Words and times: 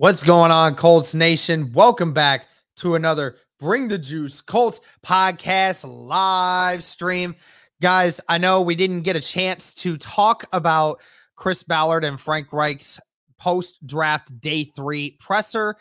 What's 0.00 0.22
going 0.22 0.52
on, 0.52 0.76
Colts 0.76 1.12
Nation? 1.12 1.72
Welcome 1.72 2.12
back 2.12 2.46
to 2.76 2.94
another 2.94 3.38
Bring 3.58 3.88
the 3.88 3.98
Juice 3.98 4.40
Colts 4.40 4.80
podcast 5.04 5.84
live 5.84 6.84
stream. 6.84 7.34
Guys, 7.82 8.20
I 8.28 8.38
know 8.38 8.62
we 8.62 8.76
didn't 8.76 9.00
get 9.00 9.16
a 9.16 9.20
chance 9.20 9.74
to 9.74 9.96
talk 9.96 10.44
about 10.52 11.00
Chris 11.34 11.64
Ballard 11.64 12.04
and 12.04 12.20
Frank 12.20 12.52
Reich's 12.52 13.00
post 13.40 13.84
draft 13.84 14.40
day 14.40 14.62
three 14.62 15.16
presser. 15.18 15.74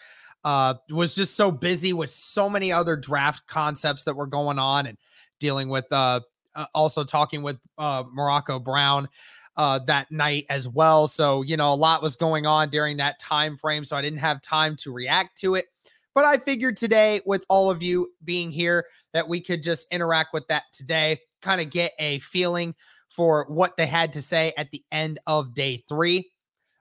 Uh, 0.43 0.73
was 0.89 1.13
just 1.13 1.35
so 1.35 1.51
busy 1.51 1.93
with 1.93 2.09
so 2.09 2.49
many 2.49 2.71
other 2.71 2.95
draft 2.95 3.45
concepts 3.45 4.03
that 4.05 4.15
were 4.15 4.25
going 4.25 4.57
on 4.57 4.88
and 4.88 4.97
dealing 5.39 5.69
with 5.69 5.85
uh, 5.91 6.21
uh 6.55 6.65
also 6.73 7.03
talking 7.03 7.43
with 7.43 7.59
uh, 7.77 8.03
Morocco 8.11 8.57
Brown 8.57 9.09
uh, 9.58 9.80
that 9.80 10.11
night 10.11 10.45
as 10.50 10.67
well. 10.67 11.08
So, 11.08 11.41
you 11.41 11.58
know, 11.58 11.73
a 11.73 11.75
lot 11.75 12.02
was 12.02 12.16
going 12.16 12.45
on 12.45 12.69
during 12.69 12.97
that 12.97 13.19
time 13.19 13.58
frame. 13.58 13.83
So 13.83 13.95
I 13.95 14.02
didn't 14.02 14.19
have 14.19 14.41
time 14.41 14.75
to 14.77 14.94
react 14.94 15.38
to 15.39 15.55
it. 15.55 15.66
But 16.13 16.25
I 16.25 16.38
figured 16.38 16.77
today, 16.77 17.22
with 17.25 17.45
all 17.50 17.69
of 17.69 17.83
you 17.83 18.11
being 18.23 18.52
here, 18.52 18.85
that 19.13 19.28
we 19.28 19.41
could 19.41 19.61
just 19.61 19.88
interact 19.91 20.33
with 20.33 20.47
that 20.47 20.63
today, 20.73 21.19
kind 21.41 21.61
of 21.61 21.69
get 21.69 21.91
a 22.00 22.19
feeling 22.19 22.73
for 23.09 23.45
what 23.50 23.78
they 23.78 23.85
had 23.88 24.13
to 24.13 24.22
say 24.22 24.53
at 24.58 24.72
the 24.72 24.83
end 24.91 25.19
of 25.28 25.53
day 25.53 25.78
three. 25.89 26.30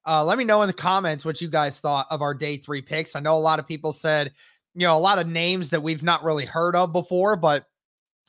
Uh, 0.07 0.25
let 0.25 0.39
me 0.39 0.45
know 0.45 0.63
in 0.63 0.69
the 0.69 0.73
comments 0.73 1.25
what 1.25 1.41
you 1.41 1.49
guys 1.49 1.81
thought 1.81 2.07
of 2.11 2.23
our 2.23 2.33
day 2.33 2.57
three 2.57 2.81
picks. 2.81 3.17
I 3.17 3.21
know 3.21 3.37
a 3.37 3.39
lot 3.39 3.59
of 3.59 3.67
people 3.67 3.93
said, 3.93 4.33
you 4.75 4.87
know, 4.87 4.97
a 4.97 5.01
lot 5.01 5.19
of 5.19 5.27
names 5.27 5.71
that 5.71 5.83
we've 5.83 6.03
not 6.03 6.23
really 6.23 6.45
heard 6.45 6.77
of 6.77 6.93
before, 6.93 7.37
but 7.37 7.65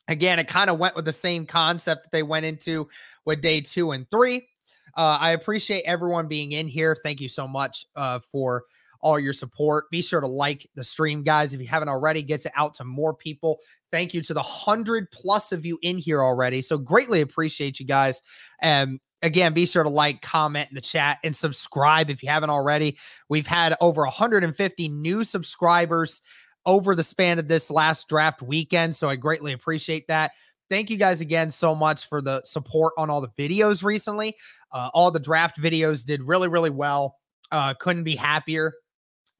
again, 0.07 0.39
it 0.39 0.47
kind 0.47 0.69
of 0.69 0.79
went 0.79 0.95
with 0.95 1.05
the 1.05 1.11
same 1.11 1.45
concept 1.45 2.03
that 2.03 2.11
they 2.11 2.23
went 2.23 2.45
into 2.45 2.87
with 3.25 3.41
day 3.41 3.61
two 3.61 3.91
and 3.91 4.09
three. 4.09 4.47
Uh, 4.95 5.17
I 5.19 5.31
appreciate 5.31 5.83
everyone 5.83 6.27
being 6.27 6.53
in 6.53 6.67
here. 6.67 6.97
Thank 7.03 7.21
you 7.21 7.29
so 7.29 7.47
much 7.47 7.85
uh, 7.95 8.19
for 8.31 8.63
all 9.01 9.19
your 9.19 9.33
support. 9.33 9.89
Be 9.91 10.01
sure 10.01 10.21
to 10.21 10.27
like 10.27 10.67
the 10.75 10.83
stream, 10.83 11.23
guys. 11.23 11.53
If 11.53 11.61
you 11.61 11.67
haven't 11.67 11.89
already, 11.89 12.23
gets 12.23 12.45
it 12.45 12.51
out 12.55 12.73
to 12.75 12.83
more 12.83 13.13
people. 13.13 13.59
Thank 13.91 14.13
you 14.13 14.21
to 14.23 14.33
the 14.33 14.41
hundred 14.41 15.11
plus 15.11 15.51
of 15.51 15.65
you 15.65 15.77
in 15.81 15.97
here 15.97 16.23
already. 16.23 16.61
So 16.61 16.77
greatly 16.77 17.21
appreciate 17.21 17.79
you 17.79 17.85
guys. 17.85 18.23
And 18.59 18.99
again, 19.21 19.53
be 19.53 19.65
sure 19.65 19.83
to 19.83 19.89
like, 19.89 20.21
comment 20.21 20.69
in 20.69 20.75
the 20.75 20.81
chat, 20.81 21.19
and 21.23 21.35
subscribe 21.35 22.09
if 22.09 22.23
you 22.23 22.29
haven't 22.29 22.49
already. 22.49 22.97
We've 23.29 23.47
had 23.47 23.75
over 23.79 24.01
150 24.01 24.89
new 24.89 25.23
subscribers 25.23 26.21
over 26.67 26.93
the 26.93 27.03
span 27.03 27.39
of 27.39 27.47
this 27.47 27.71
last 27.71 28.09
draft 28.09 28.43
weekend. 28.43 28.95
So 28.95 29.09
I 29.09 29.15
greatly 29.15 29.53
appreciate 29.53 30.07
that. 30.09 30.31
Thank 30.69 30.89
you 30.89 30.97
guys 30.97 31.21
again 31.21 31.49
so 31.49 31.73
much 31.73 32.07
for 32.07 32.21
the 32.21 32.41
support 32.43 32.93
on 32.97 33.09
all 33.09 33.21
the 33.21 33.29
videos 33.29 33.83
recently. 33.83 34.35
Uh, 34.73 34.89
all 34.93 35.09
the 35.09 35.19
draft 35.19 35.57
videos 35.59 36.05
did 36.05 36.21
really, 36.21 36.49
really 36.49 36.69
well. 36.69 37.15
Uh, 37.53 37.73
couldn't 37.73 38.03
be 38.03 38.17
happier. 38.17 38.73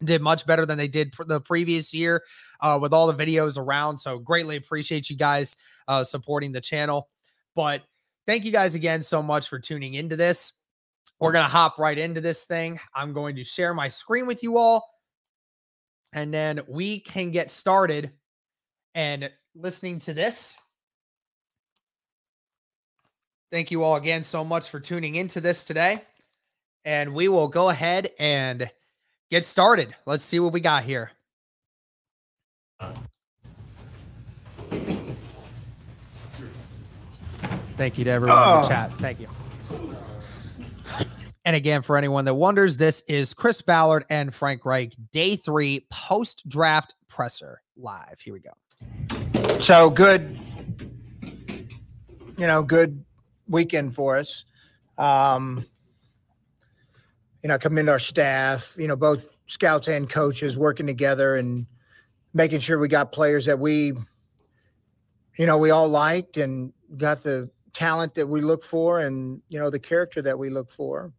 Did 0.03 0.21
much 0.21 0.45
better 0.45 0.65
than 0.65 0.77
they 0.77 0.88
did 0.88 1.13
the 1.27 1.41
previous 1.41 1.93
year 1.93 2.23
uh, 2.61 2.79
with 2.81 2.93
all 2.93 3.11
the 3.11 3.25
videos 3.25 3.57
around. 3.57 3.97
So 3.97 4.19
greatly 4.19 4.55
appreciate 4.55 5.09
you 5.09 5.17
guys 5.17 5.57
uh, 5.89 6.05
supporting 6.05 6.53
the 6.53 6.61
channel. 6.61 7.09
But 7.55 7.81
thank 8.25 8.45
you 8.45 8.51
guys 8.51 8.73
again 8.73 9.03
so 9.03 9.21
much 9.21 9.49
for 9.49 9.59
tuning 9.59 9.95
into 9.95 10.15
this. 10.15 10.53
We're 11.19 11.31
going 11.33 11.44
to 11.45 11.49
hop 11.49 11.77
right 11.77 11.97
into 11.97 12.21
this 12.21 12.45
thing. 12.45 12.79
I'm 12.95 13.11
going 13.11 13.35
to 13.35 13.44
share 13.44 13.73
my 13.73 13.88
screen 13.89 14.27
with 14.27 14.44
you 14.44 14.57
all 14.57 14.88
and 16.13 16.34
then 16.34 16.62
we 16.68 17.00
can 17.00 17.31
get 17.31 17.51
started 17.51 18.12
and 18.95 19.29
listening 19.56 20.00
to 20.00 20.13
this. 20.13 20.57
Thank 23.51 23.72
you 23.72 23.84
all 23.84 23.95
again 23.95 24.23
so 24.23 24.44
much 24.44 24.69
for 24.69 24.79
tuning 24.79 25.16
into 25.16 25.40
this 25.40 25.63
today. 25.63 26.01
And 26.84 27.13
we 27.13 27.28
will 27.28 27.47
go 27.47 27.69
ahead 27.69 28.12
and 28.19 28.69
get 29.29 29.45
started. 29.45 29.95
Let's 30.06 30.23
see 30.23 30.40
what 30.40 30.53
we 30.53 30.59
got 30.59 30.84
here. 30.84 31.12
Thank 37.78 37.97
you 37.97 38.03
to 38.06 38.09
everyone 38.09 38.38
oh. 38.38 38.56
in 38.56 38.62
the 38.62 38.66
oh. 38.66 38.69
chat. 38.69 38.94
Thank 39.00 39.19
you. 39.19 39.28
And 41.47 41.56
again, 41.56 41.81
for 41.81 41.96
anyone 41.96 42.25
that 42.25 42.34
wonders, 42.34 42.75
this 42.75 43.03
is 43.08 43.34
Chris 43.34 43.62
Ballard 43.62 44.03
and 44.09 44.35
Frank 44.35 44.66
Reich, 44.66 44.94
day 45.13 45.38
three 45.38 45.88
post 45.90 46.44
draft 46.50 46.94
presser 47.08 47.62
live. 47.78 48.19
Here 48.22 48.34
we 48.34 48.41
go. 48.41 49.62
So 49.62 49.90
good, 49.90 50.38
you 52.38 52.47
know, 52.47 52.63
good 52.63 53.02
weekend 53.47 53.96
for 53.96 54.18
us. 54.18 54.44
Um, 54.97 55.66
you 57.41 57.47
know, 57.47 57.57
commend 57.57 57.88
our 57.88 57.97
staff, 57.97 58.75
you 58.78 58.90
know, 58.90 58.97
both 58.97 59.30
scouts 59.46 59.88
and 59.88 60.09
coaches 60.09 60.57
working 60.57 60.86
together 60.86 61.38
and 61.38 61.66
making 62.34 62.59
sure 62.59 62.78
we 62.78 62.90
got 62.90 63.13
players 63.13 63.46
that 63.46 63.57
we, 63.57 63.94
you 65.38 65.46
know, 65.46 65.57
we 65.57 65.72
all 65.72 65.88
liked 65.88 66.36
and 66.36 66.74
got 66.97 67.24
the 67.24 67.50
talent 67.77 68.15
that 68.15 68.27
we 68.27 68.41
look 68.41 68.63
for 68.63 69.01
and, 69.01 69.39
you 69.49 69.59
know, 69.59 69.69
the 69.69 69.79
character 69.79 70.19
that 70.23 70.38
we 70.38 70.49
look 70.49 70.67
for. 70.67 71.13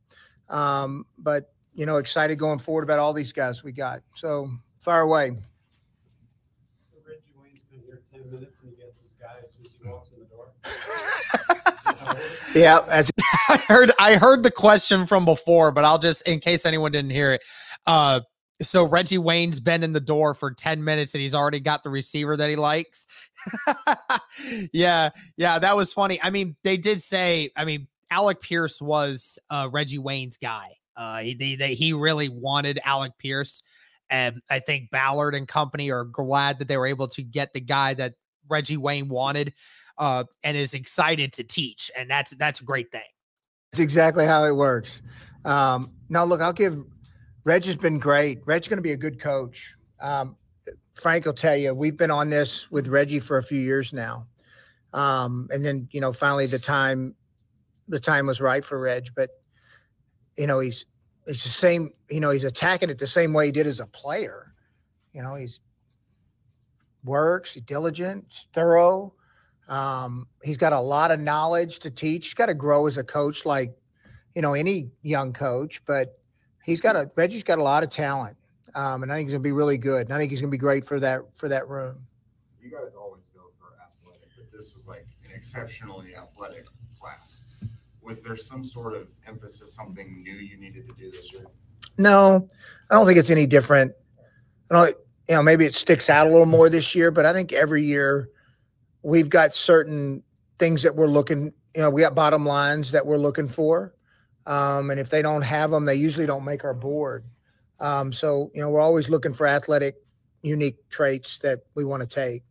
Um, 0.49 1.07
but 1.17 1.53
you 1.73 1.87
know, 1.87 1.99
excited 1.99 2.37
going 2.41 2.59
forward 2.59 2.83
about 2.83 2.99
all 2.99 3.13
these 3.13 3.33
guys 3.33 3.63
we 3.63 3.71
got. 3.71 4.01
So 4.17 4.51
fire 4.81 5.03
away. 5.03 5.29
So 5.31 6.99
Reggie 7.07 7.21
Wayne's 7.41 7.61
been 7.71 7.81
here 7.87 8.03
10 8.13 8.29
minutes 8.33 8.61
and 8.61 8.71
he 8.71 8.77
gets 8.77 8.99
his 8.99 9.13
guy 9.21 9.37
as 9.45 9.55
soon 9.55 9.67
as 9.67 9.73
he 9.81 9.89
walks 9.89 10.11
in 10.11 10.19
the 10.19 10.27
door. 10.27 10.51
yeah, 12.57 12.85
as 12.91 13.13
I 13.49 13.59
heard 13.69 13.93
I 14.01 14.17
heard 14.17 14.43
the 14.43 14.51
question 14.51 15.07
from 15.07 15.25
before, 15.25 15.71
but 15.71 15.85
I'll 15.85 16.01
just 16.01 16.23
in 16.23 16.41
case 16.41 16.67
anyone 16.67 16.91
didn't 16.91 17.13
hear 17.13 17.31
it. 17.31 17.43
Uh 17.87 18.23
so 18.63 18.85
Reggie 18.85 19.19
Wayne's 19.19 19.61
been 19.61 19.85
in 19.85 19.93
the 19.93 20.01
door 20.01 20.35
for 20.35 20.51
10 20.51 20.83
minutes 20.83 21.15
and 21.15 21.23
he's 21.23 21.35
already 21.35 21.61
got 21.61 21.85
the 21.85 21.91
receiver 21.91 22.37
that 22.37 22.51
he 22.51 22.57
likes. 22.57 23.07
yeah, 24.73 25.11
yeah, 25.37 25.59
that 25.59 25.77
was 25.77 25.93
funny. 25.93 26.21
I 26.23 26.31
mean, 26.31 26.57
they 26.65 26.77
did 26.77 27.01
say, 27.01 27.51
I 27.57 27.65
mean, 27.65 27.87
Alec 28.11 28.41
Pierce 28.41 28.83
was 28.83 29.39
uh, 29.51 29.69
Reggie 29.71 29.99
Wayne's 29.99 30.37
guy. 30.37 30.77
Uh, 30.97 31.19
they, 31.39 31.57
they, 31.59 31.75
he 31.75 31.93
really 31.93 32.29
wanted 32.29 32.81
Alec 32.85 33.13
Pierce. 33.19 33.63
And 34.11 34.41
I 34.51 34.59
think 34.59 34.91
Ballard 34.91 35.35
and 35.35 35.47
company 35.47 35.91
are 35.91 36.05
glad 36.05 36.59
that 36.59 36.69
they 36.69 36.77
were 36.77 36.87
able 36.87 37.09
to 37.09 37.23
get 37.23 37.53
the 37.53 37.61
guy 37.61 37.95
that 37.95 38.15
Reggie 38.49 38.79
Wayne 38.79 39.09
wanted 39.09 39.53
uh, 39.99 40.25
and 40.43 40.57
is 40.57 40.75
excited 40.75 41.35
to 41.35 41.45
teach. 41.45 41.91
And 41.97 42.11
that's 42.11 42.31
that's 42.33 42.61
a 42.61 42.65
great 42.65 42.91
thing. 42.91 43.03
That's 43.71 43.81
exactly 43.81 44.25
how 44.25 44.45
it 44.45 44.57
works. 44.57 45.03
Um, 45.45 45.93
now, 46.09 46.25
look, 46.25 46.41
I'll 46.41 46.53
give 46.53 46.85
Reggie's 47.49 47.77
been 47.77 47.99
great. 47.99 48.41
Reggie's 48.45 48.69
going 48.69 48.77
to 48.77 48.83
be 48.83 48.93
a 48.93 48.97
good 48.99 49.19
coach. 49.19 49.75
Um, 50.03 50.37
Frank 51.01 51.25
will 51.25 51.33
tell 51.33 51.57
you, 51.57 51.73
we've 51.73 51.97
been 51.97 52.11
on 52.11 52.29
this 52.29 52.71
with 52.71 52.89
Reggie 52.89 53.21
for 53.21 53.39
a 53.39 53.43
few 53.43 53.59
years 53.59 53.95
now. 53.95 54.27
Um, 54.93 55.49
and 55.51 55.65
then, 55.65 55.89
you 55.91 56.03
know, 56.03 56.13
finally 56.13 56.45
the 56.45 56.59
time 56.59 57.15
the 57.89 57.99
time 57.99 58.27
was 58.27 58.43
right 58.43 58.63
for 58.63 58.79
Reg, 58.79 59.09
but 59.17 59.31
you 60.37 60.47
know, 60.47 60.59
he's 60.59 60.85
it's 61.27 61.43
the 61.43 61.49
same, 61.49 61.93
you 62.11 62.21
know, 62.21 62.29
he's 62.29 62.45
attacking 62.45 62.91
it 62.91 62.99
the 62.99 63.07
same 63.07 63.33
way 63.33 63.47
he 63.47 63.53
did 63.53 63.67
as 63.67 63.81
a 63.81 63.87
player. 63.87 64.53
You 65.15 65.23
know, 65.23 65.35
he's 65.35 65.61
works, 67.03 67.55
he's 67.55 67.63
diligent, 67.63 68.27
he's 68.29 68.47
thorough. 68.53 69.15
Um, 69.71 70.27
he's 70.43 70.59
got 70.59 70.75
a 70.75 70.81
lot 70.81 71.11
of 71.11 71.19
knowledge 71.19 71.79
to 71.79 71.91
teach. 71.91 72.27
He's 72.27 72.35
got 72.35 72.47
to 72.47 72.55
grow 72.55 72.87
as 72.87 72.99
a 72.99 73.05
coach, 73.05 73.47
like 73.47 73.75
you 74.35 74.43
know 74.43 74.53
any 74.53 74.91
young 75.03 75.33
coach. 75.33 75.83
But 75.87 76.18
he's 76.69 76.81
got 76.81 76.95
a 76.97 77.11
Reggie's 77.17 77.43
got 77.43 77.59
a 77.59 77.63
lot 77.63 77.83
of 77.83 77.89
talent, 77.89 78.37
um, 78.75 79.03
and 79.03 79.11
I 79.11 79.17
think 79.17 79.29
he's 79.29 79.33
gonna 79.33 79.43
be 79.43 79.53
really 79.53 79.79
good. 79.79 80.07
And 80.07 80.15
I 80.15 80.19
think 80.19 80.31
he's 80.31 80.41
gonna 80.41 80.51
be 80.51 80.59
great 80.59 80.85
for 80.85 81.01
that 81.01 81.23
for 81.35 81.49
that 81.49 81.69
room. 81.69 82.07
You 82.63 82.71
guys 82.71 82.93
always 82.97 83.23
go 83.35 83.51
for 83.59 83.75
athletic, 83.83 84.29
but 84.37 84.53
this 84.53 84.75
was 84.75 84.87
like 84.87 85.07
an 85.25 85.31
exceptionally 85.35 86.15
athletic 86.15 86.67
class. 87.01 87.45
Was 88.03 88.23
there 88.23 88.37
some 88.37 88.65
sort 88.65 88.95
of 88.95 89.09
emphasis, 89.27 89.75
something 89.75 90.23
new 90.23 90.33
you 90.35 90.59
needed 90.59 90.89
to 90.89 90.95
do 90.97 91.11
this 91.11 91.33
year? 91.33 91.47
No, 91.97 92.49
I 92.91 92.95
don't 92.95 93.07
think 93.07 93.19
it's 93.19 93.31
any 93.31 93.47
different. 93.47 93.93
I 94.71 94.75
don't, 94.75 94.97
you 95.29 95.35
know, 95.35 95.43
maybe 95.43 95.65
it 95.65 95.75
sticks 95.75 96.09
out 96.09 96.27
a 96.27 96.31
little 96.31 96.47
more 96.47 96.69
this 96.69 96.95
year, 96.95 97.11
but 97.11 97.27
I 97.27 97.33
think 97.33 97.53
every 97.53 97.83
year 97.83 98.31
we've 99.03 99.29
got 99.29 99.55
certain 99.55 100.23
things 100.59 100.83
that 100.83 100.95
we're 100.95 101.09
looking, 101.09 101.53
you 101.75 101.83
know, 101.83 101.91
we 101.91 102.03
got 102.03 102.15
bottom 102.15 102.47
lines 102.47 102.93
that 102.93 103.05
we're 103.05 103.19
looking 103.19 103.49
for. 103.49 103.95
Um, 104.49 104.91
and 104.91 104.99
if 104.99 105.11
they 105.11 105.23
don't 105.23 105.43
have 105.43 105.71
them, 105.71 105.85
they 105.85 105.95
usually 105.95 106.27
don't 106.27 106.45
make 106.45 106.65
our 106.65 106.75
board. 106.75 107.25
Um, 107.81 108.13
so, 108.13 108.51
you 108.55 108.61
know, 108.61 108.71
we're 108.71 108.81
always 108.81 109.09
looking 109.09 109.35
for 109.35 109.47
athletic, 109.47 109.97
unique 110.43 110.89
traits 110.89 111.39
that 111.41 111.61
we 111.75 111.85
want 111.85 112.03
to 112.03 112.09
take. 112.09 112.43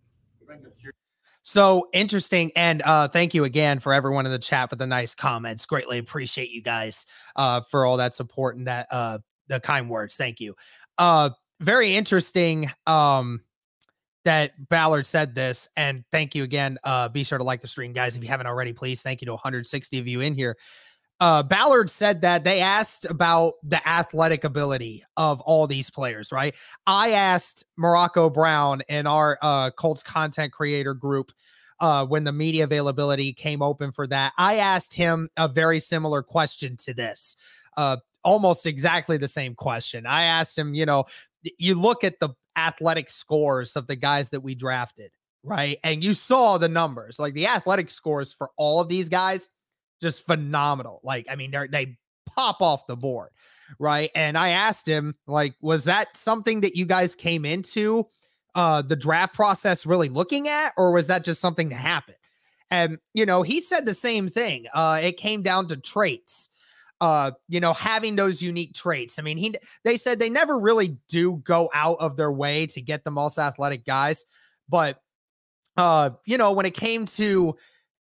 So 1.41 1.87
interesting. 1.93 2.51
And 2.57 2.81
uh, 2.81 3.07
thank 3.07 3.33
you 3.33 3.45
again 3.45 3.79
for 3.79 3.93
everyone 3.93 4.25
in 4.25 4.33
the 4.33 4.37
chat 4.37 4.69
with 4.69 4.79
the 4.79 4.85
nice 4.85 5.15
comments. 5.15 5.65
Greatly 5.65 5.97
appreciate 5.97 6.51
you 6.51 6.61
guys 6.61 7.05
uh, 7.37 7.61
for 7.61 7.85
all 7.85 7.95
that 7.97 8.13
support 8.13 8.57
and 8.57 8.67
that 8.67 8.87
uh, 8.91 9.19
the 9.47 9.61
kind 9.61 9.89
words. 9.89 10.17
Thank 10.17 10.41
you. 10.41 10.55
Uh, 10.97 11.29
very 11.61 11.95
interesting. 11.95 12.69
Um, 12.85 13.41
that 14.25 14.67
Ballard 14.67 15.07
said 15.07 15.33
this. 15.33 15.69
And 15.77 16.03
thank 16.11 16.35
you 16.35 16.43
again. 16.43 16.79
Uh, 16.83 17.07
be 17.07 17.23
sure 17.23 17.37
to 17.37 17.45
like 17.45 17.61
the 17.61 17.67
stream, 17.69 17.93
guys. 17.93 18.17
If 18.17 18.23
you 18.23 18.27
haven't 18.27 18.47
already, 18.47 18.73
please. 18.73 19.01
Thank 19.01 19.21
you 19.21 19.25
to 19.27 19.31
160 19.31 19.99
of 19.99 20.05
you 20.05 20.19
in 20.19 20.35
here. 20.35 20.57
Uh, 21.19 21.41
Ballard 21.41 21.89
said 21.89 22.21
that 22.21 22.43
they 22.43 22.59
asked 22.59 23.05
about 23.05 23.53
the 23.63 23.85
athletic 23.87 24.43
ability 24.43 25.03
of 25.15 25.41
all 25.41 25.65
these 25.65 25.89
players, 25.89 26.31
right? 26.31 26.55
I 26.85 27.11
asked 27.11 27.65
Morocco 27.75 28.29
Brown 28.29 28.81
in 28.87 29.07
our 29.07 29.39
uh, 29.41 29.71
Colts 29.71 30.03
content 30.03 30.53
creator 30.53 30.93
group 30.93 31.31
uh, 31.79 32.05
when 32.05 32.23
the 32.23 32.31
media 32.31 32.63
availability 32.63 33.33
came 33.33 33.61
open 33.61 33.91
for 33.91 34.07
that. 34.07 34.33
I 34.37 34.55
asked 34.55 34.93
him 34.93 35.29
a 35.37 35.47
very 35.47 35.79
similar 35.79 36.21
question 36.21 36.77
to 36.77 36.93
this, 36.93 37.35
uh, 37.77 37.97
almost 38.23 38.65
exactly 38.65 39.17
the 39.17 39.27
same 39.27 39.55
question. 39.55 40.05
I 40.05 40.23
asked 40.23 40.57
him, 40.57 40.73
you 40.73 40.85
know, 40.85 41.05
you 41.57 41.75
look 41.75 42.03
at 42.03 42.19
the 42.19 42.29
athletic 42.57 43.09
scores 43.09 43.75
of 43.75 43.87
the 43.87 43.95
guys 43.95 44.29
that 44.31 44.41
we 44.41 44.55
drafted, 44.55 45.11
right? 45.43 45.77
And 45.83 46.03
you 46.03 46.13
saw 46.13 46.57
the 46.57 46.69
numbers, 46.69 47.19
like 47.19 47.33
the 47.33 47.47
athletic 47.47 47.89
scores 47.89 48.33
for 48.33 48.49
all 48.57 48.81
of 48.81 48.89
these 48.89 49.09
guys, 49.09 49.49
just 50.01 50.25
phenomenal. 50.25 50.99
Like, 51.03 51.27
I 51.29 51.35
mean, 51.35 51.51
they 51.51 51.67
they 51.67 51.97
pop 52.35 52.61
off 52.61 52.87
the 52.87 52.95
board, 52.95 53.29
right? 53.79 54.11
And 54.15 54.37
I 54.37 54.49
asked 54.49 54.87
him, 54.87 55.15
like, 55.27 55.55
was 55.61 55.85
that 55.85 56.15
something 56.15 56.61
that 56.61 56.75
you 56.75 56.85
guys 56.85 57.15
came 57.15 57.45
into 57.45 58.05
uh 58.55 58.81
the 58.81 58.95
draft 58.95 59.33
process 59.33 59.85
really 59.85 60.09
looking 60.09 60.47
at, 60.47 60.73
or 60.77 60.91
was 60.91 61.07
that 61.07 61.25
just 61.25 61.41
something 61.41 61.69
that 61.69 61.75
happened? 61.75 62.17
And 62.69 62.99
you 63.13 63.25
know, 63.25 63.43
he 63.43 63.61
said 63.61 63.85
the 63.85 63.93
same 63.93 64.29
thing. 64.29 64.65
Uh, 64.73 64.99
it 65.01 65.17
came 65.17 65.41
down 65.41 65.67
to 65.69 65.77
traits 65.77 66.49
uh, 66.99 67.31
you 67.47 67.59
know, 67.59 67.73
having 67.73 68.15
those 68.15 68.41
unique 68.41 68.73
traits. 68.73 69.19
I 69.19 69.21
mean, 69.21 69.37
he 69.37 69.53
they 69.83 69.97
said 69.97 70.19
they 70.19 70.29
never 70.29 70.57
really 70.57 70.97
do 71.07 71.37
go 71.43 71.69
out 71.73 71.97
of 71.99 72.17
their 72.17 72.31
way 72.31 72.65
to 72.67 72.81
get 72.81 73.03
the 73.03 73.11
most 73.11 73.37
athletic 73.37 73.85
guys, 73.85 74.25
but 74.67 75.01
uh, 75.77 76.11
you 76.25 76.37
know, 76.37 76.53
when 76.53 76.65
it 76.65 76.73
came 76.73 77.05
to 77.05 77.55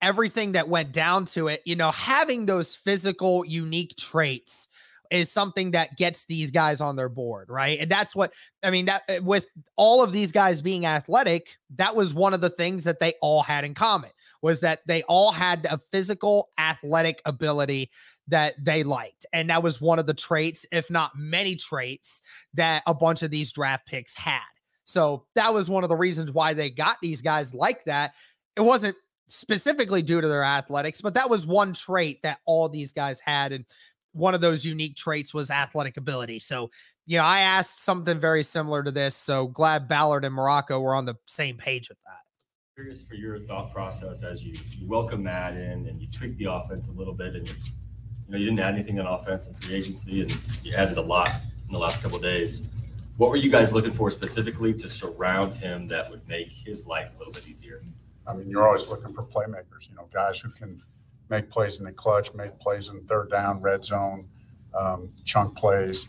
everything 0.04 0.52
that 0.52 0.68
went 0.68 0.92
down 0.92 1.26
to 1.26 1.48
it, 1.48 1.62
you 1.66 1.76
know, 1.76 1.90
having 1.92 2.46
those 2.46 2.76
physical 2.76 3.44
unique 3.46 3.96
traits 3.96 4.68
is 5.10 5.32
something 5.32 5.72
that 5.72 5.96
gets 5.98 6.26
these 6.26 6.52
guys 6.52 6.82
on 6.82 6.96
their 6.96 7.10
board, 7.10 7.50
right? 7.50 7.80
And 7.80 7.90
that's 7.90 8.16
what 8.16 8.34
I 8.62 8.70
mean 8.70 8.86
that 8.86 9.04
eh, 9.08 9.20
with 9.20 9.48
all 9.78 10.04
of 10.04 10.12
these 10.12 10.32
guys 10.32 10.62
being 10.62 10.86
athletic, 10.86 11.58
that 11.78 11.96
was 11.96 12.14
one 12.14 12.34
of 12.34 12.42
the 12.42 12.50
things 12.50 12.84
that 12.84 13.00
they 13.00 13.14
all 13.22 13.42
had 13.42 13.64
in 13.64 13.74
common 13.74 14.10
was 14.42 14.60
that 14.60 14.80
they 14.86 15.04
all 15.04 15.32
had 15.32 15.66
a 15.70 15.80
physical 15.94 16.50
athletic 16.58 17.22
ability 17.26 17.90
that 18.28 18.56
they 18.62 18.84
liked. 18.84 19.26
And 19.32 19.50
that 19.50 19.64
was 19.64 19.80
one 19.80 20.00
of 20.00 20.06
the 20.06 20.14
traits, 20.14 20.66
if 20.72 20.92
not 20.92 21.12
many 21.16 21.56
traits, 21.56 22.22
that 22.56 22.84
a 22.86 22.94
bunch 22.94 23.24
of 23.24 23.32
these 23.32 23.54
draft 23.54 23.88
picks 23.88 24.16
had. 24.16 24.42
So 24.84 25.26
that 25.36 25.54
was 25.54 25.70
one 25.70 25.84
of 25.84 25.90
the 25.90 25.96
reasons 25.96 26.34
why 26.34 26.54
they 26.54 26.70
got 26.70 26.98
these 27.02 27.22
guys 27.22 27.54
like 27.54 27.86
that. 27.86 28.16
It 28.58 28.62
wasn't 28.62 28.98
specifically 29.34 30.02
due 30.02 30.22
to 30.22 30.28
their 30.28 30.44
athletics, 30.44 31.02
but 31.02 31.16
that 31.16 31.30
was 31.30 31.46
one 31.46 31.74
trait 31.74 32.22
that 32.22 32.40
all 32.46 32.70
these 32.70 32.92
guys 32.92 33.20
had. 33.20 33.52
And 33.52 33.66
one 34.12 34.36
of 34.36 34.42
those 34.42 34.64
unique 34.64 34.96
traits 34.96 35.34
was 35.34 35.50
athletic 35.50 35.98
ability. 35.98 36.40
So, 36.40 36.70
you 37.08 37.18
know, 37.18 37.26
I 37.26 37.40
asked 37.40 37.84
something 37.84 38.20
very 38.20 38.44
similar 38.44 38.84
to 38.84 38.92
this. 38.92 39.16
So 39.16 39.48
glad 39.48 39.88
Ballard 39.88 40.24
and 40.24 40.36
Morocco 40.36 40.80
were 40.80 40.94
on 40.94 41.06
the 41.06 41.16
same 41.26 41.58
page 41.58 41.90
with 41.90 41.98
that. 42.06 42.20
Curious 42.76 43.02
for 43.02 43.16
your 43.16 43.40
thought 43.40 43.74
process 43.74 44.24
as 44.24 44.44
you, 44.44 44.54
you 44.78 44.88
welcome 44.88 45.24
Matt 45.24 45.56
in 45.56 45.88
and 45.88 46.00
you 46.00 46.08
tweak 46.08 46.38
the 46.38 46.52
offense 46.52 46.88
a 46.88 46.92
little 46.92 47.14
bit 47.14 47.36
and 47.36 47.48
you 47.48 47.56
you 48.28 48.32
know, 48.32 48.38
you 48.38 48.46
didn't 48.46 48.60
add 48.62 48.74
anything 48.76 49.00
on 49.00 49.08
offense 49.08 49.48
in 49.48 49.54
free 49.56 49.76
agency, 49.76 50.22
and 50.22 50.38
you 50.64 50.74
added 50.74 50.98
a 50.98 51.02
lot 51.02 51.30
in 51.68 51.74
the 51.74 51.78
last 51.78 52.02
couple 52.02 52.20
days. 52.20 52.70
What 53.18 53.30
were 53.30 53.36
you 53.36 53.52
guys 53.52 53.74
looking 53.74 53.92
for 53.92 54.10
specifically 54.10 54.74
to 54.76 54.88
surround 54.88 55.54
him 55.54 55.88
that 55.88 56.10
would 56.10 56.28
make 56.28 56.50
his 56.52 56.88
life 56.88 57.12
a 57.16 57.20
little 57.20 57.34
bit 57.34 57.48
easier? 57.48 57.84
I 58.28 58.34
mean, 58.34 58.50
you're 58.50 58.66
always 58.66 58.88
looking 58.88 59.14
for 59.14 59.24
playmakers, 59.24 59.90
you 59.90 59.96
know, 59.96 60.08
guys 60.14 60.40
who 60.40 60.50
can 60.50 60.82
make 61.30 61.50
plays 61.50 61.80
in 61.80 61.86
the 61.86 61.92
clutch, 61.92 62.34
make 62.34 62.58
plays 62.60 62.90
in 62.90 63.06
third 63.06 63.30
down, 63.30 63.62
red 63.62 63.84
zone, 63.84 64.28
um, 64.78 65.12
chunk 65.24 65.56
plays. 65.58 66.08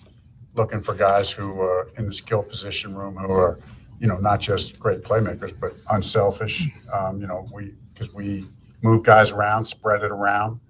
Looking 0.55 0.81
for 0.81 0.95
guys 0.95 1.31
who 1.31 1.61
are 1.61 1.91
in 1.99 2.07
the 2.07 2.13
skill 2.13 2.43
position 2.43 2.95
room 2.95 3.17
who 3.17 3.33
are, 3.33 3.59
you 3.99 4.07
know, 4.07 4.19
not 4.19 4.41
just 4.41 4.79
great 4.79 5.03
playmakers, 5.03 5.59
but 5.59 5.75
unselfish. 5.91 6.69
Um, 6.93 7.21
you 7.21 7.27
know, 7.27 7.49
we 7.53 7.75
because 7.93 8.13
we 8.15 8.47
move 8.83 9.03
guys 9.03 9.33
around, 9.33 9.65
spread 9.65 10.03
it 10.03 10.13
around, 10.13 10.61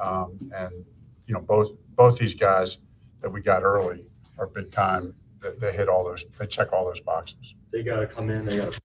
um, 0.00 0.38
and 0.56 0.72
you 1.26 1.34
know, 1.34 1.40
both 1.40 1.72
both 1.96 2.18
these 2.18 2.34
guys 2.34 2.78
that 3.20 3.30
we 3.30 3.40
got 3.40 3.64
early 3.64 4.06
are 4.38 4.46
big 4.46 4.70
time. 4.70 5.14
They, 5.40 5.50
they 5.58 5.72
hit 5.72 5.88
all 5.88 6.04
those. 6.04 6.24
They 6.38 6.46
check 6.46 6.72
all 6.72 6.84
those 6.84 7.00
boxes. 7.00 7.56
They 7.72 7.82
got 7.82 8.00
to 8.00 8.06
come 8.06 8.30
in. 8.30 8.44
They 8.44 8.58
got 8.58 8.72
to 8.72 8.80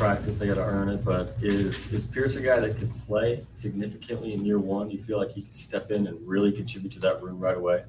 practice. 0.00 0.38
They 0.38 0.46
got 0.46 0.54
to 0.54 0.64
earn 0.64 0.88
it. 0.88 1.04
But 1.04 1.36
is 1.42 1.92
is 1.92 2.06
Pierce 2.06 2.36
a 2.36 2.40
guy 2.40 2.58
that 2.58 2.78
could 2.78 2.90
play 3.06 3.44
significantly 3.52 4.32
in 4.32 4.44
year 4.44 4.58
one? 4.58 4.90
You 4.90 4.98
feel 4.98 5.18
like 5.18 5.30
he 5.30 5.42
could 5.42 5.56
step 5.56 5.90
in 5.90 6.06
and 6.06 6.26
really 6.26 6.50
contribute 6.50 6.90
to 6.92 7.00
that 7.00 7.22
room 7.22 7.38
right 7.38 7.56
away? 7.56 7.84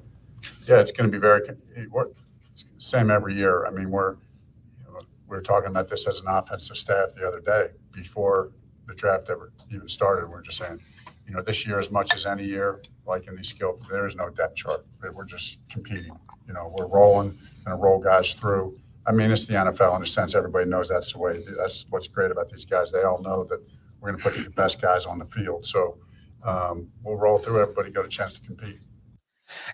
Yeah, 0.66 0.80
it's 0.80 0.92
going 0.92 1.10
to 1.10 1.12
be 1.12 1.20
very. 1.20 1.40
Same 2.78 3.10
every 3.10 3.34
year. 3.34 3.64
I 3.66 3.70
mean, 3.70 3.90
we're 3.90 4.12
you 4.12 4.92
know, 4.92 4.98
we 5.26 5.36
were 5.36 5.42
talking 5.42 5.70
about 5.70 5.88
this 5.88 6.06
as 6.06 6.20
an 6.20 6.26
offensive 6.28 6.76
staff 6.76 7.14
the 7.16 7.26
other 7.26 7.40
day 7.40 7.68
before 7.92 8.50
the 8.86 8.94
draft 8.94 9.30
ever 9.30 9.52
even 9.70 9.88
started. 9.88 10.26
We 10.26 10.32
we're 10.32 10.42
just 10.42 10.58
saying 10.58 10.80
you 11.26 11.34
know, 11.34 11.42
this 11.42 11.66
year 11.66 11.78
as 11.78 11.90
much 11.90 12.14
as 12.14 12.26
any 12.26 12.44
year, 12.44 12.82
like 13.06 13.26
in 13.26 13.36
these 13.36 13.48
skill, 13.48 13.80
there 13.90 14.06
is 14.06 14.16
no 14.16 14.28
depth 14.28 14.56
chart. 14.56 14.84
We're 15.14 15.24
just 15.24 15.60
competing. 15.70 16.18
You 16.46 16.52
know, 16.52 16.70
we're 16.76 16.88
rolling 16.88 17.38
and 17.64 17.82
roll 17.82 17.98
guys 17.98 18.34
through. 18.34 18.78
I 19.06 19.12
mean, 19.12 19.30
it's 19.30 19.46
the 19.46 19.54
NFL 19.54 19.96
in 19.96 20.02
a 20.02 20.06
sense. 20.06 20.34
Everybody 20.34 20.68
knows 20.68 20.88
that's 20.88 21.12
the 21.12 21.18
way. 21.18 21.42
That's 21.58 21.86
what's 21.90 22.08
great 22.08 22.30
about 22.30 22.50
these 22.50 22.64
guys. 22.64 22.92
They 22.92 23.02
all 23.02 23.20
know 23.22 23.44
that 23.44 23.60
we're 24.00 24.12
going 24.12 24.22
to 24.22 24.30
put 24.30 24.44
the 24.44 24.50
best 24.50 24.80
guys 24.80 25.06
on 25.06 25.18
the 25.18 25.24
field. 25.24 25.66
So 25.66 25.98
um, 26.44 26.88
we'll 27.02 27.16
roll 27.16 27.38
through. 27.38 27.60
Everybody 27.62 27.90
got 27.90 28.04
a 28.04 28.08
chance 28.08 28.34
to 28.34 28.40
compete. 28.40 28.80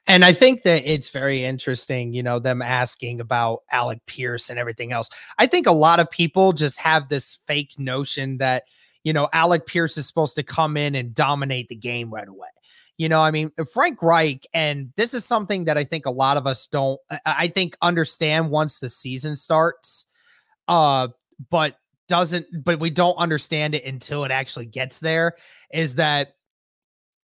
And 0.07 0.25
I 0.25 0.33
think 0.33 0.63
that 0.63 0.83
it's 0.87 1.11
very 1.11 1.45
interesting, 1.45 2.13
you 2.13 2.23
know, 2.23 2.39
them 2.39 2.63
asking 2.63 3.21
about 3.21 3.63
Alec 3.71 4.01
Pierce 4.07 4.51
and 4.51 4.59
everything 4.59 4.93
else. 4.93 5.09
I 5.39 5.47
think 5.47 5.67
a 5.67 5.73
lot 5.73 6.01
of 6.01 6.11
people 6.11 6.53
just 6.53 6.79
have 6.81 7.09
this 7.09 7.39
fake 7.47 7.79
notion 7.79 8.39
that 8.39 8.65
you 9.05 9.13
know, 9.13 9.29
Alec 9.33 9.67
Pierce 9.67 9.97
is 9.97 10.07
supposed 10.07 10.35
to 10.37 10.43
come 10.43 10.77
in 10.77 10.95
and 10.95 11.15
dominate 11.15 11.69
the 11.69 11.75
game 11.75 12.13
right 12.13 12.29
away. 12.29 12.49
You 12.99 13.09
know, 13.09 13.21
I 13.21 13.31
mean, 13.31 13.53
Frank 13.73 14.03
Reich, 14.03 14.45
and 14.53 14.93
this 14.97 15.15
is 15.15 15.25
something 15.25 15.65
that 15.67 15.79
I 15.79 15.85
think 15.85 16.05
a 16.05 16.11
lot 16.11 16.37
of 16.37 16.49
us 16.49 16.67
don't, 16.67 17.01
I 17.25 17.47
think, 17.47 17.77
understand 17.81 18.51
once 18.51 18.81
the 18.81 18.89
season 18.89 19.37
starts, 19.37 20.07
uh, 20.67 21.09
but 21.49 21.77
doesn't, 22.09 22.47
but 22.65 22.81
we 22.81 22.91
don't 22.91 23.17
understand 23.17 23.77
it 23.77 23.85
until 23.85 24.25
it 24.25 24.33
actually 24.33 24.67
gets 24.67 24.99
there. 24.99 25.37
Is 25.73 25.95
that, 25.95 26.35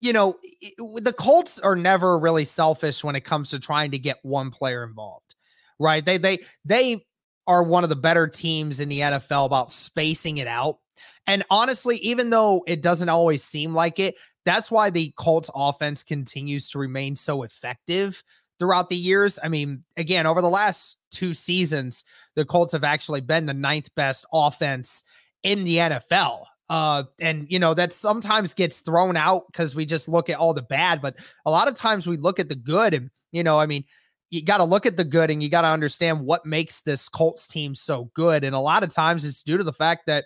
you 0.01 0.13
know, 0.13 0.37
the 0.79 1.15
Colts 1.19 1.59
are 1.59 1.75
never 1.75 2.17
really 2.17 2.45
selfish 2.45 3.03
when 3.03 3.17
it 3.17 3.25
comes 3.25 3.51
to 3.51 3.59
trying 3.59 3.91
to 3.91 3.99
get 3.99 4.19
one 4.23 4.53
player 4.53 4.85
involved, 4.85 5.35
right? 5.81 6.05
They, 6.05 6.19
they, 6.19 6.39
they 6.65 7.05
are 7.49 7.65
one 7.65 7.83
of 7.83 7.91
the 7.91 7.97
better 7.97 8.29
teams 8.29 8.79
in 8.79 8.89
the 8.89 9.01
NFL 9.01 9.47
about 9.47 9.73
spacing 9.73 10.39
it 10.39 10.47
out 10.47 10.79
And 11.27 11.45
honestly, 11.51 11.97
even 11.99 12.31
though 12.31 12.63
it 12.67 12.83
doesn't 12.83 13.09
always 13.09 13.43
seem 13.43 13.75
like 13.75 13.99
it, 13.99 14.17
that's 14.45 14.71
why 14.71 14.91
the 14.91 15.13
Colts 15.17 15.51
offense 15.55 16.03
continues 16.03 16.69
to 16.71 16.79
remain 16.79 17.17
so 17.17 17.43
effective 17.43 18.23
throughout 18.59 18.89
the 18.89 18.97
years. 18.97 19.39
I 19.43 19.49
mean, 19.49 19.85
again, 19.97 20.27
over 20.27 20.41
the 20.41 20.49
last 20.49 20.97
two 21.11 21.35
seasons, 21.35 22.05
the 22.37 22.45
Colts 22.45 22.73
have 22.73 22.85
actually 22.85 23.21
been 23.21 23.47
the 23.47 23.55
ninth 23.55 23.95
best 23.95 24.25
offense 24.33 25.05
in 25.43 25.65
the 25.65 25.77
NFL. 25.77 26.45
Uh, 26.69 27.05
and 27.21 27.47
you 27.49 27.59
know, 27.59 27.75
that 27.75 27.93
sometimes 27.93 28.55
gets 28.55 28.81
thrown 28.81 29.17
out 29.17 29.47
because 29.51 29.75
we 29.75 29.87
just 29.87 30.09
look 30.09 30.29
at 30.29 30.39
all 30.39 30.55
the 30.55 30.63
bad, 30.63 31.01
but 31.01 31.17
a 31.45 31.51
lot 31.51 31.69
of 31.69 31.75
times 31.75 32.07
we 32.07 32.17
look 32.17 32.41
at 32.41 32.49
the 32.49 32.57
good. 32.57 32.95
And, 32.95 33.11
you 33.31 33.45
know, 33.45 33.59
I 33.59 33.67
mean, 33.67 33.85
you 34.31 34.43
got 34.43 34.59
to 34.59 34.65
look 34.65 34.87
at 34.87 34.97
the 34.97 35.05
good 35.05 35.31
and 35.31 35.43
you 35.43 35.49
got 35.49 35.63
to 35.63 35.69
understand 35.69 36.21
what 36.21 36.45
makes 36.45 36.81
this 36.81 37.09
Colts 37.09 37.47
team 37.47 37.75
so 37.75 38.11
good. 38.15 38.43
And 38.43 38.55
a 38.57 38.61
lot 38.61 38.83
of 38.83 38.93
times 38.93 39.25
it's 39.25 39.43
due 39.43 39.57
to 39.57 39.65
the 39.65 39.73
fact 39.73 40.07
that, 40.07 40.25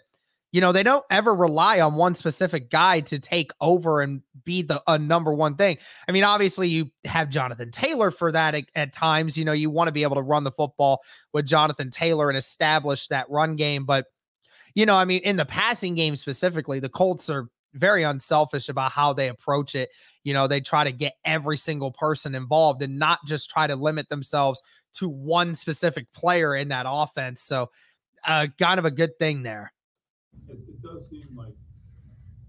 you 0.53 0.61
know, 0.61 0.73
they 0.73 0.83
don't 0.83 1.05
ever 1.11 1.35
rely 1.35 1.81
on 1.81 1.95
one 1.95 2.15
specific 2.15 2.71
guy 2.71 3.01
to 3.01 3.19
take 3.19 3.53
over 3.61 4.01
and 4.01 4.23
be 4.45 4.63
the 4.63 4.83
a 4.87 4.99
number 4.99 5.33
one 5.33 5.57
thing. 5.57 5.79
I 6.09 6.13
mean, 6.13 6.25
obviously 6.25 6.69
you 6.69 6.91
have 7.05 7.31
Jonathan 7.31 7.71
Taylor 7.71 8.11
for 8.11 8.33
that 8.33 8.55
at, 8.55 8.65
at 8.75 8.93
times. 8.93 9.39
You 9.39 9.45
know, 9.45 9.53
you 9.53 9.71
want 9.71 9.89
to 9.89 9.93
be 9.93 10.03
able 10.03 10.17
to 10.17 10.23
run 10.23 10.45
the 10.45 10.51
football 10.51 11.03
with 11.33 11.47
Jonathan 11.47 11.91
Taylor 11.91 12.29
and 12.29 12.37
establish 12.37 13.07
that 13.09 13.31
run 13.31 13.57
game. 13.57 13.85
But, 13.85 14.07
you 14.75 14.87
know, 14.87 14.97
I 14.97 15.05
mean, 15.05 15.21
in 15.23 15.37
the 15.37 15.45
passing 15.45 15.95
game 15.95 16.17
specifically, 16.17 16.81
the 16.81 16.89
Colts 16.89 17.31
are 17.31 17.49
very 17.75 18.03
unselfish 18.03 18.69
about 18.69 18.91
how 18.91 19.13
they 19.13 19.29
approach 19.29 19.77
it. 19.77 19.91
You 20.25 20.35
know, 20.35 20.49
they 20.49 20.61
try 20.61 20.83
to 20.83 20.93
get 20.93 21.15
every 21.25 21.57
single 21.57 21.93
person 21.93 22.35
involved 22.35 22.83
and 22.83 22.99
not 22.99 23.21
just 23.25 23.51
try 23.51 23.69
to 23.69 23.77
limit 23.77 24.09
themselves 24.09 24.61
to 24.95 25.09
one 25.09 25.55
specific 25.55 26.13
player 26.13 26.57
in 26.57 26.69
that 26.69 26.87
offense. 26.89 27.43
So, 27.43 27.71
uh, 28.27 28.49
kind 28.59 28.79
of 28.79 28.85
a 28.85 28.91
good 28.91 29.17
thing 29.19 29.45
there. 29.45 29.73
It, 30.51 30.59
it 30.69 30.83
does 30.83 31.09
seem 31.09 31.29
like 31.37 31.55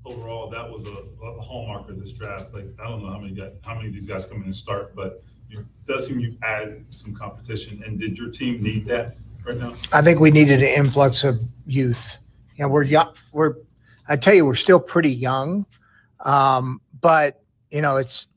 overall 0.05 0.49
that 0.49 0.69
was 0.69 0.85
a, 0.85 1.25
a 1.25 1.41
hallmark 1.41 1.89
of 1.89 1.99
this 1.99 2.11
draft. 2.11 2.53
Like 2.53 2.65
I 2.79 2.89
don't 2.89 3.03
know 3.03 3.09
how 3.09 3.19
many 3.19 3.33
guys, 3.33 3.51
how 3.65 3.75
many 3.75 3.87
of 3.87 3.93
these 3.93 4.07
guys 4.07 4.25
come 4.25 4.37
in 4.37 4.43
and 4.43 4.55
start, 4.55 4.95
but 4.95 5.23
it 5.49 5.65
does 5.85 6.07
seem 6.07 6.19
you 6.19 6.37
added 6.43 6.85
some 6.89 7.13
competition. 7.13 7.83
And 7.85 7.99
did 7.99 8.17
your 8.17 8.29
team 8.29 8.61
need 8.61 8.85
that 8.87 9.15
right 9.45 9.57
now? 9.57 9.75
I 9.93 10.01
think 10.01 10.19
we 10.19 10.31
needed 10.31 10.61
an 10.61 10.69
influx 10.69 11.23
of 11.23 11.39
youth. 11.65 12.17
You 12.55 12.63
know, 12.63 12.69
we're 12.69 12.83
young. 12.83 13.13
We're, 13.31 13.55
I 14.07 14.15
tell 14.15 14.33
you, 14.33 14.45
we're 14.45 14.55
still 14.55 14.79
pretty 14.79 15.11
young, 15.11 15.65
um, 16.25 16.81
but 16.99 17.41
you 17.69 17.81
know, 17.81 17.97
it's 17.97 18.27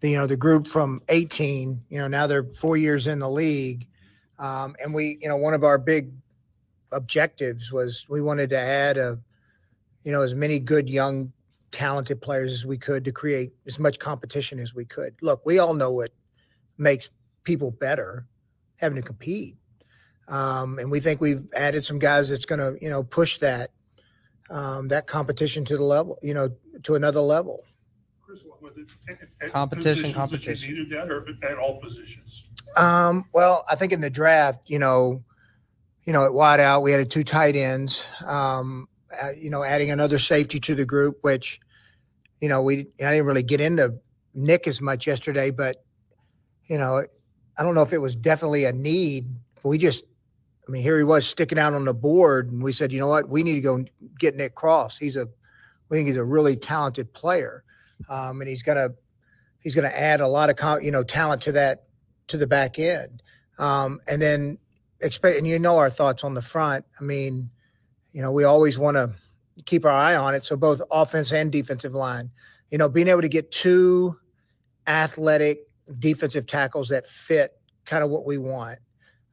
the 0.00 0.10
you 0.10 0.16
know 0.16 0.26
the 0.26 0.36
group 0.36 0.68
from 0.68 1.02
18. 1.08 1.82
You 1.88 1.98
know, 1.98 2.08
now 2.08 2.26
they're 2.26 2.44
four 2.44 2.76
years 2.76 3.06
in 3.06 3.18
the 3.18 3.30
league, 3.30 3.86
um, 4.38 4.76
and 4.82 4.92
we, 4.92 5.18
you 5.20 5.28
know, 5.28 5.36
one 5.36 5.54
of 5.54 5.64
our 5.64 5.78
big 5.78 6.10
objectives 6.96 7.70
was 7.70 8.06
we 8.08 8.20
wanted 8.20 8.50
to 8.50 8.58
add 8.58 8.96
a, 8.96 9.18
you 10.02 10.10
know, 10.10 10.22
as 10.22 10.34
many 10.34 10.58
good 10.58 10.88
young 10.88 11.32
talented 11.70 12.20
players 12.22 12.52
as 12.52 12.66
we 12.66 12.78
could 12.78 13.04
to 13.04 13.12
create 13.12 13.52
as 13.66 13.78
much 13.78 13.98
competition 13.98 14.58
as 14.58 14.74
we 14.74 14.84
could. 14.84 15.14
Look, 15.20 15.44
we 15.44 15.58
all 15.58 15.74
know 15.74 15.92
what 15.92 16.12
makes 16.78 17.10
people 17.44 17.70
better 17.70 18.26
having 18.76 18.96
to 18.96 19.02
compete. 19.02 19.56
Um, 20.28 20.78
and 20.78 20.90
we 20.90 21.00
think 21.00 21.20
we've 21.20 21.46
added 21.54 21.84
some 21.84 21.98
guys 21.98 22.28
that's 22.28 22.46
going 22.46 22.58
to, 22.58 22.82
you 22.82 22.90
know, 22.90 23.02
push 23.02 23.38
that 23.38 23.70
um, 24.48 24.88
that 24.88 25.06
competition 25.06 25.64
to 25.64 25.76
the 25.76 25.82
level, 25.82 26.18
you 26.22 26.32
know, 26.34 26.48
to 26.84 26.94
another 26.94 27.20
level. 27.20 27.64
Chris, 28.22 28.40
what 28.46 28.62
was 28.62 28.76
it? 28.76 28.88
At- 29.08 29.28
at 29.40 29.52
Competition, 29.52 29.82
positions 29.82 30.02
that 30.02 30.08
you 30.08 30.14
competition. 30.14 30.70
Needed 30.70 30.90
that 30.90 31.10
or 31.10 31.26
at 31.42 31.58
all 31.58 31.80
positions? 31.80 32.44
Um, 32.76 33.24
well, 33.32 33.64
I 33.70 33.74
think 33.74 33.92
in 33.92 34.00
the 34.00 34.10
draft, 34.10 34.60
you 34.66 34.78
know, 34.78 35.22
you 36.06 36.12
know, 36.12 36.24
at 36.24 36.32
wide 36.32 36.60
out, 36.60 36.82
we 36.82 36.92
had 36.92 37.10
two 37.10 37.24
tight 37.24 37.56
ends. 37.56 38.06
Um, 38.26 38.88
uh, 39.22 39.30
you 39.38 39.50
know, 39.50 39.62
adding 39.62 39.90
another 39.90 40.18
safety 40.18 40.58
to 40.60 40.74
the 40.74 40.84
group, 40.84 41.18
which, 41.22 41.60
you 42.40 42.48
know, 42.48 42.62
we 42.62 42.86
I 43.00 43.10
didn't 43.10 43.26
really 43.26 43.42
get 43.42 43.60
into 43.60 43.94
Nick 44.34 44.66
as 44.66 44.80
much 44.80 45.06
yesterday, 45.06 45.50
but 45.50 45.84
you 46.66 46.78
know, 46.78 47.04
I 47.58 47.62
don't 47.62 47.74
know 47.74 47.82
if 47.82 47.92
it 47.92 47.98
was 47.98 48.16
definitely 48.16 48.64
a 48.64 48.72
need. 48.72 49.28
We 49.62 49.78
just, 49.78 50.04
I 50.66 50.70
mean, 50.70 50.82
here 50.82 50.98
he 50.98 51.04
was 51.04 51.26
sticking 51.26 51.58
out 51.58 51.74
on 51.74 51.84
the 51.84 51.94
board, 51.94 52.50
and 52.50 52.62
we 52.62 52.72
said, 52.72 52.92
you 52.92 52.98
know 52.98 53.08
what, 53.08 53.28
we 53.28 53.42
need 53.42 53.54
to 53.54 53.60
go 53.60 53.84
get 54.18 54.36
Nick 54.36 54.54
Cross. 54.54 54.98
He's 54.98 55.16
a, 55.16 55.28
we 55.88 55.96
think 55.96 56.08
he's 56.08 56.16
a 56.16 56.24
really 56.24 56.56
talented 56.56 57.12
player, 57.14 57.64
um, 58.08 58.40
and 58.40 58.50
he's 58.50 58.62
gonna, 58.62 58.90
he's 59.60 59.74
gonna 59.74 59.88
add 59.88 60.20
a 60.20 60.28
lot 60.28 60.50
of, 60.50 60.82
you 60.82 60.90
know, 60.90 61.02
talent 61.04 61.42
to 61.42 61.52
that 61.52 61.84
to 62.26 62.36
the 62.36 62.46
back 62.46 62.78
end. 62.78 63.22
Um, 63.58 64.00
and 64.10 64.20
then 64.20 64.58
expect, 65.00 65.38
and 65.38 65.46
you 65.46 65.58
know 65.58 65.78
our 65.78 65.90
thoughts 65.90 66.24
on 66.24 66.34
the 66.34 66.42
front. 66.42 66.84
I 67.00 67.04
mean, 67.04 67.50
you 68.12 68.22
know, 68.22 68.32
we 68.32 68.44
always 68.44 68.78
want 68.78 68.96
to 68.96 69.12
keep 69.64 69.84
our 69.84 69.90
eye 69.90 70.16
on 70.16 70.34
it. 70.34 70.44
So 70.44 70.56
both 70.56 70.80
offense 70.90 71.32
and 71.32 71.50
defensive 71.50 71.94
line, 71.94 72.30
you 72.70 72.78
know, 72.78 72.88
being 72.88 73.08
able 73.08 73.22
to 73.22 73.28
get 73.28 73.50
two 73.50 74.16
athletic 74.86 75.68
defensive 75.98 76.46
tackles 76.46 76.88
that 76.88 77.06
fit 77.06 77.52
kind 77.84 78.02
of 78.02 78.10
what 78.10 78.26
we 78.26 78.38
want 78.38 78.78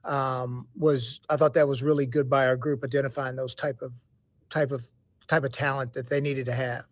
um, 0.04 0.68
was, 0.78 1.22
I 1.30 1.38
thought 1.38 1.54
that 1.56 1.68
was 1.68 1.82
really 1.82 2.06
good 2.06 2.30
by 2.30 2.48
our 2.48 2.56
group 2.56 2.84
identifying 2.84 3.36
those 3.36 3.56
type 3.56 3.82
of, 3.82 3.94
type 4.50 4.72
of, 4.72 4.88
type 5.28 5.44
of 5.44 5.52
talent 5.52 5.94
that 5.94 6.10
they 6.10 6.22
needed 6.22 6.46
to 6.48 6.54
have. 6.54 6.86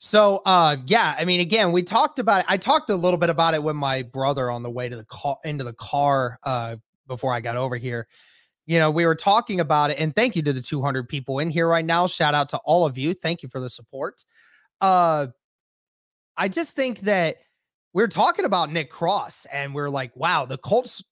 So 0.00 0.42
uh 0.46 0.76
yeah, 0.86 1.16
I 1.18 1.24
mean 1.24 1.40
again, 1.40 1.72
we 1.72 1.82
talked 1.82 2.20
about 2.20 2.40
it. 2.40 2.46
I 2.48 2.56
talked 2.56 2.88
a 2.88 2.94
little 2.94 3.18
bit 3.18 3.30
about 3.30 3.54
it 3.54 3.62
with 3.62 3.74
my 3.74 4.02
brother 4.02 4.48
on 4.48 4.62
the 4.62 4.70
way 4.70 4.88
to 4.88 4.94
the 4.94 5.04
car 5.04 5.38
into 5.42 5.64
the 5.64 5.72
car 5.72 6.38
uh 6.44 6.76
before 7.08 7.32
I 7.32 7.40
got 7.40 7.56
over 7.56 7.76
here. 7.76 8.06
You 8.66 8.78
know, 8.78 8.90
we 8.90 9.06
were 9.06 9.14
talking 9.14 9.60
about 9.60 9.90
it 9.90 9.98
and 9.98 10.14
thank 10.14 10.36
you 10.36 10.42
to 10.42 10.52
the 10.52 10.60
200 10.60 11.08
people 11.08 11.38
in 11.38 11.50
here 11.50 11.66
right 11.66 11.84
now. 11.84 12.06
Shout 12.06 12.34
out 12.34 12.50
to 12.50 12.58
all 12.58 12.84
of 12.84 12.98
you. 12.98 13.14
Thank 13.14 13.42
you 13.42 13.48
for 13.48 13.60
the 13.60 13.70
support. 13.70 14.24
Uh 14.80 15.28
I 16.36 16.48
just 16.48 16.76
think 16.76 17.00
that 17.00 17.38
we're 17.92 18.06
talking 18.06 18.44
about 18.44 18.70
Nick 18.70 18.90
Cross 18.90 19.46
and 19.52 19.74
we're 19.74 19.88
like, 19.88 20.14
wow, 20.14 20.44
the 20.44 20.58
Colts 20.58 21.02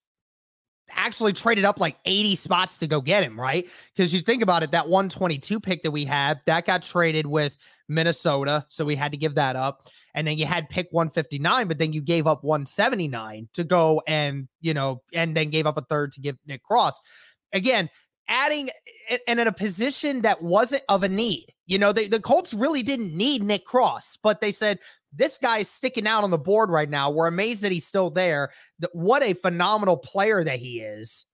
actually 0.97 1.33
traded 1.33 1.65
up 1.65 1.79
like 1.79 1.97
80 2.05 2.35
spots 2.35 2.79
to 2.79 2.87
go 2.87 3.01
get 3.01 3.23
him, 3.23 3.39
right? 3.39 3.69
Because 3.95 4.13
you 4.13 4.21
think 4.21 4.43
about 4.43 4.63
it, 4.63 4.73
that 4.73 4.89
122 4.89 5.61
pick 5.61 5.83
that 5.83 5.91
we 5.91 6.05
had, 6.05 6.41
that 6.47 6.67
got 6.67 6.83
traded 6.83 7.27
with 7.27 7.57
Minnesota. 7.89 8.65
So 8.69 8.85
we 8.85 8.97
had 8.97 9.13
to 9.13 9.19
give 9.19 9.35
that 9.37 9.57
up. 9.57 9.83
And 10.15 10.27
then 10.27 10.39
you 10.39 10.47
had 10.47 10.69
pick 10.69 10.89
159, 10.91 11.69
but 11.69 11.79
then 11.79 11.93
you 11.93 12.01
gave 12.01 12.27
up 12.27 12.43
179 12.43 13.49
to 13.53 13.65
go 13.65 14.03
and, 14.07 14.49
you 14.61 14.73
know, 14.73 15.03
and 15.13 15.37
then 15.37 15.51
gave 15.51 15.67
up 15.67 15.77
a 15.77 15.83
third 15.83 16.13
to 16.13 16.21
give 16.21 16.37
Nick 16.47 16.63
Cross. 16.63 17.03
Again, 17.53 17.91
adding 18.29 18.71
and 19.29 19.39
in 19.39 19.47
a 19.47 19.53
position 19.53 20.23
that 20.23 20.43
wasn't 20.43 20.83
of 20.89 21.03
a 21.03 21.09
need. 21.09 21.47
You 21.67 21.79
know, 21.79 21.93
they, 21.93 22.09
the 22.09 22.21
Colts 22.21 22.55
really 22.55 22.83
didn't 22.83 23.15
need 23.15 23.43
Nick 23.43 23.65
Cross, 23.65 24.19
but 24.23 24.41
they 24.41 24.53
said, 24.53 24.79
this 25.17 25.39
guy 25.39 25.59
is 25.59 25.71
sticking 25.71 26.07
out 26.07 26.25
on 26.25 26.31
the 26.31 26.39
board 26.39 26.71
right 26.71 26.89
now. 26.89 27.11
We're 27.11 27.27
amazed 27.27 27.63
that 27.63 27.73
he's 27.73 27.87
still 27.87 28.11
there. 28.11 28.51
What 28.93 29.23
a 29.23 29.33
phenomenal 29.35 29.97
player 29.97 30.45
that 30.45 30.59
he 30.59 30.81
is. 30.81 31.27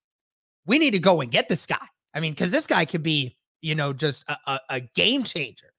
We 0.66 0.78
need 0.78 0.92
to 0.92 0.98
go 0.98 1.20
and 1.20 1.30
get 1.30 1.48
this 1.48 1.66
guy. 1.66 1.86
I 2.14 2.20
mean, 2.20 2.32
because 2.32 2.50
this 2.50 2.66
guy 2.66 2.84
could 2.84 3.02
be, 3.02 3.36
you 3.60 3.74
know, 3.74 3.92
just 3.92 4.24
a, 4.28 4.36
a, 4.46 4.60
a 4.70 4.80
game 4.80 5.24
changer 5.24 5.72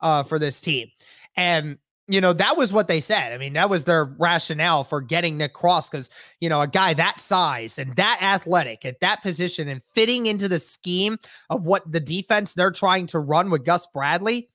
uh, 0.00 0.22
for 0.22 0.38
this 0.38 0.60
team. 0.60 0.88
And 1.36 1.78
you 2.10 2.20
know, 2.20 2.32
that 2.32 2.56
was 2.56 2.72
what 2.72 2.88
they 2.88 2.98
said. 2.98 3.32
I 3.32 3.38
mean, 3.38 3.52
that 3.52 3.70
was 3.70 3.84
their 3.84 4.04
rationale 4.18 4.82
for 4.82 5.00
getting 5.00 5.36
Nick 5.36 5.52
Cross 5.52 5.90
because, 5.90 6.10
you 6.40 6.48
know, 6.48 6.60
a 6.60 6.66
guy 6.66 6.92
that 6.92 7.20
size 7.20 7.78
and 7.78 7.94
that 7.94 8.18
athletic 8.20 8.84
at 8.84 8.98
that 8.98 9.22
position 9.22 9.68
and 9.68 9.80
fitting 9.94 10.26
into 10.26 10.48
the 10.48 10.58
scheme 10.58 11.18
of 11.50 11.66
what 11.66 11.90
the 11.90 12.00
defense 12.00 12.52
they're 12.52 12.72
trying 12.72 13.06
to 13.06 13.20
run 13.20 13.48
with 13.48 13.64
Gus 13.64 13.86
Bradley. 13.94 14.48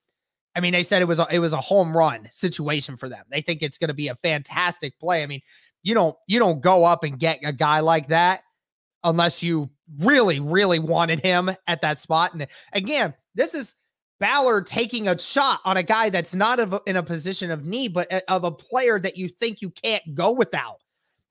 I 0.56 0.60
mean, 0.60 0.72
they 0.72 0.82
said 0.82 1.02
it 1.02 1.06
was 1.06 1.18
a, 1.18 1.26
it 1.30 1.38
was 1.38 1.52
a 1.52 1.60
home 1.60 1.96
run 1.96 2.28
situation 2.32 2.96
for 2.96 3.08
them. 3.08 3.24
They 3.30 3.42
think 3.42 3.62
it's 3.62 3.78
going 3.78 3.88
to 3.88 3.94
be 3.94 4.08
a 4.08 4.14
fantastic 4.16 4.98
play. 4.98 5.22
I 5.22 5.26
mean, 5.26 5.42
you 5.82 5.94
don't 5.94 6.16
you 6.26 6.38
don't 6.38 6.60
go 6.60 6.84
up 6.84 7.04
and 7.04 7.18
get 7.18 7.40
a 7.44 7.52
guy 7.52 7.80
like 7.80 8.08
that 8.08 8.42
unless 9.04 9.42
you 9.42 9.70
really 10.00 10.40
really 10.40 10.78
wanted 10.78 11.20
him 11.20 11.50
at 11.66 11.82
that 11.82 11.98
spot. 11.98 12.32
And 12.32 12.46
again, 12.72 13.14
this 13.34 13.54
is 13.54 13.76
Ballard 14.18 14.66
taking 14.66 15.08
a 15.08 15.18
shot 15.18 15.60
on 15.64 15.76
a 15.76 15.82
guy 15.82 16.08
that's 16.08 16.34
not 16.34 16.58
in 16.88 16.96
a 16.96 17.02
position 17.02 17.50
of 17.50 17.66
need, 17.66 17.92
but 17.92 18.10
a- 18.10 18.32
of 18.32 18.44
a 18.44 18.50
player 18.50 18.98
that 18.98 19.16
you 19.16 19.28
think 19.28 19.60
you 19.60 19.70
can't 19.70 20.14
go 20.14 20.32
without. 20.32 20.78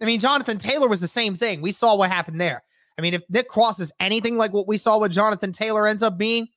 I 0.02 0.06
mean, 0.06 0.20
Jonathan 0.20 0.60
Taylor 0.60 0.88
was 0.88 1.00
the 1.00 1.08
same 1.08 1.36
thing. 1.36 1.62
We 1.62 1.72
saw 1.72 1.96
what 1.96 2.12
happened 2.12 2.40
there. 2.40 2.64
I 2.98 3.02
mean, 3.02 3.14
if 3.14 3.24
Nick 3.30 3.48
Cross 3.50 3.80
is 3.80 3.92
anything 4.00 4.38
like 4.38 4.54
what 4.54 4.68
we 4.68 4.78
saw 4.78 5.00
with 5.00 5.12
Jonathan 5.12 5.52
Taylor 5.52 5.88
ends 5.88 6.04
up 6.04 6.18
being, 6.18 6.48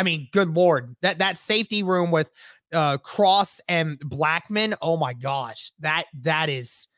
I 0.00 0.02
mean, 0.02 0.28
good 0.32 0.48
lord, 0.48 0.96
that 1.02 1.18
that 1.18 1.36
safety 1.36 1.82
room 1.82 2.10
with 2.10 2.30
uh 2.72 2.96
Cross 2.96 3.60
and 3.68 4.00
Blackmon, 4.00 4.74
oh 4.80 4.96
my 4.96 5.12
gosh, 5.12 5.72
that 5.80 6.06
that 6.22 6.48
is 6.48 6.88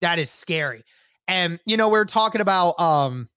that 0.00 0.20
is 0.20 0.30
scary. 0.30 0.84
And 1.26 1.58
you 1.66 1.76
know, 1.76 1.88
we 1.88 1.98
are 1.98 2.04
talking 2.04 2.40
about 2.40 2.78
um 2.78 3.28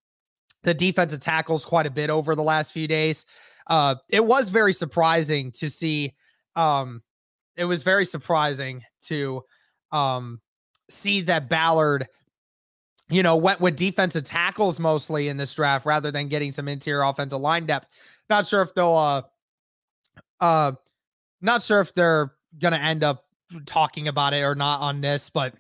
the 0.61 0.75
defensive 0.75 1.21
tackles 1.21 1.65
quite 1.65 1.87
a 1.87 1.91
bit 1.91 2.11
over 2.11 2.35
the 2.35 2.43
last 2.43 2.71
few 2.71 2.87
days 2.87 3.25
uh 3.67 3.95
it 4.09 4.23
was 4.23 4.49
very 4.49 4.73
surprising 4.73 5.51
to 5.51 5.69
see 5.69 6.13
um 6.55 7.01
it 7.55 7.65
was 7.65 7.81
very 7.81 8.05
surprising 8.05 8.83
to 9.03 9.41
um 9.91 10.39
see 10.89 11.21
that 11.21 11.49
Ballard 11.49 12.07
you 13.09 13.23
know 13.23 13.37
went 13.37 13.59
with 13.59 13.75
defensive 13.75 14.23
tackles 14.23 14.79
mostly 14.79 15.29
in 15.29 15.37
this 15.37 15.53
draft 15.55 15.85
rather 15.85 16.11
than 16.11 16.27
getting 16.27 16.51
some 16.51 16.67
interior 16.67 17.03
offensive 17.03 17.39
line 17.39 17.65
depth 17.65 17.87
not 18.29 18.47
sure 18.47 18.61
if 18.61 18.73
they'll 18.73 18.95
uh 18.95 19.21
Uh, 20.39 20.73
not 21.41 21.61
sure 21.61 21.81
if 21.81 21.93
they're 21.93 22.33
gonna 22.59 22.77
end 22.77 23.03
up 23.03 23.25
talking 23.65 24.07
about 24.07 24.33
it 24.33 24.41
or 24.43 24.55
not 24.55 24.81
on 24.81 25.01
this, 25.01 25.29
but 25.29 25.55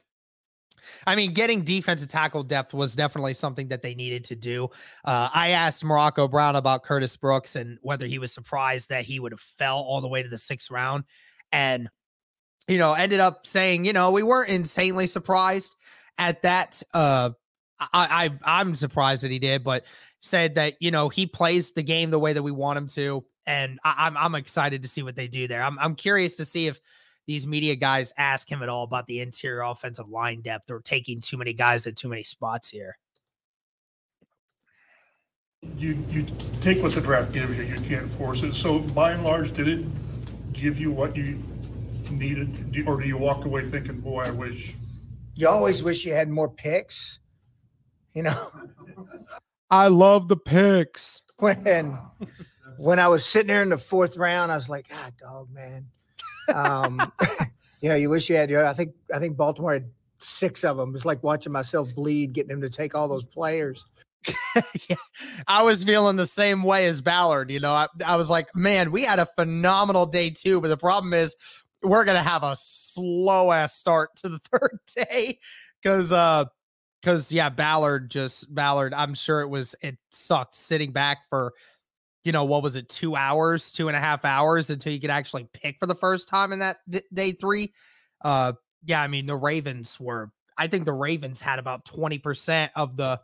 I 1.07 1.15
mean, 1.15 1.33
getting 1.33 1.63
defensive 1.63 2.09
tackle 2.09 2.43
depth 2.43 2.73
was 2.73 2.95
definitely 2.95 3.33
something 3.33 3.69
that 3.69 3.81
they 3.81 3.95
needed 3.95 4.23
to 4.25 4.35
do. 4.35 4.69
Uh, 5.03 5.29
I 5.33 5.49
asked 5.49 5.83
Morocco 5.83 6.27
Brown 6.27 6.55
about 6.55 6.83
Curtis 6.83 7.15
Brooks 7.17 7.55
and 7.55 7.79
whether 7.81 8.05
he 8.05 8.19
was 8.19 8.33
surprised 8.33 8.89
that 8.89 9.05
he 9.05 9.19
would 9.19 9.31
have 9.31 9.39
fell 9.39 9.77
all 9.77 10.01
the 10.01 10.07
way 10.09 10.21
to 10.21 10.29
the 10.29 10.37
sixth 10.37 10.69
round, 10.69 11.05
and 11.51 11.89
you 12.67 12.77
know, 12.77 12.93
ended 12.93 13.19
up 13.19 13.47
saying, 13.47 13.85
you 13.85 13.93
know, 13.93 14.11
we 14.11 14.23
weren't 14.23 14.49
insanely 14.49 15.07
surprised 15.07 15.75
at 16.17 16.41
that. 16.43 16.83
Uh, 16.93 17.31
I, 17.79 18.29
I 18.43 18.59
I'm 18.59 18.75
surprised 18.75 19.23
that 19.23 19.31
he 19.31 19.39
did, 19.39 19.63
but 19.63 19.85
said 20.25 20.55
that 20.55 20.75
you 20.79 20.91
know 20.91 21.09
he 21.09 21.25
plays 21.25 21.71
the 21.71 21.83
game 21.83 22.09
the 22.09 22.19
way 22.19 22.33
that 22.33 22.43
we 22.43 22.51
want 22.51 22.77
him 22.77 22.87
to, 22.87 23.23
and 23.45 23.79
I, 23.83 24.07
I'm 24.07 24.17
I'm 24.17 24.35
excited 24.35 24.83
to 24.83 24.89
see 24.89 25.03
what 25.03 25.15
they 25.15 25.27
do 25.27 25.47
there. 25.47 25.61
I'm 25.61 25.77
I'm 25.79 25.95
curious 25.95 26.35
to 26.37 26.45
see 26.45 26.67
if 26.67 26.79
these 27.27 27.47
media 27.47 27.75
guys 27.75 28.13
ask 28.17 28.51
him 28.51 28.61
at 28.61 28.69
all 28.69 28.83
about 28.83 29.07
the 29.07 29.19
interior 29.21 29.61
offensive 29.61 30.09
line 30.09 30.41
depth 30.41 30.69
or 30.69 30.79
taking 30.79 31.21
too 31.21 31.37
many 31.37 31.53
guys 31.53 31.87
at 31.87 31.95
too 31.95 32.09
many 32.09 32.23
spots 32.23 32.69
here. 32.69 32.97
You 35.77 35.97
you 36.09 36.25
take 36.61 36.81
what 36.83 36.93
the 36.93 37.01
draft 37.01 37.33
gives 37.33 37.57
you. 37.57 37.63
You 37.63 37.81
can't 37.81 38.09
force 38.09 38.43
it. 38.43 38.53
So 38.53 38.79
by 38.79 39.11
and 39.11 39.23
large, 39.23 39.53
did 39.53 39.67
it 39.67 39.85
give 40.53 40.79
you 40.79 40.91
what 40.91 41.15
you 41.15 41.41
needed, 42.11 42.83
or 42.87 43.01
do 43.01 43.07
you 43.07 43.17
walk 43.17 43.45
away 43.45 43.63
thinking, 43.63 43.99
"Boy, 43.99 44.23
I 44.23 44.31
wish"? 44.31 44.75
You 45.35 45.49
always 45.49 45.83
wish 45.83 46.05
you 46.05 46.13
had 46.13 46.29
more 46.29 46.49
picks. 46.49 47.19
You 48.13 48.23
know, 48.23 48.51
I 49.69 49.87
love 49.87 50.27
the 50.27 50.37
picks. 50.37 51.21
when 51.37 51.99
when 52.77 52.99
I 52.99 53.07
was 53.07 53.25
sitting 53.25 53.47
there 53.47 53.63
in 53.63 53.69
the 53.69 53.77
fourth 53.77 54.17
round, 54.17 54.51
I 54.51 54.55
was 54.55 54.69
like, 54.69 54.87
"Ah, 54.93 55.09
dog, 55.19 55.49
man." 55.51 55.87
Um, 56.53 57.11
you 57.81 57.89
know, 57.89 57.95
you 57.95 58.09
wish 58.09 58.29
you 58.29 58.35
had. 58.35 58.53
I 58.53 58.73
think 58.73 58.93
I 59.13 59.19
think 59.19 59.37
Baltimore 59.37 59.73
had 59.73 59.89
six 60.19 60.63
of 60.63 60.77
them. 60.77 60.93
It's 60.95 61.05
like 61.05 61.23
watching 61.23 61.51
myself 61.51 61.93
bleed, 61.95 62.33
getting 62.33 62.49
them 62.49 62.61
to 62.61 62.69
take 62.69 62.95
all 62.95 63.07
those 63.07 63.25
players. 63.25 63.85
yeah, 64.89 64.95
I 65.47 65.61
was 65.61 65.83
feeling 65.83 66.15
the 66.15 66.27
same 66.27 66.63
way 66.63 66.87
as 66.87 67.01
Ballard. 67.01 67.51
You 67.51 67.59
know, 67.59 67.71
I, 67.71 67.87
I 68.05 68.15
was 68.15 68.29
like, 68.29 68.55
man, 68.55 68.91
we 68.91 69.03
had 69.03 69.19
a 69.19 69.27
phenomenal 69.37 70.05
day 70.05 70.31
too, 70.31 70.61
but 70.61 70.69
the 70.69 70.77
problem 70.77 71.13
is 71.13 71.35
we're 71.83 72.05
gonna 72.05 72.23
have 72.23 72.43
a 72.43 72.55
slow 72.55 73.51
ass 73.51 73.75
start 73.75 74.15
to 74.17 74.29
the 74.29 74.39
third 74.51 74.79
day 74.95 75.37
because 75.81 76.11
uh 76.11 76.45
because 77.05 77.31
yeah, 77.31 77.49
Ballard 77.49 78.09
just 78.09 78.53
Ballard. 78.53 78.91
I'm 78.95 79.13
sure 79.13 79.41
it 79.41 79.47
was 79.47 79.75
it 79.81 79.95
sucked 80.09 80.55
sitting 80.55 80.91
back 80.91 81.19
for 81.29 81.53
you 82.23 82.31
know 82.31 82.45
what 82.45 82.63
was 82.63 82.75
it 82.75 82.89
two 82.89 83.15
hours, 83.15 83.71
two 83.71 83.87
and 83.87 83.95
a 83.95 83.99
half 83.99 84.25
hours 84.25 84.71
until 84.71 84.91
you 84.91 84.99
could 84.99 85.11
actually 85.11 85.47
pick 85.53 85.77
for 85.79 85.85
the 85.85 85.93
first 85.93 86.27
time 86.27 86.51
in 86.51 86.59
that 86.59 86.77
d- 86.89 87.01
day 87.13 87.33
three. 87.33 87.71
Uh, 88.23 88.53
yeah, 88.83 89.01
I 89.01 89.07
mean 89.07 89.27
the 89.27 89.35
Ravens 89.35 89.99
were. 89.99 90.31
I 90.57 90.67
think 90.67 90.85
the 90.85 90.93
Ravens 90.93 91.41
had 91.41 91.59
about 91.59 91.85
twenty 91.85 92.17
percent 92.17 92.71
of 92.75 92.97
the 92.97 93.21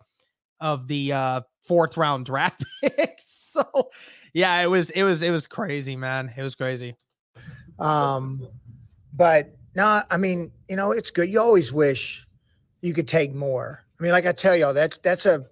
of 0.60 0.88
the 0.88 1.14
uh 1.14 1.42
fourth 1.64 1.98
round 1.98 2.28
draft 2.28 2.64
picks. 2.84 3.26
So 3.26 3.64
yeah, 4.32 4.62
it 4.62 4.70
was 4.70 4.92
it 4.92 5.02
was 5.02 5.24
it 5.24 5.32
was 5.32 5.48
crazy, 5.48 5.96
man. 5.96 6.32
It 6.38 6.44
was 6.44 6.54
crazy. 6.54 6.96
Um, 7.80 8.48
but 9.12 9.56
no, 9.76 10.04
I 10.12 10.18
mean, 10.18 10.52
you 10.70 10.76
know, 10.76 10.92
it's 10.92 11.10
good. 11.10 11.30
You 11.32 11.40
always 11.40 11.74
wish 11.74 12.28
you 12.82 12.94
could 12.94 13.08
take 13.08 13.34
more. 13.34 13.84
I 14.00 14.04
mean, 14.04 14.12
like 14.12 14.26
I 14.26 14.32
tell 14.32 14.56
y'all, 14.56 14.74
that's 14.74 14.98
that's 14.98 15.26
a 15.26 15.46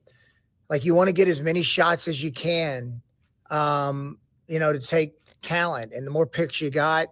like 0.70 0.86
you 0.86 0.96
want 0.96 1.08
to 1.08 1.14
get 1.14 1.28
as 1.28 1.42
many 1.42 1.62
shots 1.62 2.08
as 2.08 2.24
you 2.24 2.32
can, 2.32 3.02
um, 3.50 4.18
you 4.48 4.60
know, 4.60 4.74
to 4.74 4.80
take 4.80 5.14
talent. 5.42 5.94
And 5.94 6.06
the 6.06 6.12
more 6.12 6.26
picks 6.26 6.62
you 6.62 6.70
got, 6.70 7.08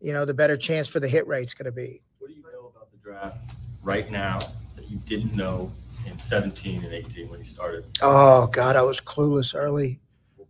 you 0.00 0.12
know, 0.12 0.24
the 0.24 0.34
better 0.34 0.56
chance 0.56 0.88
for 0.88 1.00
the 1.00 1.08
hit 1.08 1.26
rate's 1.26 1.54
going 1.54 1.66
to 1.66 1.72
be. 1.72 2.02
What 2.18 2.28
do 2.28 2.34
you 2.34 2.42
know 2.42 2.72
about 2.74 2.90
the 2.90 2.98
draft 2.98 3.54
right 3.82 4.10
now 4.10 4.38
that 4.76 4.90
you 4.90 4.98
didn't 5.06 5.36
know 5.36 5.72
in 6.06 6.16
17 6.16 6.84
and 6.84 6.92
18 6.92 7.28
when 7.28 7.40
you 7.40 7.46
started? 7.46 7.84
Oh 8.00 8.46
God, 8.48 8.76
I 8.76 8.82
was 8.82 9.00
clueless 9.00 9.54
early. 9.54 10.00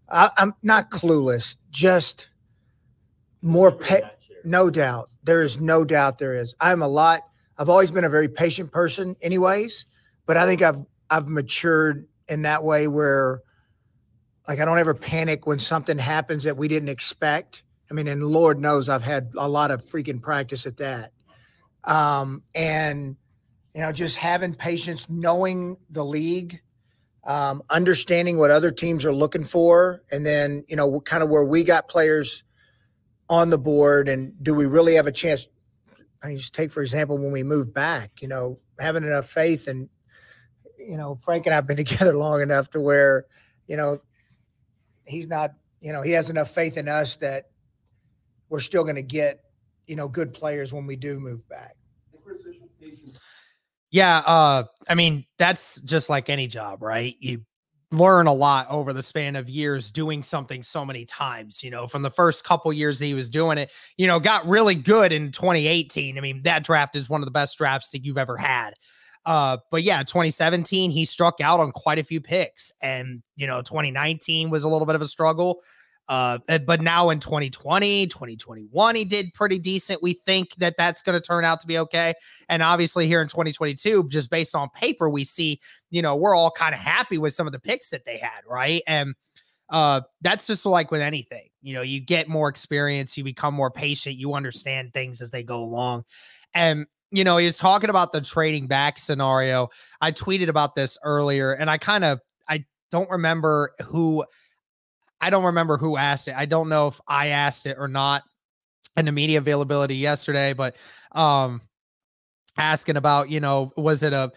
I, 0.09 0.31
I'm 0.37 0.55
not 0.63 0.91
clueless, 0.91 1.57
just 1.71 2.31
more 3.41 3.71
You're 3.71 3.79
pe- 3.79 4.01
No 4.45 4.71
doubt. 4.71 5.11
There 5.25 5.43
is 5.43 5.59
no 5.59 5.85
doubt 5.85 6.19
there 6.19 6.35
is. 6.35 6.55
I'm 6.61 6.83
a 6.83 6.89
lot. 6.89 7.23
I've 7.63 7.69
always 7.69 7.93
been 7.93 8.03
a 8.03 8.11
very 8.11 8.27
patient 8.27 8.73
person 8.73 9.15
anyways, 9.23 9.87
but 10.27 10.37
I 10.37 10.47
think 10.47 10.63
I've 10.63 10.85
I've 11.09 11.29
matured 11.29 12.09
in 12.27 12.43
that 12.43 12.65
way 12.65 12.89
where 12.89 13.41
like 14.49 14.59
I 14.59 14.65
don't 14.65 14.81
ever 14.81 14.95
panic 14.95 15.47
when 15.47 15.61
something 15.61 15.97
happens 15.97 16.43
that 16.43 16.57
we 16.57 16.67
didn't 16.67 16.89
expect. 16.89 17.63
I 17.89 17.95
mean, 17.95 18.09
and 18.09 18.21
Lord 18.25 18.59
knows 18.59 18.89
I've 18.89 19.05
had 19.05 19.31
a 19.39 19.49
lot 19.49 19.71
of 19.71 19.81
freaking 19.85 20.21
practice 20.21 20.67
at 20.67 20.79
that. 20.79 21.13
Um, 21.85 22.43
and 22.53 23.15
you 23.77 23.83
know, 23.83 23.93
just 23.93 24.17
having 24.17 24.55
patience, 24.55 25.09
knowing 25.09 25.77
the 25.89 26.05
league, 26.05 26.63
um, 27.23 27.63
understanding 27.71 28.39
what 28.39 28.51
other 28.51 28.73
teams 28.73 29.05
are 29.05 29.15
looking 29.15 29.45
for, 29.45 30.03
and 30.11 30.27
then 30.27 30.65
you 30.67 30.75
know, 30.75 31.01
kind 31.03 31.23
of 31.23 31.29
where 31.29 31.45
we 31.45 31.63
got 31.63 31.87
players 31.87 32.43
on 33.29 33.51
the 33.51 33.59
board, 33.59 34.09
and 34.09 34.35
do 34.43 34.53
we 34.53 34.67
really 34.67 34.95
have 34.95 35.07
a 35.07 35.13
chance? 35.13 35.47
I 36.23 36.29
mean, 36.29 36.39
just 36.39 36.55
take 36.55 36.71
for 36.71 36.83
example 36.83 37.19
when 37.19 37.33
we 37.33 37.43
move 37.43 37.75
back, 37.75 38.23
you 38.23 38.29
know, 38.29 38.59
having 38.79 39.05
enough 39.05 39.29
faith, 39.29 39.67
and 39.69 39.89
you 40.79 40.97
know, 40.97 41.17
Frank 41.17 41.47
and 41.47 41.55
I've 41.55 41.67
been 41.67 41.77
together 41.85 42.17
long 42.17 42.43
enough 42.43 42.71
to 42.71 42.81
where, 42.81 43.27
you 43.67 43.77
know, 43.77 44.01
he's 45.05 45.29
not, 45.29 45.55
you 45.81 45.93
know, 45.93 46.03
he 46.03 46.13
has 46.13 46.31
enough 46.31 46.51
faith 46.51 46.77
in 46.77 46.89
us 46.89 47.17
that 47.17 47.51
we're 48.49 48.61
still 48.61 48.85
going 48.85 48.97
to 48.97 49.03
get, 49.03 49.45
you 49.87 49.97
know, 49.97 50.09
good 50.09 50.33
players 50.35 50.73
when 50.73 50.87
we 50.87 50.97
do 50.97 51.19
move 51.19 51.49
back. 51.49 51.77
Yeah, 53.91 54.23
uh, 54.27 54.65
I 54.89 54.95
mean, 54.95 55.27
that's 55.39 55.81
just 55.83 56.09
like 56.09 56.31
any 56.31 56.47
job, 56.47 56.83
right? 56.83 57.15
You 57.21 57.43
learn 57.93 58.27
a 58.27 58.33
lot 58.33 58.67
over 58.71 58.93
the 58.93 59.03
span 59.03 59.37
of 59.37 59.49
years 59.49 59.91
doing 59.91 60.23
something 60.23 60.63
so 60.63 60.85
many 60.85 61.05
times, 61.05 61.63
you 61.63 61.71
know, 61.71 61.87
from 61.87 62.03
the 62.03 62.11
first 62.11 62.45
couple 62.45 62.73
years 62.73 62.99
that 62.99 63.07
he 63.07 63.15
was 63.15 63.29
doing 63.29 63.59
it, 63.59 63.71
you 63.97 64.07
know, 64.07 64.19
got 64.19 64.47
really 64.47 64.75
good 64.75 65.13
in 65.13 65.31
2018. 65.31 66.17
I 66.17 66.21
mean, 66.21 66.43
that 66.45 66.65
draft 66.65 66.97
is 66.97 67.11
one 67.11 67.21
of 67.21 67.27
the 67.27 67.33
best 67.33 67.59
drafts 67.59 67.91
that 67.91 68.05
you've 68.05 68.19
ever 68.19 68.37
had. 68.37 68.75
Uh, 69.25 69.59
but 69.71 69.83
yeah, 69.83 70.03
2017, 70.03 70.91
he 70.91 71.05
struck 71.05 71.41
out 71.41 71.61
on 71.61 71.71
quite 71.71 71.99
a 71.99 72.05
few 72.05 72.21
picks. 72.21 72.73
And, 72.81 73.23
you 73.37 73.47
know, 73.47 73.63
2019 73.63 74.51
was 74.51 74.65
a 74.65 74.69
little 74.69 74.87
bit 74.87 74.97
of 74.97 75.03
a 75.03 75.07
struggle. 75.07 75.63
Uh, 76.09 76.39
uh, 76.49 76.59
but 76.59 76.81
now 76.81 77.11
in 77.11 77.21
2020, 77.21 78.07
2021, 78.09 78.95
he 78.95 79.05
did 79.05 79.33
pretty 79.35 79.59
decent. 79.59 80.03
We 80.03 80.15
think 80.15 80.55
that 80.57 80.75
that's 80.77 81.01
going 81.01 81.21
to 81.21 81.27
turn 81.27 81.45
out 81.45 81.61
to 81.61 81.67
be 81.67 81.79
okay. 81.79 82.15
And 82.49 82.63
obviously, 82.63 83.07
here 83.07 83.23
in 83.23 83.29
2022, 83.29 84.09
just 84.09 84.31
based 84.31 84.55
on 84.55 84.69
paper, 84.75 85.09
we 85.09 85.25
see, 85.25 85.61
you 85.91 86.03
know, 86.03 86.17
we're 86.17 86.35
all 86.35 86.51
kind 86.51 86.75
of 86.75 86.81
happy 86.81 87.19
with 87.19 87.35
some 87.35 87.47
of 87.47 87.53
the 87.53 87.61
picks 87.61 87.91
that 87.91 88.05
they 88.05 88.19
had, 88.19 88.43
right? 88.47 88.83
And 88.87 89.15
uh, 89.71 90.03
that's 90.21 90.47
just 90.47 90.67
like 90.67 90.91
with 90.91 91.01
anything, 91.01 91.49
you 91.63 91.73
know, 91.75 91.83
you 91.83 91.99
get 91.99 92.29
more 92.29 92.49
experience, 92.49 93.17
you 93.17 93.25
become 93.25 93.55
more 93.55 93.71
patient, 93.71 94.17
you 94.17 94.35
understand 94.35 94.93
things 94.93 95.23
as 95.23 95.31
they 95.31 95.43
go 95.43 95.63
along. 95.63 96.05
And 96.53 96.87
you 97.11 97.25
know, 97.25 97.37
he 97.37 97.45
was 97.45 97.59
talking 97.59 97.91
about 97.91 98.13
the 98.13 98.23
trading 98.23 98.67
back 98.67 98.99
scenario. 98.99 99.69
I 100.01 100.13
tweeted 100.13 100.49
about 100.49 100.75
this 100.75 100.99
earlier, 101.05 101.53
and 101.53 101.71
I 101.71 101.79
kind 101.79 102.05
of 102.05 102.21
I 102.49 102.65
don't 102.91 103.11
remember 103.11 103.73
who 103.83 104.25
I 105.23 105.31
don't 105.31 105.45
remember 105.45 105.79
who 105.79 105.97
asked 105.97 106.29
it. 106.29 106.35
I 106.37 106.45
don't 106.45 106.69
know 106.69 106.89
if 106.89 107.01
I 107.09 107.29
asked 107.29 107.65
it 107.65 107.77
or 107.79 107.89
not 107.89 108.23
in 108.97 109.07
the 109.07 109.13
media 109.13 109.39
availability 109.39 109.97
yesterday, 109.97 110.53
but 110.53 110.77
um 111.13 111.63
asking 112.59 112.97
about, 112.99 113.31
you 113.31 113.41
know, 113.41 113.73
was 113.77 114.03
it 114.03 114.13
a 114.13 114.31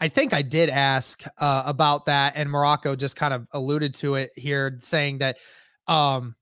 I 0.00 0.08
think 0.08 0.32
I 0.32 0.40
did 0.40 0.70
ask 0.70 1.24
uh, 1.38 1.62
about 1.66 2.06
that, 2.06 2.32
and 2.34 2.50
Morocco 2.50 2.96
just 2.96 3.16
kind 3.16 3.34
of 3.34 3.46
alluded 3.52 3.94
to 3.96 4.14
it 4.14 4.30
here, 4.34 4.78
saying 4.80 5.18
that, 5.18 5.36
um, 5.86 6.34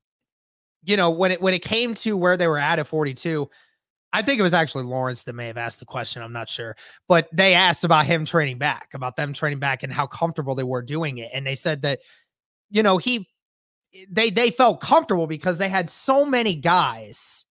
you 0.85 0.97
know, 0.97 1.11
when 1.11 1.33
it 1.33 1.41
when 1.41 1.55
it 1.55 1.63
came 1.63 1.95
to 1.95 2.17
where 2.17 2.37
they 2.37 2.47
were 2.47 2.59
at 2.59 2.79
at 2.79 2.87
42, 2.87 3.51
I 4.13 4.23
think 4.23 4.39
it 4.39 4.45
was 4.45 4.55
actually 4.55 4.85
Lawrence 4.85 5.25
that 5.25 5.33
may 5.33 5.49
have 5.49 5.57
asked 5.57 5.81
the 5.81 5.87
question. 5.87 6.23
I'm 6.23 6.33
not 6.33 6.49
sure, 6.49 6.77
but 7.09 7.29
they 7.33 7.55
asked 7.55 7.83
about 7.83 8.07
him 8.07 8.25
training 8.25 8.59
back, 8.59 8.91
about 8.95 9.17
them 9.17 9.33
training 9.33 9.59
back, 9.59 9.83
and 9.83 9.93
how 9.93 10.07
comfortable 10.07 10.55
they 10.55 10.63
were 10.63 10.83
doing 10.83 11.19
it, 11.19 11.31
and 11.35 11.45
they 11.45 11.57
said 11.57 11.83
that, 11.83 11.99
you 12.71 12.85
know, 12.85 12.97
he 12.97 13.27
they 14.11 14.31
they 14.31 14.51
felt 14.51 14.81
comfortable 14.81 15.27
because 15.27 15.59
they 15.59 15.69
had 15.69 15.91
so 15.91 16.25
many 16.25 16.55
guys 16.55 17.45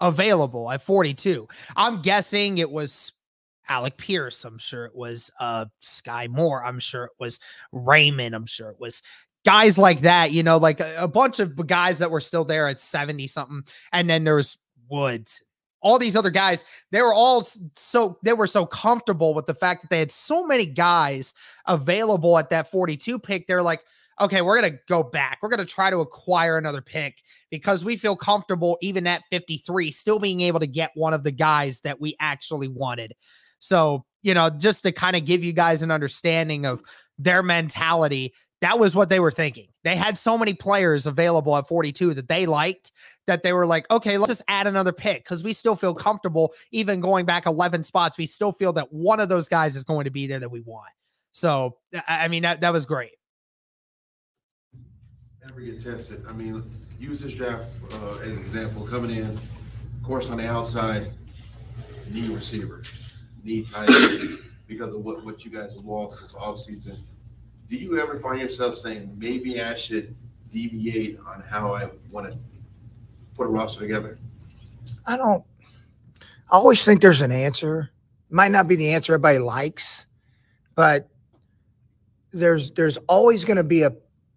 available 0.00 0.70
at 0.70 0.82
42. 0.82 1.46
I'm 1.76 2.02
guessing 2.02 2.58
it 2.58 2.70
was 2.70 3.12
Alec 3.68 3.96
Pierce. 3.96 4.44
I'm 4.44 4.58
sure 4.58 4.86
it 4.86 4.94
was 4.94 5.30
uh 5.40 5.66
Skyy 5.82 6.28
Moore. 6.28 6.64
I'm 6.64 6.80
sure 6.80 7.04
it 7.04 7.12
was 7.18 7.40
Raymond. 7.72 8.34
I'm 8.34 8.46
sure 8.46 8.70
it 8.70 8.80
was 8.80 9.02
guys 9.44 9.78
like 9.78 10.00
that, 10.00 10.32
you 10.32 10.42
know, 10.42 10.58
like 10.58 10.80
a, 10.80 10.96
a 10.98 11.08
bunch 11.08 11.40
of 11.40 11.66
guys 11.66 11.98
that 11.98 12.10
were 12.10 12.20
still 12.20 12.44
there 12.44 12.68
at 12.68 12.78
70 12.78 13.26
something. 13.26 13.62
And 13.92 14.08
then 14.08 14.24
there 14.24 14.36
was 14.36 14.58
Woods. 14.90 15.42
All 15.82 15.98
these 15.98 16.16
other 16.16 16.30
guys, 16.30 16.66
they 16.90 17.00
were 17.00 17.14
all 17.14 17.46
so 17.74 18.18
they 18.22 18.34
were 18.34 18.46
so 18.46 18.66
comfortable 18.66 19.32
with 19.32 19.46
the 19.46 19.54
fact 19.54 19.82
that 19.82 19.88
they 19.88 19.98
had 19.98 20.10
so 20.10 20.46
many 20.46 20.66
guys 20.66 21.32
available 21.66 22.36
at 22.36 22.50
that 22.50 22.70
42 22.70 23.18
pick. 23.18 23.46
They're 23.46 23.62
like, 23.62 23.82
okay, 24.20 24.42
we're 24.42 24.60
going 24.60 24.72
to 24.72 24.78
go 24.88 25.02
back. 25.02 25.38
We're 25.42 25.48
going 25.48 25.66
to 25.66 25.72
try 25.72 25.90
to 25.90 25.98
acquire 25.98 26.58
another 26.58 26.82
pick 26.82 27.22
because 27.50 27.84
we 27.84 27.96
feel 27.96 28.16
comfortable, 28.16 28.78
even 28.82 29.06
at 29.06 29.22
53, 29.30 29.90
still 29.90 30.18
being 30.18 30.40
able 30.42 30.60
to 30.60 30.66
get 30.66 30.90
one 30.94 31.14
of 31.14 31.24
the 31.24 31.32
guys 31.32 31.80
that 31.80 32.00
we 32.00 32.16
actually 32.20 32.68
wanted. 32.68 33.14
So, 33.58 34.04
you 34.22 34.34
know, 34.34 34.50
just 34.50 34.82
to 34.82 34.92
kind 34.92 35.16
of 35.16 35.24
give 35.24 35.42
you 35.42 35.52
guys 35.52 35.82
an 35.82 35.90
understanding 35.90 36.66
of 36.66 36.82
their 37.18 37.42
mentality, 37.42 38.34
that 38.60 38.78
was 38.78 38.94
what 38.94 39.08
they 39.08 39.20
were 39.20 39.30
thinking. 39.30 39.68
They 39.84 39.96
had 39.96 40.18
so 40.18 40.36
many 40.36 40.52
players 40.52 41.06
available 41.06 41.56
at 41.56 41.66
42 41.66 42.12
that 42.14 42.28
they 42.28 42.44
liked 42.44 42.92
that 43.26 43.42
they 43.42 43.54
were 43.54 43.66
like, 43.66 43.90
okay, 43.90 44.18
let's 44.18 44.28
just 44.28 44.42
add 44.48 44.66
another 44.66 44.92
pick 44.92 45.24
because 45.24 45.42
we 45.42 45.54
still 45.54 45.76
feel 45.76 45.94
comfortable, 45.94 46.52
even 46.70 47.00
going 47.00 47.24
back 47.24 47.46
11 47.46 47.84
spots. 47.84 48.18
We 48.18 48.26
still 48.26 48.52
feel 48.52 48.74
that 48.74 48.92
one 48.92 49.20
of 49.20 49.30
those 49.30 49.48
guys 49.48 49.76
is 49.76 49.84
going 49.84 50.04
to 50.04 50.10
be 50.10 50.26
there 50.26 50.40
that 50.40 50.50
we 50.50 50.60
want. 50.60 50.90
So, 51.32 51.78
I 52.06 52.28
mean, 52.28 52.42
that, 52.42 52.60
that 52.60 52.72
was 52.72 52.84
great 52.84 53.12
ever 55.50 55.60
get 55.62 55.82
tested. 55.82 56.22
I 56.28 56.32
mean, 56.32 56.62
use 56.98 57.22
this 57.22 57.34
draft 57.34 57.68
uh, 57.92 58.18
as 58.22 58.28
an 58.28 58.38
example. 58.38 58.86
Coming 58.86 59.10
in, 59.10 59.30
of 59.30 60.02
course, 60.04 60.30
on 60.30 60.36
the 60.36 60.48
outside, 60.48 61.10
need 62.08 62.30
receivers, 62.30 63.14
need 63.42 63.66
tight 63.68 63.90
ends 63.90 64.36
because 64.68 64.94
of 64.94 65.04
what, 65.04 65.24
what 65.24 65.44
you 65.44 65.50
guys 65.50 65.74
have 65.74 65.84
lost 65.84 66.20
this 66.20 66.34
offseason. 66.34 66.98
Do 67.68 67.76
you 67.76 67.98
ever 68.00 68.20
find 68.20 68.40
yourself 68.40 68.76
saying, 68.76 69.12
maybe 69.18 69.60
I 69.60 69.74
should 69.74 70.14
deviate 70.50 71.18
on 71.26 71.42
how 71.42 71.74
I 71.74 71.88
want 72.12 72.30
to 72.30 72.38
put 73.34 73.46
a 73.46 73.50
roster 73.50 73.80
together? 73.80 74.18
I 75.06 75.16
don't. 75.16 75.44
I 76.52 76.56
always 76.56 76.84
think 76.84 77.00
there's 77.00 77.22
an 77.22 77.32
answer. 77.32 77.90
Might 78.28 78.52
not 78.52 78.68
be 78.68 78.76
the 78.76 78.90
answer 78.90 79.14
everybody 79.14 79.38
likes, 79.38 80.06
but 80.76 81.08
there's 82.32 82.70
there's 82.72 82.96
always 83.08 83.44
going 83.44 83.56
to 83.56 83.64
be 83.64 83.82
a 83.82 83.92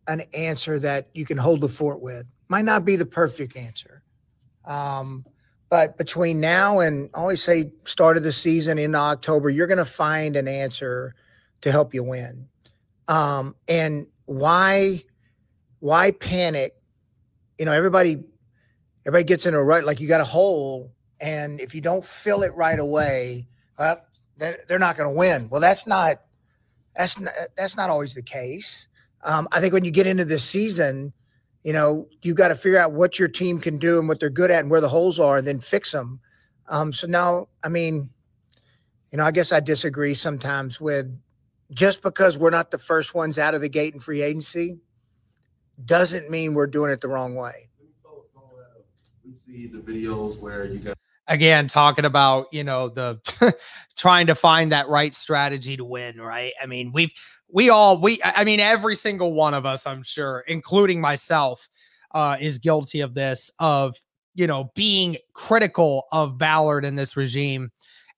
an 0.08 0.22
answer 0.34 0.80
that 0.80 1.10
you 1.14 1.26
can 1.26 1.38
hold 1.38 1.62
the 1.62 1.68
fort 1.68 2.02
with. 2.02 2.26
Might 2.50 2.66
not 2.66 2.86
be 2.86 2.96
the 2.96 3.06
perfect 3.06 3.56
answer. 3.56 4.02
Um, 4.66 5.26
but 5.70 5.98
between 5.98 6.40
now 6.40 6.80
and 6.80 7.10
always 7.14 7.42
say 7.42 7.72
start 7.86 8.16
of 8.16 8.24
the 8.24 8.32
season 8.32 8.78
in 8.78 8.94
October, 8.94 9.50
you're 9.50 9.68
going 9.68 9.80
to 9.80 9.86
find 9.86 10.36
an 10.36 10.48
answer 10.48 11.16
to 11.62 11.72
help 11.72 11.94
you 11.94 12.04
win. 12.04 12.48
Um, 13.08 13.56
and 13.68 14.06
why, 14.26 15.04
why 15.80 16.12
panic? 16.12 16.76
You 17.58 17.66
know, 17.66 17.72
everybody, 17.72 18.24
everybody 19.06 19.24
gets 19.24 19.46
in 19.46 19.54
a 19.54 19.64
rut 19.64 19.84
like 19.84 20.00
you 20.00 20.08
got 20.08 20.22
a 20.22 20.26
hole, 20.26 20.92
and 21.20 21.60
if 21.60 21.74
you 21.74 21.82
don't 21.82 22.06
fill 22.06 22.44
it 22.44 22.54
right 22.54 22.80
away, 22.80 23.48
uh, 23.78 23.96
they're 24.38 24.80
not 24.80 24.98
going 24.98 25.10
to 25.10 25.16
win. 25.16 25.50
Well, 25.50 25.62
that's 25.62 25.88
not, 25.88 26.22
that's 26.96 27.20
not, 27.20 27.34
that's 27.58 27.76
not 27.76 27.90
always 27.90 28.14
the 28.14 28.22
case. 28.22 28.88
Um, 29.24 29.48
I 29.52 29.60
think 29.62 29.74
when 29.74 29.86
you 29.86 29.92
get 29.92 30.08
into 30.08 30.26
this 30.26 30.44
season, 30.44 31.14
you 31.64 31.74
know, 31.74 32.08
you've 32.22 32.36
got 32.36 32.50
to 32.50 32.56
figure 32.56 32.78
out 32.78 32.92
what 32.92 33.18
your 33.18 33.30
team 33.30 33.60
can 33.60 33.78
do 33.78 34.00
and 34.00 34.08
what 34.08 34.20
they're 34.20 34.30
good 34.30 34.52
at 34.52 34.60
and 34.60 34.70
where 34.70 34.82
the 34.82 34.90
holes 34.90 35.20
are, 35.20 35.38
and 35.38 35.48
then 35.48 35.60
fix 35.60 35.92
them. 35.92 36.20
Um, 36.68 36.92
so 36.92 37.08
now, 37.08 37.48
I 37.64 37.70
mean, 37.70 38.10
you 39.12 39.18
know, 39.18 39.24
I 39.24 39.32
guess 39.32 39.52
I 39.52 39.60
disagree 39.60 40.14
sometimes 40.14 40.82
with 40.82 41.18
just 41.72 42.02
because 42.02 42.38
we're 42.38 42.50
not 42.50 42.72
the 42.72 42.78
first 42.78 43.16
ones 43.16 43.38
out 43.38 43.56
of 43.56 43.62
the 43.62 43.70
gate 43.70 43.94
in 43.94 44.00
free 44.00 44.22
agency 44.22 44.80
doesn't 45.86 46.30
mean 46.30 46.54
we're 46.54 46.68
doing 46.68 46.92
it 46.92 47.02
the 47.02 47.08
wrong 47.08 47.36
way. 47.36 47.70
We 49.26 49.36
see 49.36 49.68
the 49.68 49.80
videos 49.80 50.40
where 50.40 50.66
you 50.66 50.80
got 50.80 50.98
again 51.28 51.68
talking 51.68 52.06
about 52.06 52.48
you 52.52 52.64
know 52.64 52.90
the 52.90 53.20
trying 53.98 54.28
to 54.28 54.36
find 54.36 54.72
that 54.72 54.88
right 54.90 55.16
strategy 55.16 55.78
to 55.78 55.86
win 55.86 56.20
right 56.20 56.54
i 56.62 56.66
mean 56.66 56.92
we've 56.92 57.14
we 57.54 57.70
all 57.70 58.02
we 58.02 58.20
I 58.24 58.44
mean 58.44 58.60
every 58.60 58.96
single 58.96 59.34
one 59.34 59.54
of 59.54 59.66
us, 59.66 59.86
I'm 59.86 60.04
sure, 60.04 60.44
including 60.48 61.00
myself, 61.00 61.70
uh, 62.14 62.36
is 62.42 62.58
guilty 62.58 63.00
of 63.00 63.14
this 63.14 63.52
of 63.60 63.96
you 64.34 64.48
know 64.48 64.72
being 64.76 65.18
critical 65.34 66.06
of 66.12 66.38
Ballard 66.38 66.84
in 66.84 66.96
this 66.96 67.16
regime 67.16 67.72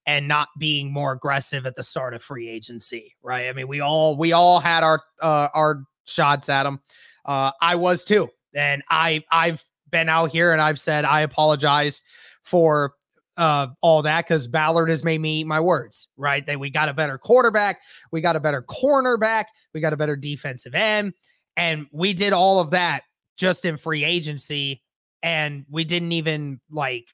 and 0.06 0.26
not 0.26 0.48
being 0.58 0.92
more 0.92 1.12
aggressive 1.12 1.66
at 1.66 1.76
the 1.76 1.82
start 1.82 2.14
of 2.14 2.22
free 2.22 2.48
agency, 2.48 3.14
right? 3.22 3.48
I 3.48 3.52
mean, 3.52 3.68
we 3.68 3.80
all 3.80 4.16
we 4.16 4.32
all 4.32 4.58
had 4.58 4.82
our 4.82 5.02
uh, 5.20 5.48
our 5.54 5.82
shots 6.06 6.48
at 6.48 6.64
him. 6.64 6.80
Uh, 7.26 7.50
I 7.60 7.76
was 7.76 8.04
too, 8.04 8.30
and 8.54 8.82
I 8.88 9.22
I've 9.30 9.62
been 9.90 10.08
out 10.08 10.30
here 10.30 10.52
and 10.52 10.62
I've 10.62 10.80
said 10.80 11.04
I 11.04 11.20
apologize 11.20 12.02
for 12.46 12.94
uh, 13.36 13.68
all 13.82 14.02
that 14.02 14.24
because 14.24 14.48
Ballard 14.48 14.88
has 14.88 15.04
made 15.04 15.20
me 15.20 15.40
eat 15.40 15.46
my 15.46 15.60
words, 15.60 16.08
right? 16.16 16.46
That 16.46 16.58
we 16.58 16.70
got 16.70 16.88
a 16.88 16.94
better 16.94 17.18
quarterback, 17.18 17.76
we 18.10 18.20
got 18.20 18.36
a 18.36 18.40
better 18.40 18.62
cornerback, 18.62 19.44
we 19.74 19.80
got 19.80 19.92
a 19.92 19.96
better 19.96 20.16
defensive 20.16 20.74
end, 20.74 21.12
and 21.56 21.86
we 21.92 22.12
did 22.14 22.32
all 22.32 22.60
of 22.60 22.70
that 22.70 23.02
just 23.36 23.64
in 23.64 23.76
free 23.76 24.04
agency, 24.04 24.82
and 25.22 25.66
we 25.68 25.84
didn't 25.84 26.12
even 26.12 26.60
like, 26.70 27.08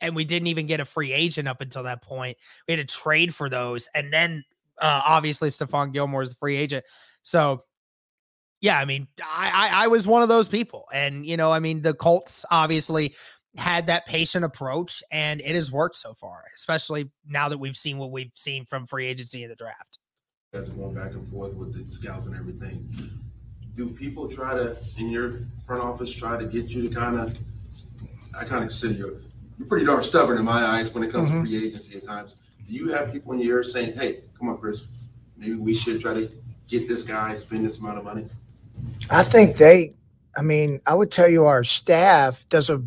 and 0.00 0.16
we 0.16 0.24
didn't 0.24 0.46
even 0.46 0.66
get 0.66 0.80
a 0.80 0.84
free 0.84 1.12
agent 1.12 1.48
up 1.48 1.60
until 1.60 1.82
that 1.82 2.02
point. 2.02 2.38
We 2.66 2.74
had 2.74 2.88
to 2.88 2.94
trade 2.94 3.34
for 3.34 3.48
those, 3.48 3.88
and 3.94 4.12
then 4.12 4.44
uh, 4.80 5.02
obviously 5.04 5.50
Stephon 5.50 5.92
Gilmore 5.92 6.22
is 6.22 6.30
the 6.30 6.36
free 6.36 6.56
agent, 6.56 6.84
so. 7.22 7.62
Yeah, 8.62 8.78
I 8.78 8.86
mean, 8.86 9.06
I, 9.22 9.50
I 9.70 9.84
I 9.84 9.86
was 9.88 10.06
one 10.06 10.22
of 10.22 10.30
those 10.30 10.48
people, 10.48 10.86
and 10.90 11.26
you 11.26 11.36
know, 11.36 11.52
I 11.52 11.58
mean, 11.58 11.82
the 11.82 11.92
Colts 11.92 12.46
obviously 12.50 13.14
had 13.56 13.86
that 13.86 14.06
patient 14.06 14.44
approach 14.44 15.02
and 15.10 15.40
it 15.40 15.54
has 15.54 15.72
worked 15.72 15.96
so 15.96 16.14
far, 16.14 16.44
especially 16.54 17.10
now 17.26 17.48
that 17.48 17.58
we've 17.58 17.76
seen 17.76 17.98
what 17.98 18.10
we've 18.10 18.32
seen 18.34 18.64
from 18.64 18.86
free 18.86 19.06
agency 19.06 19.42
in 19.42 19.48
the 19.48 19.56
draft. 19.56 19.98
That's 20.52 20.68
going 20.70 20.94
back 20.94 21.12
and 21.12 21.28
forth 21.28 21.54
with 21.54 21.72
the 21.74 21.90
scouts 21.90 22.26
and 22.26 22.36
everything. 22.36 22.88
Do 23.74 23.88
people 23.90 24.28
try 24.28 24.54
to, 24.54 24.76
in 24.98 25.10
your 25.10 25.40
front 25.66 25.82
office, 25.82 26.12
try 26.12 26.38
to 26.38 26.46
get 26.46 26.66
you 26.66 26.88
to 26.88 26.94
kind 26.94 27.18
of, 27.20 27.38
I 28.38 28.44
kind 28.44 28.62
of 28.62 28.70
consider 28.70 28.94
you, 28.94 29.22
you're 29.58 29.68
pretty 29.68 29.86
darn 29.86 30.02
stubborn 30.02 30.38
in 30.38 30.44
my 30.44 30.64
eyes 30.64 30.92
when 30.92 31.02
it 31.02 31.12
comes 31.12 31.30
mm-hmm. 31.30 31.44
to 31.44 31.48
free 31.48 31.66
agency 31.66 31.96
at 31.96 32.04
times. 32.04 32.36
Do 32.66 32.74
you 32.74 32.88
have 32.92 33.12
people 33.12 33.32
in 33.32 33.40
your 33.40 33.58
ear 33.58 33.62
saying, 33.62 33.98
hey, 33.98 34.22
come 34.38 34.48
on, 34.48 34.58
Chris, 34.58 35.06
maybe 35.36 35.54
we 35.54 35.74
should 35.74 36.00
try 36.00 36.14
to 36.14 36.30
get 36.68 36.88
this 36.88 37.04
guy, 37.04 37.34
spend 37.36 37.64
this 37.64 37.78
amount 37.78 37.98
of 37.98 38.04
money? 38.04 38.26
I 39.10 39.22
think 39.22 39.56
they, 39.56 39.94
I 40.36 40.42
mean, 40.42 40.80
I 40.86 40.94
would 40.94 41.10
tell 41.10 41.28
you 41.28 41.46
our 41.46 41.64
staff 41.64 42.46
does 42.48 42.70
a 42.70 42.82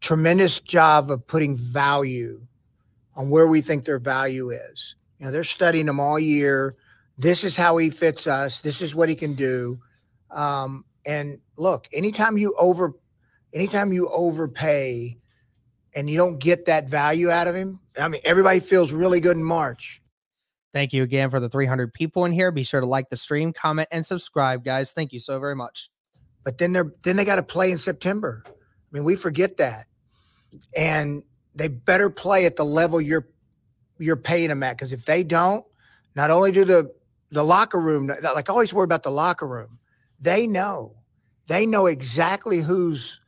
tremendous 0.00 0.60
job 0.60 1.10
of 1.10 1.26
putting 1.26 1.56
value 1.56 2.40
on 3.14 3.30
where 3.30 3.46
we 3.46 3.60
think 3.60 3.84
their 3.84 3.98
value 3.98 4.50
is. 4.50 4.96
You 5.18 5.26
know, 5.26 5.32
they're 5.32 5.44
studying 5.44 5.86
them 5.86 6.00
all 6.00 6.18
year. 6.18 6.76
This 7.18 7.44
is 7.44 7.56
how 7.56 7.76
he 7.76 7.90
fits 7.90 8.26
us. 8.26 8.60
This 8.60 8.80
is 8.80 8.94
what 8.94 9.08
he 9.08 9.14
can 9.14 9.34
do. 9.34 9.78
Um, 10.30 10.84
and 11.06 11.38
look, 11.56 11.86
anytime 11.92 12.38
you 12.38 12.54
over, 12.58 12.94
anytime 13.52 13.92
you 13.92 14.08
overpay, 14.08 15.18
and 15.94 16.08
you 16.08 16.16
don't 16.16 16.38
get 16.38 16.66
that 16.66 16.88
value 16.88 17.30
out 17.30 17.48
of 17.48 17.54
him, 17.54 17.80
I 18.00 18.08
mean, 18.08 18.20
everybody 18.24 18.60
feels 18.60 18.92
really 18.92 19.20
good 19.20 19.36
in 19.36 19.44
March. 19.44 20.02
Thank 20.72 20.92
you 20.92 21.02
again 21.02 21.30
for 21.30 21.40
the 21.40 21.48
300 21.48 21.92
people 21.92 22.24
in 22.24 22.32
here. 22.32 22.52
Be 22.52 22.62
sure 22.62 22.80
to 22.80 22.86
like 22.86 23.08
the 23.08 23.16
stream, 23.16 23.52
comment, 23.52 23.88
and 23.90 24.06
subscribe, 24.06 24.64
guys. 24.64 24.92
Thank 24.92 25.12
you 25.12 25.18
so 25.18 25.40
very 25.40 25.56
much. 25.56 25.90
But 26.44 26.58
then 26.58 26.72
they're 26.72 26.92
then 27.02 27.16
they 27.16 27.24
got 27.24 27.36
to 27.36 27.42
play 27.42 27.70
in 27.70 27.78
September. 27.78 28.44
I 28.46 28.50
mean, 28.92 29.04
we 29.04 29.16
forget 29.16 29.56
that 29.56 29.86
and 30.76 31.22
they 31.54 31.68
better 31.68 32.10
play 32.10 32.46
at 32.46 32.56
the 32.56 32.64
level 32.64 33.00
you're 33.00 33.26
you're 33.98 34.16
paying 34.16 34.48
them 34.48 34.62
at. 34.62 34.76
Because 34.76 34.92
if 34.92 35.04
they 35.04 35.22
don't, 35.22 35.64
not 36.14 36.30
only 36.30 36.52
do 36.52 36.64
the 36.64 36.92
the 37.30 37.44
locker 37.44 37.80
room 37.80 38.10
like 38.22 38.50
always 38.50 38.72
worry 38.74 38.84
about 38.84 39.02
the 39.02 39.10
locker 39.10 39.46
room, 39.46 39.78
they 40.20 40.46
know 40.46 40.94
they 41.46 41.66
know 41.66 41.86
exactly 41.86 42.60
who's 42.60 43.20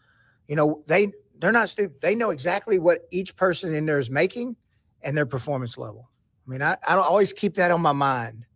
you 0.49 0.57
know 0.57 0.83
they 0.87 1.13
they're 1.39 1.53
not 1.53 1.69
stupid. 1.69 2.01
They 2.01 2.15
know 2.15 2.31
exactly 2.31 2.79
what 2.79 3.09
each 3.11 3.35
person 3.35 3.75
in 3.75 3.85
there 3.85 3.99
is 3.99 4.09
making 4.09 4.57
and 5.03 5.17
their 5.17 5.27
performance 5.27 5.77
level. 5.77 6.09
I 6.47 6.51
mean, 6.51 6.63
I, 6.63 6.77
I 6.87 6.95
don't 6.95 7.05
always 7.05 7.33
keep 7.33 7.57
that 7.57 7.73
on 7.73 7.81
my 7.81 7.93
mind. 7.93 8.47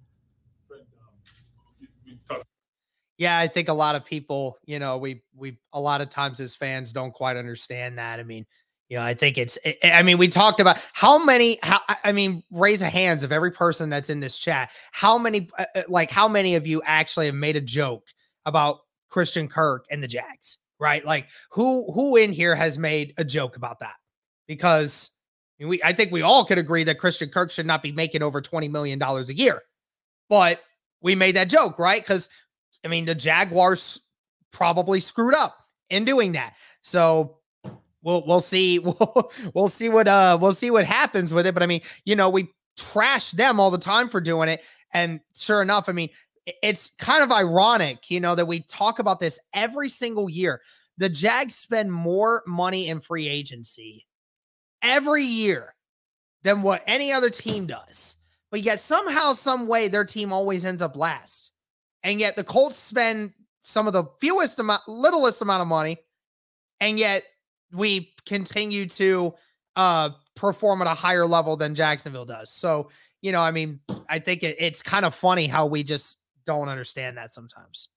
Yeah, 3.18 3.38
I 3.38 3.48
think 3.48 3.68
a 3.68 3.72
lot 3.74 3.94
of 3.94 4.04
people, 4.04 4.58
you 4.66 4.78
know, 4.78 4.98
we 4.98 5.22
we 5.34 5.58
a 5.72 5.80
lot 5.80 6.00
of 6.00 6.08
times 6.10 6.40
as 6.40 6.54
fans 6.54 6.92
don't 6.92 7.12
quite 7.12 7.36
understand 7.36 7.98
that. 7.98 8.20
I 8.20 8.24
mean, 8.24 8.44
you 8.88 8.98
know, 8.98 9.02
I 9.02 9.14
think 9.14 9.38
it's. 9.38 9.58
Eh, 9.64 9.72
eh, 9.82 9.90
I 9.98 10.02
mean, 10.02 10.18
we 10.18 10.28
talked 10.28 10.60
about 10.60 10.78
how 10.92 11.22
many. 11.24 11.58
How 11.62 11.80
I 12.04 12.12
mean, 12.12 12.42
raise 12.50 12.82
a 12.82 12.90
hands 12.90 13.24
of 13.24 13.32
every 13.32 13.50
person 13.50 13.88
that's 13.90 14.10
in 14.10 14.20
this 14.20 14.38
chat. 14.38 14.70
How 14.92 15.16
many, 15.18 15.48
uh, 15.58 15.64
like, 15.88 16.10
how 16.10 16.28
many 16.28 16.54
of 16.56 16.66
you 16.66 16.82
actually 16.84 17.26
have 17.26 17.34
made 17.34 17.56
a 17.56 17.60
joke 17.60 18.06
about 18.44 18.80
Christian 19.08 19.48
Kirk 19.48 19.86
and 19.90 20.02
the 20.02 20.08
Jags? 20.08 20.58
Right? 20.78 21.04
Like, 21.04 21.28
who 21.50 21.90
who 21.92 22.16
in 22.16 22.32
here 22.32 22.54
has 22.54 22.76
made 22.76 23.14
a 23.16 23.24
joke 23.24 23.56
about 23.56 23.80
that? 23.80 23.94
Because 24.46 25.10
I 25.58 25.64
mean, 25.64 25.70
we, 25.70 25.82
I 25.82 25.94
think 25.94 26.12
we 26.12 26.20
all 26.22 26.44
could 26.44 26.58
agree 26.58 26.84
that 26.84 26.98
Christian 26.98 27.30
Kirk 27.30 27.50
should 27.50 27.66
not 27.66 27.82
be 27.82 27.92
making 27.92 28.22
over 28.22 28.42
twenty 28.42 28.68
million 28.68 28.98
dollars 28.98 29.30
a 29.30 29.34
year, 29.34 29.62
but 30.28 30.60
we 31.00 31.14
made 31.14 31.36
that 31.36 31.48
joke, 31.48 31.78
right? 31.78 32.02
Because 32.02 32.28
I 32.86 32.88
mean, 32.88 33.04
the 33.04 33.14
Jaguars 33.14 34.00
probably 34.52 35.00
screwed 35.00 35.34
up 35.34 35.56
in 35.90 36.04
doing 36.04 36.32
that. 36.32 36.54
So 36.82 37.38
we'll 38.02 38.24
we'll 38.26 38.40
see 38.40 38.78
we'll 38.78 39.32
we'll 39.54 39.68
see 39.68 39.88
what 39.88 40.08
uh 40.08 40.38
we'll 40.40 40.54
see 40.54 40.70
what 40.70 40.84
happens 40.84 41.34
with 41.34 41.46
it. 41.46 41.54
But 41.54 41.62
I 41.62 41.66
mean, 41.66 41.82
you 42.04 42.16
know, 42.16 42.30
we 42.30 42.48
trash 42.76 43.32
them 43.32 43.58
all 43.60 43.70
the 43.70 43.78
time 43.78 44.08
for 44.08 44.20
doing 44.20 44.48
it. 44.48 44.64
And 44.94 45.20
sure 45.34 45.60
enough, 45.60 45.88
I 45.88 45.92
mean, 45.92 46.10
it's 46.62 46.90
kind 46.98 47.24
of 47.24 47.32
ironic, 47.32 48.10
you 48.10 48.20
know, 48.20 48.34
that 48.34 48.46
we 48.46 48.62
talk 48.62 48.98
about 48.98 49.18
this 49.18 49.38
every 49.52 49.88
single 49.88 50.30
year. 50.30 50.62
The 50.96 51.08
Jags 51.08 51.56
spend 51.56 51.92
more 51.92 52.42
money 52.46 52.88
in 52.88 53.00
free 53.00 53.28
agency 53.28 54.06
every 54.80 55.24
year 55.24 55.74
than 56.44 56.62
what 56.62 56.84
any 56.86 57.12
other 57.12 57.30
team 57.30 57.66
does. 57.66 58.16
But 58.50 58.62
yet 58.62 58.78
somehow, 58.78 59.32
some 59.32 59.66
way, 59.66 59.88
their 59.88 60.04
team 60.04 60.32
always 60.32 60.64
ends 60.64 60.80
up 60.80 60.96
last. 60.96 61.52
And 62.06 62.20
yet 62.20 62.36
the 62.36 62.44
Colts 62.44 62.76
spend 62.76 63.32
some 63.62 63.88
of 63.88 63.92
the 63.92 64.04
fewest 64.20 64.60
amount, 64.60 64.86
littlest 64.86 65.42
amount 65.42 65.60
of 65.60 65.66
money, 65.66 65.98
and 66.80 67.00
yet 67.00 67.24
we 67.72 68.14
continue 68.24 68.86
to 68.86 69.34
uh 69.74 70.10
perform 70.36 70.82
at 70.82 70.86
a 70.86 70.94
higher 70.94 71.26
level 71.26 71.56
than 71.56 71.74
Jacksonville 71.74 72.24
does. 72.24 72.52
So, 72.52 72.90
you 73.22 73.32
know, 73.32 73.40
I 73.40 73.50
mean, 73.50 73.80
I 74.08 74.20
think 74.20 74.44
it, 74.44 74.54
it's 74.60 74.82
kind 74.82 75.04
of 75.04 75.16
funny 75.16 75.48
how 75.48 75.66
we 75.66 75.82
just 75.82 76.18
don't 76.44 76.68
understand 76.68 77.16
that 77.16 77.32
sometimes. 77.32 77.88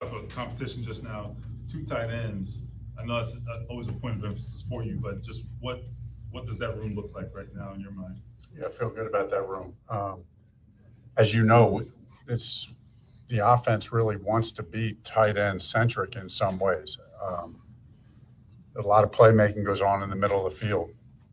For 0.00 0.22
competition 0.30 0.82
just 0.82 1.02
now, 1.02 1.36
two 1.70 1.84
tight 1.84 2.08
ends. 2.08 2.62
I 2.98 3.04
know 3.04 3.18
it's 3.18 3.36
always 3.68 3.88
a 3.88 3.92
point 3.92 4.16
of 4.18 4.24
emphasis 4.24 4.64
for 4.66 4.82
you, 4.82 4.98
but 4.98 5.22
just 5.22 5.46
what 5.60 5.82
what 6.30 6.46
does 6.46 6.58
that 6.60 6.74
room 6.78 6.94
look 6.94 7.14
like 7.14 7.34
right 7.34 7.54
now 7.54 7.74
in 7.74 7.80
your 7.82 7.92
mind? 7.92 8.16
Yeah, 8.58 8.66
I 8.66 8.70
feel 8.70 8.88
good 8.88 9.06
about 9.06 9.30
that 9.30 9.46
room. 9.46 9.74
Um, 9.90 10.22
as 11.18 11.34
you 11.34 11.44
know, 11.44 11.84
it's 12.28 12.72
the 13.28 13.46
offense 13.46 13.92
really 13.92 14.16
wants 14.16 14.52
to 14.52 14.62
be 14.62 14.96
tight 15.04 15.36
end 15.36 15.60
centric 15.60 16.16
in 16.16 16.28
some 16.28 16.58
ways. 16.58 16.98
Um, 17.22 17.60
a 18.76 18.82
lot 18.82 19.04
of 19.04 19.10
playmaking 19.10 19.64
goes 19.64 19.82
on 19.82 20.02
in 20.02 20.10
the 20.10 20.16
middle 20.16 20.46
of 20.46 20.52
the 20.52 20.58
field. 20.58 20.90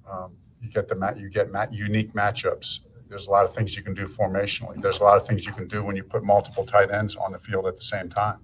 Um, 0.10 0.36
you 0.62 0.70
get 0.70 0.88
the 0.88 0.96
mat, 0.96 1.20
you 1.20 1.30
get 1.30 1.52
mat, 1.52 1.72
unique 1.74 2.14
matchups. 2.14 2.80
There's 3.08 3.28
a 3.28 3.32
lot 3.32 3.46
of 3.46 3.54
things 3.54 3.78
you 3.78 3.84
can 3.84 3.94
do 3.94 4.08
formationally. 4.08 4.82
There's 4.82 5.00
a 5.00 5.04
lot 5.04 5.16
of 5.16 5.28
things 5.28 5.46
you 5.46 5.54
can 5.54 5.68
do 5.68 5.84
when 5.84 5.96
you 5.96 6.04
put 6.04 6.24
multiple 6.24 6.66
tight 6.66 6.92
ends 6.92 7.16
on 7.16 7.32
the 7.32 7.40
field 7.40 7.68
at 7.68 7.76
the 7.76 7.84
same 7.84 8.10
time. 8.10 8.40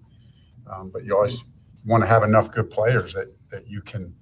Um, 0.71 0.89
but 0.93 1.03
you 1.03 1.15
always 1.15 1.43
want 1.85 2.03
to 2.03 2.07
have 2.07 2.23
enough 2.23 2.51
good 2.51 2.69
players 2.69 3.13
that 3.13 3.27
that 3.49 3.67
you 3.67 3.81
can 3.81 4.13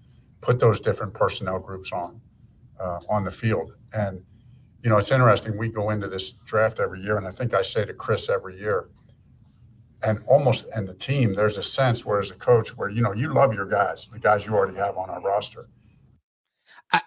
put 0.41 0.59
those 0.59 0.79
different 0.79 1.13
personnel 1.13 1.59
groups 1.59 1.91
on 1.91 2.21
uh, 2.79 2.99
on 3.09 3.23
the 3.23 3.31
field. 3.31 3.73
And 3.93 4.23
you 4.81 4.89
know, 4.89 4.97
it's 4.97 5.11
interesting. 5.11 5.57
We 5.57 5.67
go 5.67 5.89
into 5.89 6.07
this 6.07 6.31
draft 6.31 6.79
every 6.79 7.01
year, 7.01 7.17
and 7.17 7.27
I 7.27 7.31
think 7.31 7.53
I 7.53 7.61
say 7.61 7.83
to 7.83 7.93
Chris 7.93 8.29
every 8.29 8.57
year, 8.57 8.87
and 10.03 10.19
almost 10.27 10.65
and 10.75 10.87
the 10.87 10.93
team, 10.93 11.33
there's 11.33 11.57
a 11.57 11.63
sense 11.63 12.05
where 12.05 12.19
as 12.19 12.31
a 12.31 12.35
coach, 12.35 12.69
where 12.77 12.89
you 12.89 13.01
know 13.01 13.13
you 13.13 13.33
love 13.33 13.53
your 13.53 13.65
guys, 13.65 14.07
the 14.11 14.19
guys 14.19 14.45
you 14.45 14.53
already 14.53 14.77
have 14.77 14.97
on 14.97 15.09
our 15.09 15.21
roster. 15.21 15.67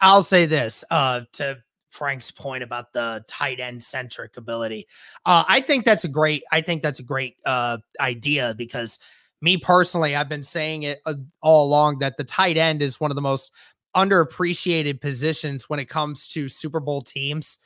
I'll 0.01 0.23
say 0.23 0.47
this 0.47 0.85
uh, 0.91 1.23
to 1.35 1.59
Frank's 1.91 2.31
point 2.31 2.63
about 2.63 2.93
the 2.93 3.25
tight 3.29 3.61
end 3.61 3.83
centric 3.83 4.37
ability. 4.37 4.87
Uh, 5.27 5.45
I 5.49 5.61
think 5.61 5.85
that's 5.85 6.05
a 6.05 6.09
great. 6.09 6.45
I 6.53 6.61
think 6.61 6.83
that's 6.83 7.01
a 7.01 7.05
great 7.05 7.37
uh, 7.45 7.79
idea 8.01 8.55
because 8.57 8.99
me 9.41 9.57
personally, 9.57 10.15
I've 10.15 10.29
been 10.29 10.45
saying 10.45 10.85
it 10.85 11.01
uh, 11.05 11.15
all 11.41 11.67
along 11.67 11.99
that 11.99 12.17
the 12.17 12.25
tight 12.25 12.57
end 12.57 12.83
is 12.83 13.01
one 13.01 13.11
of 13.11 13.15
the 13.15 13.23
most 13.23 13.53
underappreciated 13.97 15.01
positions 15.01 15.69
when 15.69 15.79
it 15.79 15.89
comes 15.89 16.29
to 16.29 16.49
Super 16.49 16.81
Bowl 16.81 17.03
teams. 17.03 17.59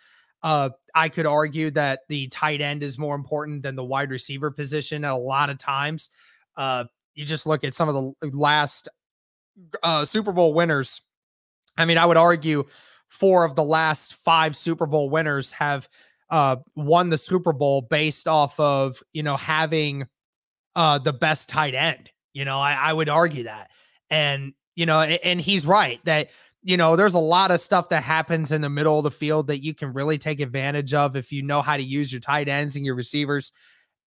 Uh, 0.46 0.70
I 0.94 1.08
could 1.08 1.26
argue 1.26 1.72
that 1.72 2.02
the 2.08 2.28
tight 2.28 2.60
end 2.60 2.84
is 2.84 2.98
more 2.98 3.16
important 3.16 3.64
than 3.64 3.74
the 3.74 3.82
wide 3.82 4.12
receiver 4.12 4.52
position 4.52 5.04
at 5.04 5.10
a 5.10 5.16
lot 5.16 5.50
of 5.50 5.58
times. 5.58 6.08
Uh, 6.56 6.84
you 7.16 7.24
just 7.24 7.46
look 7.46 7.64
at 7.64 7.74
some 7.74 7.88
of 7.88 7.96
the 7.96 8.28
last 8.28 8.88
uh, 9.82 10.04
Super 10.04 10.30
Bowl 10.30 10.54
winners. 10.54 11.00
I 11.76 11.84
mean, 11.84 11.98
I 11.98 12.06
would 12.06 12.16
argue 12.16 12.62
four 13.08 13.44
of 13.44 13.56
the 13.56 13.64
last 13.64 14.14
five 14.22 14.56
Super 14.56 14.86
Bowl 14.86 15.10
winners 15.10 15.50
have 15.50 15.88
uh, 16.30 16.58
won 16.76 17.10
the 17.10 17.18
Super 17.18 17.52
Bowl 17.52 17.82
based 17.82 18.28
off 18.28 18.58
of 18.60 19.02
you 19.12 19.24
know 19.24 19.36
having 19.36 20.06
uh, 20.76 21.00
the 21.00 21.12
best 21.12 21.48
tight 21.48 21.74
end. 21.74 22.08
You 22.34 22.44
know, 22.44 22.60
I, 22.60 22.74
I 22.74 22.92
would 22.92 23.08
argue 23.08 23.44
that, 23.44 23.70
and 24.10 24.52
you 24.76 24.86
know, 24.86 25.00
and, 25.00 25.18
and 25.24 25.40
he's 25.40 25.66
right 25.66 25.98
that 26.04 26.30
you 26.66 26.76
know, 26.76 26.96
there's 26.96 27.14
a 27.14 27.20
lot 27.20 27.52
of 27.52 27.60
stuff 27.60 27.90
that 27.90 28.02
happens 28.02 28.50
in 28.50 28.60
the 28.60 28.68
middle 28.68 28.98
of 28.98 29.04
the 29.04 29.10
field 29.12 29.46
that 29.46 29.62
you 29.62 29.72
can 29.72 29.92
really 29.92 30.18
take 30.18 30.40
advantage 30.40 30.92
of 30.94 31.14
if 31.14 31.30
you 31.30 31.40
know 31.40 31.62
how 31.62 31.76
to 31.76 31.82
use 31.82 32.12
your 32.12 32.20
tight 32.20 32.48
ends 32.48 32.74
and 32.74 32.84
your 32.84 32.96
receivers. 32.96 33.52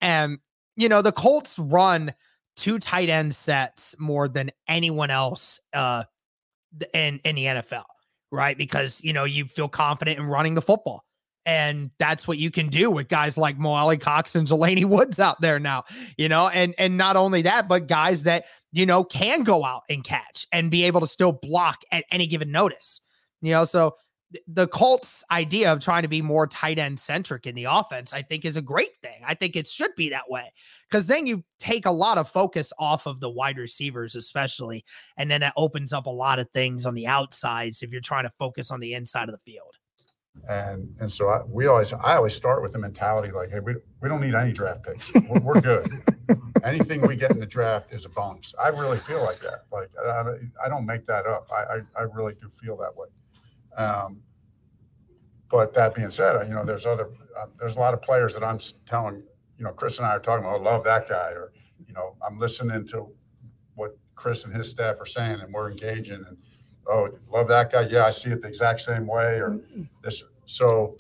And, 0.02 0.40
you 0.76 0.90
know, 0.90 1.02
the 1.02 1.14
Colts 1.14 1.58
run 1.58 2.14
two 2.58 2.78
tight 2.78 3.08
end 3.08 3.34
sets 3.34 3.96
more 3.98 4.28
than 4.28 4.52
anyone 4.68 5.10
else 5.10 5.62
uh, 5.72 6.04
in, 6.94 7.22
in 7.24 7.36
the 7.36 7.46
NFL, 7.46 7.86
right? 8.30 8.58
Because, 8.58 9.02
you 9.06 9.14
know, 9.14 9.24
you 9.24 9.46
feel 9.46 9.70
confident 9.70 10.20
in 10.20 10.26
running 10.26 10.56
the 10.56 10.62
football. 10.62 11.06
And 11.46 11.90
that's 11.98 12.28
what 12.28 12.38
you 12.38 12.52
can 12.52 12.68
do 12.68 12.92
with 12.92 13.08
guys 13.08 13.38
like 13.38 13.58
Mo 13.58 13.70
Alie-Cox 13.70 14.36
and 14.36 14.48
Jelani 14.48 14.86
Woods 14.86 15.20
out 15.20 15.42
there 15.42 15.60
now, 15.60 15.86
you 16.18 16.30
know, 16.30 16.48
and 16.50 16.76
and 16.78 16.98
not 16.98 17.16
only 17.16 17.42
that, 17.44 17.68
but 17.68 17.88
guys 17.88 18.24
that 18.24 18.46
you 18.72 18.86
know 18.86 19.04
can 19.04 19.44
go 19.44 19.64
out 19.64 19.84
and 19.90 20.04
catch 20.04 20.46
and 20.52 20.70
be 20.70 20.84
able 20.84 21.02
to 21.02 21.08
still 21.08 21.32
block 21.32 21.82
at 21.92 22.06
any 22.12 22.28
given 22.28 22.52
notice, 22.52 23.02
you 23.42 23.52
know. 23.52 23.66
So 23.66 23.96
the 24.48 24.68
Colts' 24.68 25.24
idea 25.32 25.74
of 25.74 25.80
trying 25.80 26.04
to 26.04 26.08
be 26.08 26.22
more 26.22 26.46
tight 26.46 26.78
end 26.78 27.00
centric 27.00 27.48
in 27.48 27.56
the 27.56 27.66
offense, 27.66 28.14
I 28.14 28.22
think, 28.22 28.46
is 28.46 28.58
a 28.58 28.62
great 28.62 28.96
thing. 29.02 29.22
I 29.26 29.34
think 29.34 29.56
it 29.56 29.66
should 29.66 29.96
be 29.96 30.10
that 30.10 30.30
way 30.30 30.52
because 30.90 31.08
then 31.08 31.26
you 31.26 31.44
take 31.60 31.86
a 31.86 31.92
lot 31.92 32.18
of 32.18 32.30
focus 32.30 32.72
off 32.78 33.08
of 33.08 33.20
the 33.20 33.30
wide 33.30 33.58
receivers, 33.58 34.16
especially, 34.16 34.86
and 35.18 35.32
then 35.32 35.42
it 35.42 35.54
opens 35.58 35.94
up 35.94 36.06
a 36.06 36.12
lot 36.12 36.40
of 36.40 36.50
things 36.52 36.86
on 36.86 36.94
the 36.94 37.08
outsides 37.08 37.82
if 37.82 37.92
you're 37.92 38.02
trying 38.02 38.26
to 38.26 38.34
focus 38.38 38.70
on 38.72 38.80
the 38.80 38.94
inside 38.94 39.30
of 39.30 39.34
the 39.34 39.52
field. 39.52 39.79
And 40.48 40.96
and 41.00 41.12
so 41.12 41.30
I, 41.30 41.44
we 41.44 41.68
always 41.68 41.94
I 41.94 42.16
always 42.16 42.34
start 42.34 42.64
with 42.64 42.74
the 42.74 42.80
mentality 42.80 43.32
like, 43.32 43.52
hey, 43.52 43.60
we, 43.60 43.76
we 44.02 44.10
don't 44.10 44.22
need 44.22 44.34
any 44.34 44.52
draft 44.52 44.84
picks. 44.84 45.14
We're, 45.14 45.40
we're 45.42 45.62
good. 45.62 46.02
Anything 46.64 47.02
we 47.08 47.16
get 47.16 47.32
in 47.32 47.40
the 47.40 47.46
draft 47.46 47.94
is 47.94 48.06
a 48.06 48.10
bonus. 48.10 48.54
I 48.62 48.70
really 48.70 48.98
feel 48.98 49.24
like 49.24 49.40
that. 49.42 49.66
Like 49.72 49.90
I, 50.04 50.24
I 50.66 50.70
don't 50.70 50.86
make 50.86 51.06
that 51.06 51.26
up. 51.28 51.48
I, 51.52 51.76
I, 51.76 51.80
I 52.00 52.02
really 52.14 52.34
do 52.42 52.50
feel 52.50 52.76
that 52.78 52.96
way. 52.96 53.08
Um, 53.78 54.22
but 55.50 55.74
that 55.76 55.96
being 55.96 56.12
said, 56.12 56.36
you 56.48 56.54
know, 56.54 56.66
there's 56.66 56.86
other 56.86 57.10
uh, 57.40 57.46
there's 57.60 57.76
a 57.76 57.80
lot 57.80 57.94
of 57.94 58.02
players 58.02 58.34
that 58.34 58.44
I'm 58.44 58.60
telling. 58.88 59.24
You 59.58 59.66
know, 59.66 59.72
Chris 59.72 59.98
and 60.00 60.08
I 60.08 60.12
are 60.12 60.20
talking 60.20 60.46
about. 60.46 60.62
I 60.62 60.64
love 60.64 60.84
that 60.86 61.08
guy, 61.08 61.32
or 61.32 61.52
you 61.86 61.94
know, 61.94 62.16
I'm 62.26 62.40
listening 62.40 62.88
to 62.88 63.08
what 63.76 63.98
Chris 64.16 64.46
and 64.46 64.56
his 64.56 64.70
staff 64.70 65.00
are 65.00 65.06
saying, 65.06 65.42
and 65.42 65.54
we're 65.54 65.70
engaging 65.70 66.24
and 66.28 66.38
oh, 66.90 67.10
love 67.32 67.48
that 67.48 67.72
guy. 67.72 67.82
Yeah, 67.90 68.06
I 68.06 68.10
see 68.10 68.32
it 68.32 68.42
the 68.42 68.48
exact 68.48 68.82
same 68.82 69.08
way. 69.08 69.40
Or 69.40 69.60
this. 70.04 70.24
So 70.46 70.98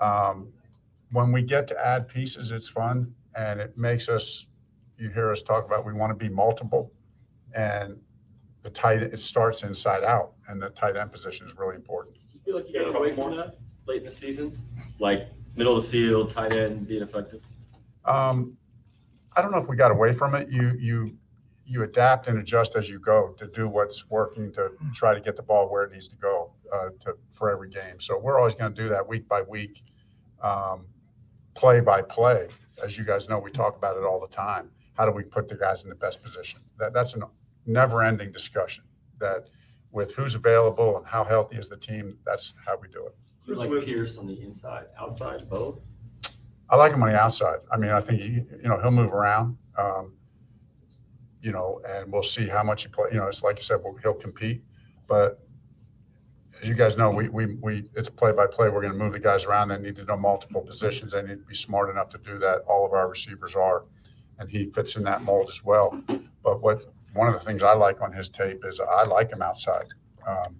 um, 0.00 0.48
when 1.10 1.32
we 1.32 1.42
get 1.42 1.66
to 1.68 1.86
add 1.86 2.08
pieces, 2.08 2.50
it's 2.50 2.68
fun 2.68 3.14
and 3.36 3.60
it 3.60 3.76
makes 3.76 4.08
us. 4.08 4.46
You 4.98 5.10
hear 5.10 5.32
us 5.32 5.42
talk 5.42 5.66
about 5.66 5.84
we 5.84 5.92
want 5.92 6.16
to 6.16 6.28
be 6.28 6.32
multiple, 6.32 6.92
and 7.54 7.98
the 8.62 8.70
tight 8.70 9.02
it 9.02 9.18
starts 9.18 9.64
inside 9.64 10.04
out, 10.04 10.34
and 10.48 10.62
the 10.62 10.70
tight 10.70 10.96
end 10.96 11.10
position 11.10 11.46
is 11.46 11.56
really 11.56 11.74
important. 11.74 12.16
You 12.32 12.40
feel 12.44 12.56
like 12.56 12.68
you 12.68 12.84
got 12.84 12.94
away 12.94 13.12
from 13.14 13.36
that 13.36 13.56
late 13.86 13.98
in 13.98 14.04
the 14.04 14.12
season, 14.12 14.52
like 15.00 15.28
middle 15.56 15.76
of 15.76 15.84
the 15.84 15.90
field, 15.90 16.30
tight 16.30 16.52
end 16.52 16.86
being 16.86 17.02
effective. 17.02 17.42
Um, 18.04 18.56
I 19.36 19.42
don't 19.42 19.50
know 19.50 19.58
if 19.58 19.68
we 19.68 19.76
got 19.76 19.90
away 19.90 20.12
from 20.12 20.34
it. 20.34 20.50
You 20.50 20.72
you 20.78 21.16
you 21.64 21.82
adapt 21.82 22.26
and 22.28 22.38
adjust 22.38 22.76
as 22.76 22.88
you 22.88 22.98
go 22.98 23.34
to 23.38 23.46
do 23.46 23.68
what's 23.68 24.10
working 24.10 24.52
to 24.52 24.72
try 24.92 25.14
to 25.14 25.20
get 25.20 25.36
the 25.36 25.42
ball 25.42 25.70
where 25.70 25.84
it 25.84 25.92
needs 25.92 26.08
to 26.08 26.16
go 26.16 26.52
uh, 26.72 26.90
to, 27.00 27.14
for 27.30 27.50
every 27.50 27.68
game. 27.68 27.98
So 27.98 28.18
we're 28.18 28.38
always 28.38 28.54
going 28.54 28.74
to 28.74 28.82
do 28.82 28.88
that 28.88 29.06
week 29.06 29.28
by 29.28 29.42
week, 29.42 29.82
um, 30.42 30.86
play 31.54 31.80
by 31.80 32.02
play. 32.02 32.48
As 32.82 32.98
you 32.98 33.04
guys 33.04 33.28
know, 33.28 33.38
we 33.38 33.50
talk 33.50 33.76
about 33.76 33.96
it 33.96 34.04
all 34.04 34.20
the 34.20 34.34
time. 34.34 34.70
How 34.94 35.06
do 35.06 35.12
we 35.12 35.22
put 35.22 35.48
the 35.48 35.56
guys 35.56 35.84
in 35.84 35.88
the 35.88 35.94
best 35.94 36.22
position? 36.22 36.60
That, 36.78 36.92
that's 36.92 37.14
a 37.14 37.20
never-ending 37.66 38.32
discussion. 38.32 38.84
That 39.18 39.48
with 39.92 40.14
who's 40.14 40.34
available 40.34 40.96
and 40.96 41.06
how 41.06 41.22
healthy 41.24 41.56
is 41.56 41.68
the 41.68 41.76
team, 41.76 42.18
that's 42.26 42.54
how 42.66 42.76
we 42.80 42.88
do 42.88 43.06
it. 43.06 43.14
You 43.46 43.54
like 43.54 43.70
Pierce 43.84 44.16
on 44.16 44.26
the 44.26 44.40
inside, 44.40 44.86
outside, 44.98 45.48
both. 45.48 45.80
I 46.70 46.76
like 46.76 46.92
him 46.92 47.02
on 47.02 47.10
the 47.10 47.20
outside. 47.20 47.58
I 47.70 47.76
mean, 47.76 47.90
I 47.90 48.00
think 48.00 48.20
he, 48.20 48.32
you 48.32 48.68
know, 48.68 48.80
he'll 48.80 48.90
move 48.90 49.12
around. 49.12 49.58
Um, 49.76 50.14
you 51.42 51.52
know, 51.52 51.80
and 51.86 52.10
we'll 52.10 52.22
see 52.22 52.46
how 52.46 52.62
much 52.62 52.82
he 52.82 52.88
play. 52.88 53.08
You 53.12 53.18
know, 53.18 53.26
it's 53.26 53.42
like 53.42 53.58
you 53.58 53.62
said, 53.62 53.80
we'll, 53.84 53.96
he'll 53.96 54.14
compete, 54.14 54.62
but 55.06 55.40
as 56.60 56.68
you 56.68 56.74
guys 56.74 56.96
know, 56.96 57.10
we 57.10 57.28
we, 57.28 57.54
we 57.60 57.84
it's 57.94 58.08
play 58.08 58.32
by 58.32 58.46
play. 58.46 58.68
We're 58.68 58.80
going 58.80 58.92
to 58.92 58.98
move 58.98 59.12
the 59.12 59.18
guys 59.18 59.44
around. 59.44 59.68
They 59.68 59.78
need 59.78 59.96
to 59.96 60.04
know 60.04 60.16
multiple 60.16 60.60
positions. 60.60 61.12
They 61.12 61.22
need 61.22 61.40
to 61.40 61.46
be 61.46 61.54
smart 61.54 61.90
enough 61.90 62.08
to 62.10 62.18
do 62.18 62.38
that. 62.38 62.62
All 62.66 62.86
of 62.86 62.92
our 62.92 63.08
receivers 63.08 63.54
are, 63.54 63.84
and 64.38 64.48
he 64.48 64.66
fits 64.70 64.96
in 64.96 65.02
that 65.04 65.22
mold 65.22 65.48
as 65.50 65.64
well. 65.64 66.00
But 66.42 66.62
what 66.62 66.92
one 67.14 67.28
of 67.28 67.34
the 67.34 67.40
things 67.40 67.62
I 67.62 67.74
like 67.74 68.00
on 68.00 68.12
his 68.12 68.28
tape 68.28 68.64
is 68.64 68.80
I 68.80 69.04
like 69.04 69.30
him 69.30 69.42
outside. 69.42 69.86
Um, 70.26 70.56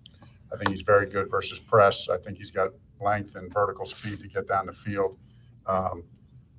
I 0.52 0.56
think 0.56 0.70
he's 0.70 0.82
very 0.82 1.06
good 1.06 1.30
versus 1.30 1.58
press. 1.60 2.08
I 2.08 2.18
think 2.18 2.38
he's 2.38 2.50
got 2.50 2.70
length 3.00 3.36
and 3.36 3.52
vertical 3.52 3.84
speed 3.84 4.20
to 4.20 4.28
get 4.28 4.48
down 4.48 4.66
the 4.66 4.72
field. 4.72 5.18
Um, 5.66 6.04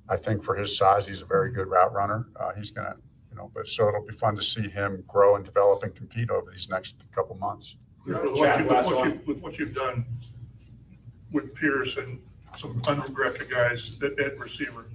I 0.08 0.16
think 0.16 0.42
for 0.42 0.54
his 0.54 0.76
size, 0.76 1.06
he's 1.06 1.22
a 1.22 1.26
very 1.26 1.50
good 1.50 1.68
route 1.68 1.92
runner. 1.92 2.26
Uh, 2.38 2.52
he's 2.56 2.70
going 2.70 2.86
to 2.86 2.96
you 3.34 3.40
know, 3.40 3.50
but 3.54 3.66
so 3.66 3.88
it'll 3.88 4.04
be 4.04 4.12
fun 4.12 4.36
to 4.36 4.42
see 4.42 4.68
him 4.68 5.02
grow 5.08 5.34
and 5.34 5.44
develop 5.44 5.82
and 5.82 5.94
compete 5.94 6.30
over 6.30 6.50
these 6.50 6.68
next 6.68 6.96
couple 7.12 7.36
months. 7.36 7.76
With 8.06 8.16
what 8.16 8.58
you, 8.58 8.64
with 8.64 8.86
what 8.86 9.06
you, 9.06 9.20
with 9.26 9.42
what 9.42 9.58
you've 9.58 9.74
done 9.74 10.04
with 11.32 11.54
Pierce 11.54 11.96
and 11.96 12.20
some 12.56 12.80
undrafted 12.82 13.50
guys 13.50 13.92
at, 14.02 14.18
at 14.20 14.38
receiver, 14.38 14.86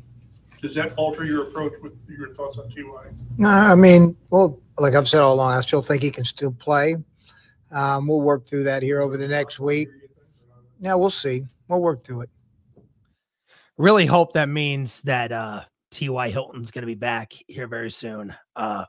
Does 0.61 0.73
that 0.75 0.93
alter 0.95 1.25
your 1.25 1.43
approach 1.43 1.73
with 1.81 1.93
your 2.07 2.33
thoughts 2.33 2.57
on 2.57 2.69
Ty? 2.69 3.11
No, 3.37 3.49
I 3.49 3.75
mean, 3.75 4.15
well, 4.29 4.59
like 4.77 4.93
I've 4.93 5.07
said 5.07 5.21
all 5.21 5.33
along, 5.33 5.53
I 5.53 5.61
still 5.61 5.81
think 5.81 6.01
he 6.01 6.11
can 6.11 6.23
still 6.23 6.51
play. 6.51 6.95
Um, 7.71 8.07
we'll 8.07 8.21
work 8.21 8.47
through 8.47 8.63
that 8.63 8.83
here 8.83 9.01
over 9.01 9.17
the 9.17 9.27
next 9.27 9.59
week. 9.59 9.89
Now 10.79 10.97
we'll 10.97 11.09
see. 11.09 11.45
We'll 11.67 11.81
work 11.81 12.03
through 12.03 12.21
it. 12.21 12.29
Really 13.77 14.05
hope 14.05 14.33
that 14.33 14.49
means 14.49 15.01
that 15.03 15.31
uh 15.31 15.63
T.Y. 15.91 16.29
Hilton's 16.29 16.71
going 16.71 16.83
to 16.83 16.87
be 16.87 16.95
back 16.95 17.33
here 17.47 17.67
very 17.67 17.91
soon. 17.91 18.35
Uh 18.55 18.85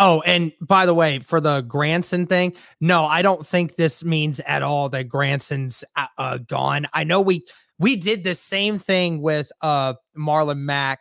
Oh, 0.00 0.22
and 0.24 0.52
by 0.60 0.86
the 0.86 0.94
way, 0.94 1.18
for 1.18 1.40
the 1.40 1.62
Granson 1.62 2.26
thing, 2.26 2.54
no, 2.80 3.04
I 3.04 3.20
don't 3.20 3.44
think 3.44 3.74
this 3.74 4.04
means 4.04 4.38
at 4.40 4.62
all 4.62 4.88
that 4.90 5.08
Granson's 5.08 5.82
uh, 5.96 6.06
uh, 6.16 6.38
gone. 6.38 6.86
I 6.92 7.02
know 7.02 7.20
we 7.20 7.44
we 7.80 7.96
did 7.96 8.22
the 8.22 8.34
same 8.36 8.78
thing 8.78 9.20
with 9.20 9.50
uh 9.60 9.94
Marlon 10.16 10.58
Mack 10.58 11.00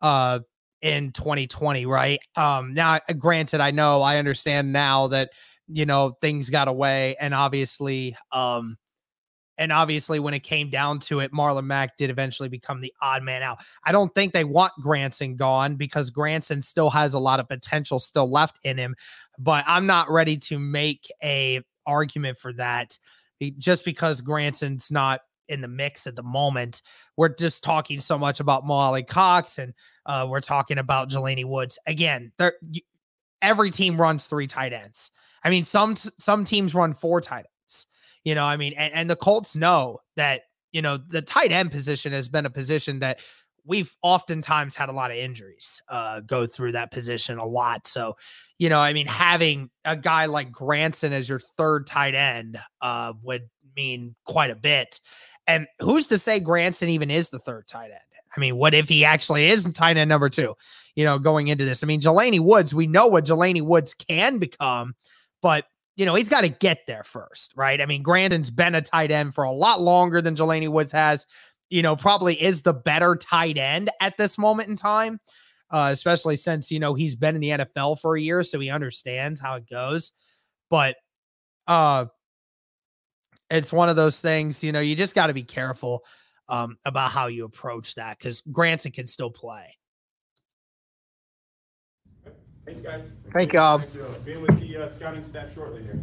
uh 0.00 0.40
in 0.80 1.10
2020, 1.12 1.86
right? 1.86 2.20
Um 2.36 2.72
now 2.72 3.00
granted, 3.18 3.60
I 3.60 3.72
know 3.72 4.00
I 4.02 4.18
understand 4.18 4.72
now 4.72 5.08
that 5.08 5.30
you 5.66 5.84
know 5.86 6.16
things 6.20 6.50
got 6.50 6.68
away 6.68 7.16
and 7.20 7.34
obviously 7.34 8.16
um 8.30 8.76
and 9.60 9.72
obviously, 9.72 10.18
when 10.18 10.32
it 10.32 10.40
came 10.40 10.70
down 10.70 11.00
to 11.00 11.20
it, 11.20 11.32
Marlon 11.32 11.66
Mack 11.66 11.98
did 11.98 12.08
eventually 12.08 12.48
become 12.48 12.80
the 12.80 12.94
odd 13.02 13.22
man 13.22 13.42
out. 13.42 13.58
I 13.84 13.92
don't 13.92 14.12
think 14.14 14.32
they 14.32 14.42
want 14.42 14.72
Granson 14.80 15.36
gone 15.36 15.76
because 15.76 16.08
Granson 16.08 16.62
still 16.62 16.88
has 16.88 17.12
a 17.12 17.18
lot 17.18 17.40
of 17.40 17.46
potential 17.46 17.98
still 17.98 18.28
left 18.28 18.58
in 18.64 18.78
him. 18.78 18.96
But 19.38 19.64
I'm 19.66 19.84
not 19.84 20.10
ready 20.10 20.38
to 20.38 20.58
make 20.58 21.12
a 21.22 21.60
argument 21.86 22.38
for 22.38 22.54
that 22.54 22.98
just 23.58 23.84
because 23.84 24.22
Granson's 24.22 24.90
not 24.90 25.20
in 25.46 25.60
the 25.60 25.68
mix 25.68 26.06
at 26.06 26.16
the 26.16 26.22
moment. 26.22 26.80
We're 27.18 27.28
just 27.28 27.62
talking 27.62 28.00
so 28.00 28.16
much 28.16 28.40
about 28.40 28.66
Mo 28.66 28.72
Alie-Cox 28.72 29.58
and 29.58 29.74
uh, 30.06 30.26
we're 30.26 30.40
talking 30.40 30.78
about 30.78 31.10
Jelani 31.10 31.44
Woods. 31.44 31.78
Again, 31.86 32.32
every 33.42 33.70
team 33.70 34.00
runs 34.00 34.26
three 34.26 34.46
tight 34.46 34.72
ends. 34.72 35.10
I 35.44 35.50
mean, 35.50 35.64
some 35.64 35.96
some 35.96 36.44
teams 36.44 36.74
run 36.74 36.94
four 36.94 37.20
tight 37.20 37.46
you 38.24 38.34
know, 38.34 38.44
I 38.44 38.56
mean, 38.56 38.74
and, 38.76 38.92
and 38.94 39.10
the 39.10 39.16
Colts 39.16 39.56
know 39.56 40.00
that, 40.16 40.42
you 40.72 40.82
know, 40.82 40.96
the 40.96 41.22
tight 41.22 41.52
end 41.52 41.70
position 41.70 42.12
has 42.12 42.28
been 42.28 42.46
a 42.46 42.50
position 42.50 43.00
that 43.00 43.20
we've 43.64 43.94
oftentimes 44.02 44.74
had 44.74 44.88
a 44.88 44.92
lot 44.92 45.10
of 45.10 45.16
injuries 45.16 45.82
uh, 45.88 46.20
go 46.20 46.46
through 46.46 46.72
that 46.72 46.90
position 46.90 47.38
a 47.38 47.44
lot. 47.44 47.86
So, 47.86 48.16
you 48.58 48.68
know, 48.68 48.80
I 48.80 48.92
mean, 48.92 49.06
having 49.06 49.70
a 49.84 49.96
guy 49.96 50.26
like 50.26 50.50
Granson 50.50 51.12
as 51.12 51.28
your 51.28 51.38
third 51.40 51.86
tight 51.86 52.14
end 52.14 52.58
uh, 52.80 53.12
would 53.22 53.48
mean 53.76 54.14
quite 54.24 54.50
a 54.50 54.56
bit. 54.56 55.00
And 55.46 55.66
who's 55.80 56.06
to 56.08 56.18
say 56.18 56.40
Granson 56.40 56.88
even 56.88 57.10
is 57.10 57.30
the 57.30 57.38
third 57.38 57.66
tight 57.66 57.90
end? 57.90 58.00
I 58.36 58.40
mean, 58.40 58.56
what 58.56 58.74
if 58.74 58.88
he 58.88 59.04
actually 59.04 59.46
is 59.46 59.64
tight 59.74 59.96
end 59.96 60.08
number 60.08 60.28
two, 60.28 60.54
you 60.94 61.04
know, 61.04 61.18
going 61.18 61.48
into 61.48 61.64
this? 61.64 61.82
I 61.82 61.86
mean, 61.86 62.00
Jelani 62.00 62.40
Woods, 62.40 62.72
we 62.72 62.86
know 62.86 63.08
what 63.08 63.24
Jelani 63.24 63.62
Woods 63.62 63.94
can 63.94 64.38
become, 64.38 64.94
but 65.42 65.64
you 66.00 66.06
know, 66.06 66.14
he's 66.14 66.30
got 66.30 66.40
to 66.40 66.48
get 66.48 66.86
there 66.86 67.04
first, 67.04 67.52
right? 67.54 67.78
I 67.78 67.84
mean, 67.84 68.02
Granson's 68.02 68.50
been 68.50 68.74
a 68.74 68.80
tight 68.80 69.10
end 69.10 69.34
for 69.34 69.44
a 69.44 69.52
lot 69.52 69.82
longer 69.82 70.22
than 70.22 70.34
Jelani 70.34 70.66
Woods 70.66 70.92
has, 70.92 71.26
you 71.68 71.82
know, 71.82 71.94
probably 71.94 72.42
is 72.42 72.62
the 72.62 72.72
better 72.72 73.16
tight 73.16 73.58
end 73.58 73.90
at 74.00 74.16
this 74.16 74.38
moment 74.38 74.70
in 74.70 74.76
time, 74.76 75.20
uh, 75.70 75.90
especially 75.92 76.36
since, 76.36 76.72
you 76.72 76.80
know, 76.80 76.94
he's 76.94 77.16
been 77.16 77.34
in 77.34 77.42
the 77.42 77.50
NFL 77.50 78.00
for 78.00 78.16
a 78.16 78.20
year, 78.20 78.42
so 78.42 78.58
he 78.58 78.70
understands 78.70 79.42
how 79.42 79.56
it 79.56 79.68
goes. 79.68 80.12
But 80.70 80.96
uh 81.66 82.06
it's 83.50 83.70
one 83.70 83.90
of 83.90 83.96
those 83.96 84.22
things, 84.22 84.64
you 84.64 84.72
know, 84.72 84.80
you 84.80 84.96
just 84.96 85.14
got 85.14 85.26
to 85.26 85.34
be 85.34 85.42
careful 85.42 86.04
um, 86.48 86.78
about 86.86 87.10
how 87.10 87.26
you 87.26 87.44
approach 87.44 87.96
that 87.96 88.16
because 88.16 88.40
Granson 88.42 88.92
can 88.92 89.06
still 89.06 89.30
play. 89.30 89.76
Thanks, 92.64 92.80
guys. 92.80 93.02
Thank 93.32 93.52
y'all. 93.52 93.82
Being 94.24 94.42
with 94.42 94.60
the 94.60 94.76
uh, 94.76 94.90
scouting 94.90 95.24
staff 95.24 95.54
shortly 95.54 95.82
here. 95.82 96.02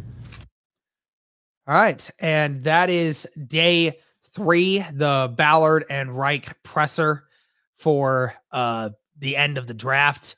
All 1.66 1.74
right. 1.74 2.10
And 2.18 2.64
that 2.64 2.90
is 2.90 3.28
day 3.46 3.98
three, 4.34 4.84
the 4.92 5.32
Ballard 5.36 5.84
and 5.90 6.16
Reich 6.16 6.62
presser 6.62 7.24
for 7.78 8.34
uh, 8.52 8.90
the 9.18 9.36
end 9.36 9.58
of 9.58 9.66
the 9.66 9.74
draft. 9.74 10.36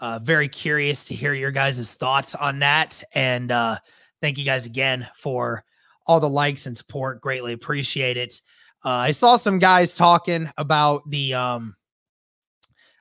Uh, 0.00 0.18
very 0.22 0.48
curious 0.48 1.04
to 1.06 1.14
hear 1.14 1.32
your 1.32 1.50
guys' 1.50 1.94
thoughts 1.94 2.34
on 2.34 2.58
that. 2.58 3.02
And 3.14 3.50
uh, 3.50 3.78
thank 4.20 4.38
you 4.38 4.44
guys 4.44 4.66
again 4.66 5.08
for 5.14 5.64
all 6.06 6.20
the 6.20 6.28
likes 6.28 6.66
and 6.66 6.76
support. 6.76 7.20
Greatly 7.20 7.52
appreciate 7.52 8.16
it. 8.16 8.40
Uh, 8.84 8.90
I 8.90 9.10
saw 9.12 9.36
some 9.36 9.58
guys 9.58 9.96
talking 9.96 10.50
about 10.58 11.08
the 11.08 11.34
um, 11.34 11.76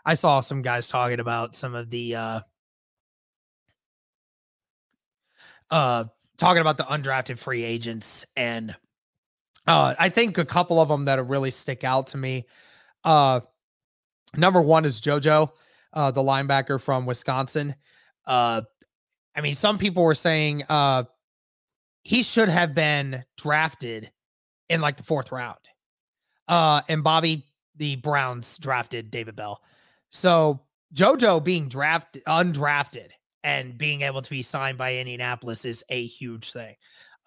I 0.06 0.13
saw 0.13 0.39
some 0.39 0.62
guys 0.62 0.88
talking 0.88 1.20
about 1.20 1.56
some 1.56 1.74
of 1.74 1.89
the 1.89 2.15
uh 2.15 2.39
uh 5.72 6.06
talking 6.38 6.62
about 6.62 6.78
the 6.78 6.84
undrafted 6.84 7.39
free 7.39 7.63
agents 7.63 8.26
and 8.36 8.76
uh 9.68 9.96
I 9.98 10.10
think 10.10 10.38
a 10.38 10.46
couple 10.46 10.80
of 10.80 10.89
them 10.89 11.06
that 11.06 11.26
really 11.26 11.52
stick 11.52 11.84
out 11.84 12.08
to 12.08 12.18
me. 12.18 12.46
Uh 13.04 13.41
number 14.36 14.62
1 14.62 14.86
is 14.86 15.02
JoJo, 15.02 15.50
uh 15.94 16.12
the 16.12 16.22
linebacker 16.22 16.80
from 16.80 17.06
Wisconsin. 17.06 17.76
Uh 18.28 18.62
I 19.36 19.41
mean 19.41 19.56
some 19.56 19.80
people 19.80 20.04
were 20.04 20.15
saying 20.15 20.63
uh 20.70 21.06
he 22.04 22.22
should 22.22 22.50
have 22.50 22.76
been 22.76 23.26
drafted 23.38 24.12
in 24.70 24.82
like 24.82 24.98
the 24.98 25.04
4th 25.04 25.32
round. 25.32 25.58
Uh 26.48 26.82
and 26.88 27.04
Bobby 27.04 27.44
the 27.78 27.96
Browns 27.96 28.58
drafted 28.60 29.10
David 29.10 29.36
Bell. 29.36 29.60
So 30.15 30.62
JoJo 30.93 31.43
being 31.43 31.67
drafted, 31.67 32.23
undrafted, 32.25 33.10
and 33.43 33.78
being 33.78 34.01
able 34.01 34.21
to 34.21 34.30
be 34.30 34.41
signed 34.41 34.78
by 34.78 34.95
Indianapolis 34.95 35.65
is 35.65 35.84
a 35.89 36.06
huge 36.06 36.54
thing. 36.54 36.75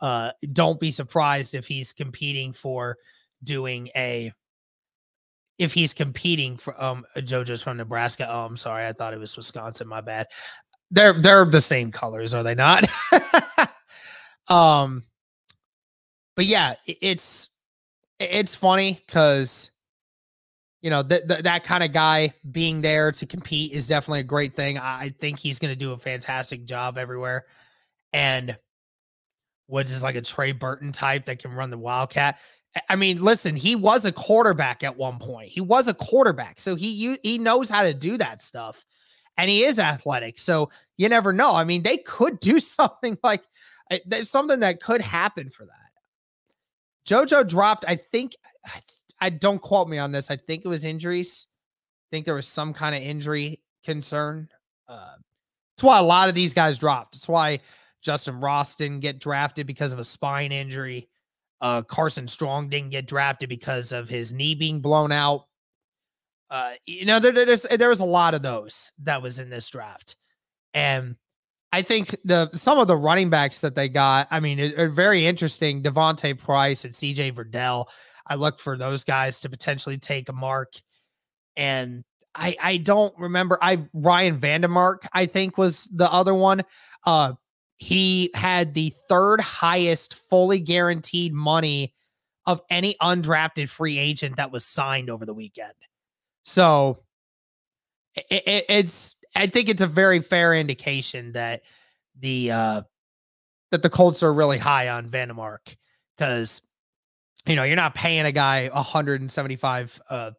Uh, 0.00 0.30
don't 0.52 0.80
be 0.80 0.90
surprised 0.90 1.54
if 1.54 1.66
he's 1.68 1.92
competing 1.92 2.52
for 2.52 2.96
doing 3.44 3.90
a. 3.94 4.32
If 5.58 5.74
he's 5.74 5.92
competing 5.92 6.56
for 6.56 6.80
um 6.82 7.04
JoJo's 7.16 7.62
from 7.62 7.76
Nebraska. 7.76 8.26
Oh, 8.30 8.46
I'm 8.46 8.56
sorry, 8.56 8.86
I 8.86 8.92
thought 8.92 9.12
it 9.12 9.20
was 9.20 9.36
Wisconsin. 9.36 9.86
My 9.86 10.00
bad. 10.00 10.28
They're 10.90 11.20
they're 11.20 11.44
the 11.44 11.60
same 11.60 11.92
colors, 11.92 12.32
are 12.32 12.42
they 12.42 12.54
not? 12.54 12.86
um, 14.48 15.02
but 16.36 16.46
yeah, 16.46 16.76
it's 16.86 17.50
it's 18.18 18.54
funny 18.54 19.02
because 19.06 19.72
you 20.80 20.90
know 20.90 21.02
that 21.02 21.28
th- 21.28 21.42
that 21.42 21.64
kind 21.64 21.82
of 21.82 21.92
guy 21.92 22.32
being 22.50 22.80
there 22.80 23.10
to 23.12 23.26
compete 23.26 23.72
is 23.72 23.86
definitely 23.86 24.20
a 24.20 24.24
great 24.24 24.54
thing. 24.54 24.78
I 24.78 25.14
think 25.18 25.38
he's 25.38 25.58
going 25.58 25.72
to 25.72 25.78
do 25.78 25.92
a 25.92 25.98
fantastic 25.98 26.64
job 26.64 26.98
everywhere. 26.98 27.46
And 28.12 28.56
Woods 29.66 29.92
is 29.92 30.02
like 30.02 30.14
a 30.14 30.22
Trey 30.22 30.52
Burton 30.52 30.92
type 30.92 31.26
that 31.26 31.40
can 31.40 31.52
run 31.52 31.70
the 31.70 31.78
Wildcat. 31.78 32.38
I 32.88 32.96
mean, 32.96 33.22
listen, 33.22 33.56
he 33.56 33.74
was 33.74 34.04
a 34.04 34.12
quarterback 34.12 34.84
at 34.84 34.96
one 34.96 35.18
point. 35.18 35.50
He 35.50 35.60
was 35.60 35.88
a 35.88 35.94
quarterback, 35.94 36.60
so 36.60 36.74
he 36.74 37.18
he 37.22 37.38
knows 37.38 37.68
how 37.68 37.82
to 37.82 37.92
do 37.92 38.16
that 38.18 38.40
stuff, 38.40 38.84
and 39.36 39.50
he 39.50 39.64
is 39.64 39.78
athletic. 39.78 40.38
So 40.38 40.70
you 40.96 41.08
never 41.08 41.32
know. 41.32 41.54
I 41.54 41.64
mean, 41.64 41.82
they 41.82 41.98
could 41.98 42.38
do 42.40 42.60
something 42.60 43.18
like 43.22 43.42
eh, 43.90 43.98
there's 44.06 44.30
something 44.30 44.60
that 44.60 44.80
could 44.80 45.00
happen 45.00 45.50
for 45.50 45.64
that. 45.66 45.74
JoJo 47.08 47.48
dropped, 47.48 47.86
I 47.88 47.96
think, 47.96 48.36
I 49.20 49.30
don't 49.30 49.60
quote 49.60 49.88
me 49.88 49.98
on 49.98 50.12
this. 50.12 50.30
I 50.30 50.36
think 50.36 50.64
it 50.64 50.68
was 50.68 50.84
injuries. 50.84 51.46
I 52.10 52.16
think 52.16 52.26
there 52.26 52.34
was 52.34 52.46
some 52.46 52.72
kind 52.72 52.94
of 52.94 53.02
injury 53.02 53.60
concern. 53.84 54.48
Uh, 54.88 55.14
that's 55.76 55.82
why 55.82 55.98
a 55.98 56.02
lot 56.02 56.28
of 56.28 56.34
these 56.34 56.54
guys 56.54 56.78
dropped. 56.78 57.14
That's 57.14 57.28
why 57.28 57.60
Justin 58.02 58.40
Ross 58.40 58.76
didn't 58.76 59.00
get 59.00 59.18
drafted 59.18 59.66
because 59.66 59.92
of 59.92 59.98
a 59.98 60.04
spine 60.04 60.52
injury. 60.52 61.08
Uh, 61.60 61.82
Carson 61.82 62.26
Strong 62.28 62.68
didn't 62.68 62.90
get 62.90 63.06
drafted 63.06 63.48
because 63.48 63.92
of 63.92 64.08
his 64.08 64.32
knee 64.32 64.54
being 64.54 64.80
blown 64.80 65.12
out. 65.12 65.46
Uh, 66.50 66.72
you 66.86 67.04
know, 67.04 67.18
there, 67.18 67.32
there's 67.32 67.62
there 67.62 67.90
was 67.90 68.00
a 68.00 68.04
lot 68.04 68.34
of 68.34 68.42
those 68.42 68.92
that 69.02 69.20
was 69.20 69.38
in 69.38 69.50
this 69.50 69.68
draft, 69.68 70.16
and 70.72 71.16
I 71.72 71.82
think 71.82 72.16
the 72.24 72.50
some 72.54 72.78
of 72.78 72.88
the 72.88 72.96
running 72.96 73.28
backs 73.28 73.60
that 73.60 73.74
they 73.74 73.88
got, 73.88 74.28
I 74.30 74.40
mean, 74.40 74.58
are 74.78 74.88
very 74.88 75.26
interesting. 75.26 75.82
D'Vonte 75.82 76.38
Price 76.38 76.84
and 76.84 76.94
C.J. 76.94 77.32
Verdell. 77.32 77.86
I 78.28 78.34
look 78.36 78.60
for 78.60 78.76
those 78.76 79.04
guys 79.04 79.40
to 79.40 79.48
potentially 79.48 79.98
take 79.98 80.28
a 80.28 80.32
mark. 80.32 80.74
And 81.56 82.04
I 82.34 82.56
I 82.60 82.76
don't 82.76 83.16
remember. 83.18 83.58
I 83.60 83.84
Ryan 83.92 84.38
Vandemark, 84.38 85.06
I 85.12 85.26
think, 85.26 85.58
was 85.58 85.88
the 85.92 86.10
other 86.12 86.34
one. 86.34 86.62
Uh 87.04 87.34
he 87.78 88.30
had 88.34 88.74
the 88.74 88.92
third 89.08 89.40
highest 89.40 90.14
fully 90.28 90.58
guaranteed 90.58 91.32
money 91.32 91.94
of 92.44 92.60
any 92.70 92.96
undrafted 93.00 93.68
free 93.68 93.98
agent 93.98 94.36
that 94.36 94.50
was 94.50 94.64
signed 94.64 95.10
over 95.10 95.24
the 95.24 95.34
weekend. 95.34 95.74
So 96.44 96.98
it, 98.14 98.42
it, 98.46 98.64
it's 98.68 99.14
I 99.36 99.46
think 99.46 99.68
it's 99.68 99.82
a 99.82 99.86
very 99.86 100.20
fair 100.20 100.54
indication 100.54 101.32
that 101.32 101.62
the 102.18 102.50
uh 102.50 102.82
that 103.70 103.82
the 103.82 103.90
Colts 103.90 104.22
are 104.22 104.32
really 104.32 104.58
high 104.58 104.88
on 104.88 105.08
Vandemark 105.08 105.76
because 106.16 106.62
you 107.46 107.56
know, 107.56 107.62
you're 107.62 107.76
not 107.76 107.94
paying 107.94 108.26
a 108.26 108.32
guy 108.32 108.70
$175,000 108.74 110.00
uh, 110.10 110.30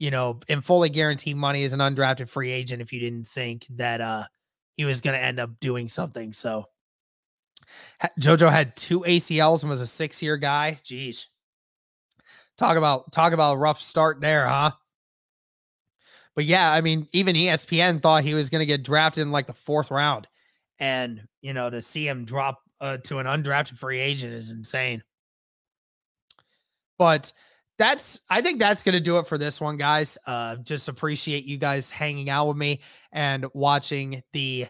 you 0.00 0.10
know, 0.12 0.38
in 0.46 0.60
fully 0.60 0.88
guaranteed 0.90 1.36
money 1.36 1.64
as 1.64 1.72
an 1.72 1.80
undrafted 1.80 2.28
free 2.28 2.52
agent 2.52 2.80
if 2.80 2.92
you 2.92 3.00
didn't 3.00 3.26
think 3.26 3.66
that 3.70 4.00
uh 4.00 4.24
he 4.76 4.84
was 4.84 5.00
going 5.00 5.18
to 5.18 5.22
end 5.22 5.40
up 5.40 5.58
doing 5.60 5.88
something. 5.88 6.32
So 6.32 6.66
JoJo 8.20 8.50
had 8.50 8.76
two 8.76 9.00
ACLs 9.00 9.62
and 9.62 9.70
was 9.70 9.80
a 9.80 9.86
six 9.86 10.22
year 10.22 10.36
guy. 10.36 10.80
Jeez. 10.84 11.26
Talk 12.56 12.76
about 12.76 13.12
talk 13.12 13.32
about 13.32 13.54
a 13.54 13.58
rough 13.58 13.80
start 13.80 14.20
there, 14.20 14.46
huh? 14.46 14.70
But 16.34 16.44
yeah, 16.44 16.72
I 16.72 16.80
mean, 16.80 17.08
even 17.12 17.34
ESPN 17.34 18.00
thought 18.00 18.22
he 18.22 18.34
was 18.34 18.50
going 18.50 18.60
to 18.60 18.66
get 18.66 18.84
drafted 18.84 19.22
in 19.22 19.32
like 19.32 19.48
the 19.48 19.52
fourth 19.52 19.90
round, 19.90 20.28
and 20.78 21.26
you 21.40 21.52
know 21.52 21.68
to 21.68 21.82
see 21.82 22.06
him 22.06 22.24
drop 22.24 22.62
uh, 22.80 22.98
to 22.98 23.18
an 23.18 23.26
undrafted 23.26 23.78
free 23.78 23.98
agent 24.00 24.32
is 24.34 24.50
insane. 24.50 25.02
But 26.98 27.32
that's 27.78 28.20
I 28.28 28.40
think 28.40 28.58
that's 28.58 28.82
going 28.82 28.94
to 28.94 29.00
do 29.00 29.18
it 29.18 29.26
for 29.26 29.38
this 29.38 29.60
one, 29.60 29.76
guys. 29.76 30.18
Uh, 30.26 30.56
just 30.56 30.88
appreciate 30.88 31.44
you 31.44 31.58
guys 31.58 31.90
hanging 31.90 32.28
out 32.28 32.48
with 32.48 32.56
me 32.56 32.80
and 33.12 33.46
watching 33.54 34.22
the 34.32 34.66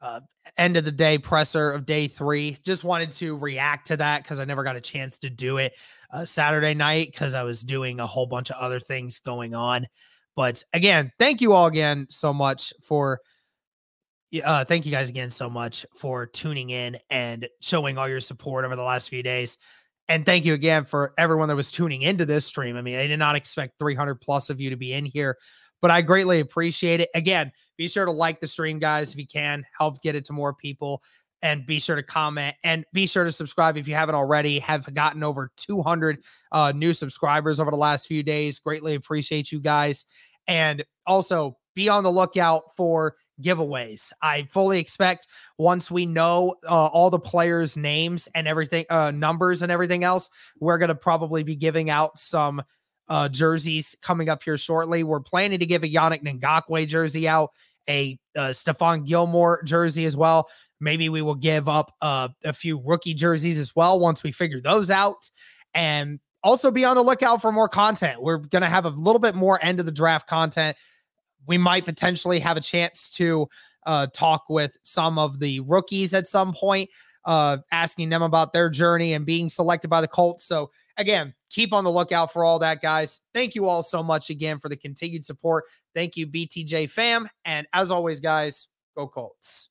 uh, 0.00 0.20
end 0.56 0.76
of 0.76 0.84
the 0.84 0.92
day 0.92 1.18
presser 1.18 1.70
of 1.70 1.84
day 1.84 2.08
three. 2.08 2.58
Just 2.64 2.82
wanted 2.82 3.12
to 3.12 3.36
react 3.36 3.88
to 3.88 3.96
that 3.98 4.22
because 4.22 4.40
I 4.40 4.44
never 4.44 4.64
got 4.64 4.76
a 4.76 4.80
chance 4.80 5.18
to 5.18 5.30
do 5.30 5.58
it 5.58 5.74
uh, 6.10 6.24
Saturday 6.24 6.74
night 6.74 7.08
because 7.10 7.34
I 7.34 7.42
was 7.42 7.62
doing 7.62 8.00
a 8.00 8.06
whole 8.06 8.26
bunch 8.26 8.50
of 8.50 8.56
other 8.56 8.80
things 8.80 9.18
going 9.18 9.54
on. 9.54 9.86
But 10.34 10.64
again, 10.72 11.12
thank 11.18 11.40
you 11.40 11.52
all 11.52 11.66
again 11.66 12.06
so 12.08 12.32
much 12.32 12.72
for. 12.82 13.20
Uh, 14.42 14.64
thank 14.64 14.86
you 14.86 14.92
guys 14.92 15.08
again 15.08 15.30
so 15.30 15.48
much 15.48 15.86
for 15.96 16.26
tuning 16.26 16.70
in 16.70 16.98
and 17.10 17.46
showing 17.60 17.98
all 17.98 18.08
your 18.08 18.20
support 18.20 18.64
over 18.64 18.74
the 18.74 18.82
last 18.82 19.08
few 19.08 19.22
days. 19.22 19.58
And 20.08 20.26
thank 20.26 20.44
you 20.44 20.54
again 20.54 20.84
for 20.84 21.14
everyone 21.16 21.48
that 21.48 21.56
was 21.56 21.70
tuning 21.70 22.02
into 22.02 22.26
this 22.26 22.44
stream. 22.44 22.76
I 22.76 22.82
mean, 22.82 22.96
I 22.96 23.06
did 23.06 23.18
not 23.18 23.36
expect 23.36 23.78
300 23.78 24.16
plus 24.16 24.50
of 24.50 24.60
you 24.60 24.70
to 24.70 24.76
be 24.76 24.92
in 24.92 25.04
here, 25.04 25.38
but 25.80 25.90
I 25.90 26.02
greatly 26.02 26.40
appreciate 26.40 27.00
it. 27.00 27.08
Again, 27.14 27.52
be 27.76 27.88
sure 27.88 28.04
to 28.04 28.10
like 28.10 28.40
the 28.40 28.46
stream, 28.46 28.78
guys, 28.78 29.12
if 29.12 29.18
you 29.18 29.26
can, 29.26 29.64
help 29.78 30.02
get 30.02 30.14
it 30.14 30.24
to 30.26 30.32
more 30.32 30.54
people. 30.54 31.02
And 31.42 31.66
be 31.66 31.78
sure 31.78 31.96
to 31.96 32.02
comment 32.02 32.56
and 32.64 32.86
be 32.94 33.06
sure 33.06 33.24
to 33.24 33.32
subscribe 33.32 33.76
if 33.76 33.86
you 33.86 33.94
haven't 33.94 34.14
already. 34.14 34.60
Have 34.60 34.92
gotten 34.94 35.22
over 35.22 35.50
200 35.58 36.24
uh, 36.52 36.72
new 36.74 36.94
subscribers 36.94 37.60
over 37.60 37.70
the 37.70 37.76
last 37.76 38.06
few 38.06 38.22
days. 38.22 38.58
Greatly 38.58 38.94
appreciate 38.94 39.52
you 39.52 39.60
guys. 39.60 40.06
And 40.46 40.82
also 41.06 41.58
be 41.74 41.90
on 41.90 42.02
the 42.02 42.10
lookout 42.10 42.62
for 42.78 43.16
giveaways. 43.42 44.12
I 44.22 44.48
fully 44.50 44.78
expect 44.78 45.26
once 45.58 45.90
we 45.90 46.06
know 46.06 46.54
uh, 46.68 46.86
all 46.86 47.10
the 47.10 47.18
players' 47.18 47.76
names 47.76 48.28
and 48.34 48.46
everything, 48.46 48.84
uh, 48.90 49.10
numbers 49.10 49.62
and 49.62 49.70
everything 49.70 50.04
else, 50.04 50.30
we're 50.60 50.78
going 50.78 50.88
to 50.88 50.94
probably 50.94 51.42
be 51.42 51.56
giving 51.56 51.90
out 51.90 52.18
some 52.18 52.62
uh, 53.08 53.28
jerseys 53.28 53.96
coming 54.02 54.28
up 54.28 54.42
here 54.42 54.58
shortly. 54.58 55.02
We're 55.02 55.20
planning 55.20 55.58
to 55.58 55.66
give 55.66 55.84
a 55.84 55.88
Yannick 55.88 56.22
Ngakoue 56.22 56.86
jersey 56.86 57.28
out, 57.28 57.50
a 57.88 58.18
uh, 58.36 58.48
Stephon 58.48 59.06
Gilmore 59.06 59.62
jersey 59.64 60.04
as 60.04 60.16
well. 60.16 60.48
Maybe 60.80 61.08
we 61.08 61.22
will 61.22 61.34
give 61.34 61.68
up 61.68 61.94
uh, 62.02 62.28
a 62.44 62.52
few 62.52 62.80
rookie 62.84 63.14
jerseys 63.14 63.58
as 63.58 63.74
well 63.76 64.00
once 64.00 64.22
we 64.22 64.32
figure 64.32 64.60
those 64.60 64.90
out. 64.90 65.30
And 65.74 66.20
also 66.42 66.70
be 66.70 66.84
on 66.84 66.96
the 66.96 67.02
lookout 67.02 67.40
for 67.40 67.50
more 67.50 67.68
content. 67.68 68.22
We're 68.22 68.36
going 68.36 68.62
to 68.62 68.68
have 68.68 68.84
a 68.84 68.90
little 68.90 69.18
bit 69.18 69.34
more 69.34 69.58
end 69.62 69.80
of 69.80 69.86
the 69.86 69.92
draft 69.92 70.28
content. 70.28 70.76
We 71.46 71.58
might 71.58 71.84
potentially 71.84 72.38
have 72.40 72.56
a 72.56 72.60
chance 72.60 73.10
to 73.12 73.48
uh, 73.86 74.06
talk 74.14 74.44
with 74.48 74.76
some 74.82 75.18
of 75.18 75.38
the 75.38 75.60
rookies 75.60 76.14
at 76.14 76.26
some 76.26 76.52
point, 76.52 76.88
uh, 77.24 77.58
asking 77.72 78.08
them 78.08 78.22
about 78.22 78.52
their 78.52 78.70
journey 78.70 79.12
and 79.12 79.26
being 79.26 79.48
selected 79.48 79.88
by 79.88 80.00
the 80.00 80.08
Colts. 80.08 80.44
So, 80.44 80.70
again, 80.96 81.34
keep 81.50 81.72
on 81.72 81.84
the 81.84 81.90
lookout 81.90 82.32
for 82.32 82.44
all 82.44 82.58
that, 82.60 82.80
guys. 82.80 83.20
Thank 83.32 83.54
you 83.54 83.66
all 83.66 83.82
so 83.82 84.02
much 84.02 84.30
again 84.30 84.58
for 84.58 84.68
the 84.68 84.76
continued 84.76 85.24
support. 85.24 85.64
Thank 85.94 86.16
you, 86.16 86.26
BTJ 86.26 86.90
fam. 86.90 87.28
And 87.44 87.66
as 87.72 87.90
always, 87.90 88.20
guys, 88.20 88.68
go 88.96 89.06
Colts. 89.06 89.70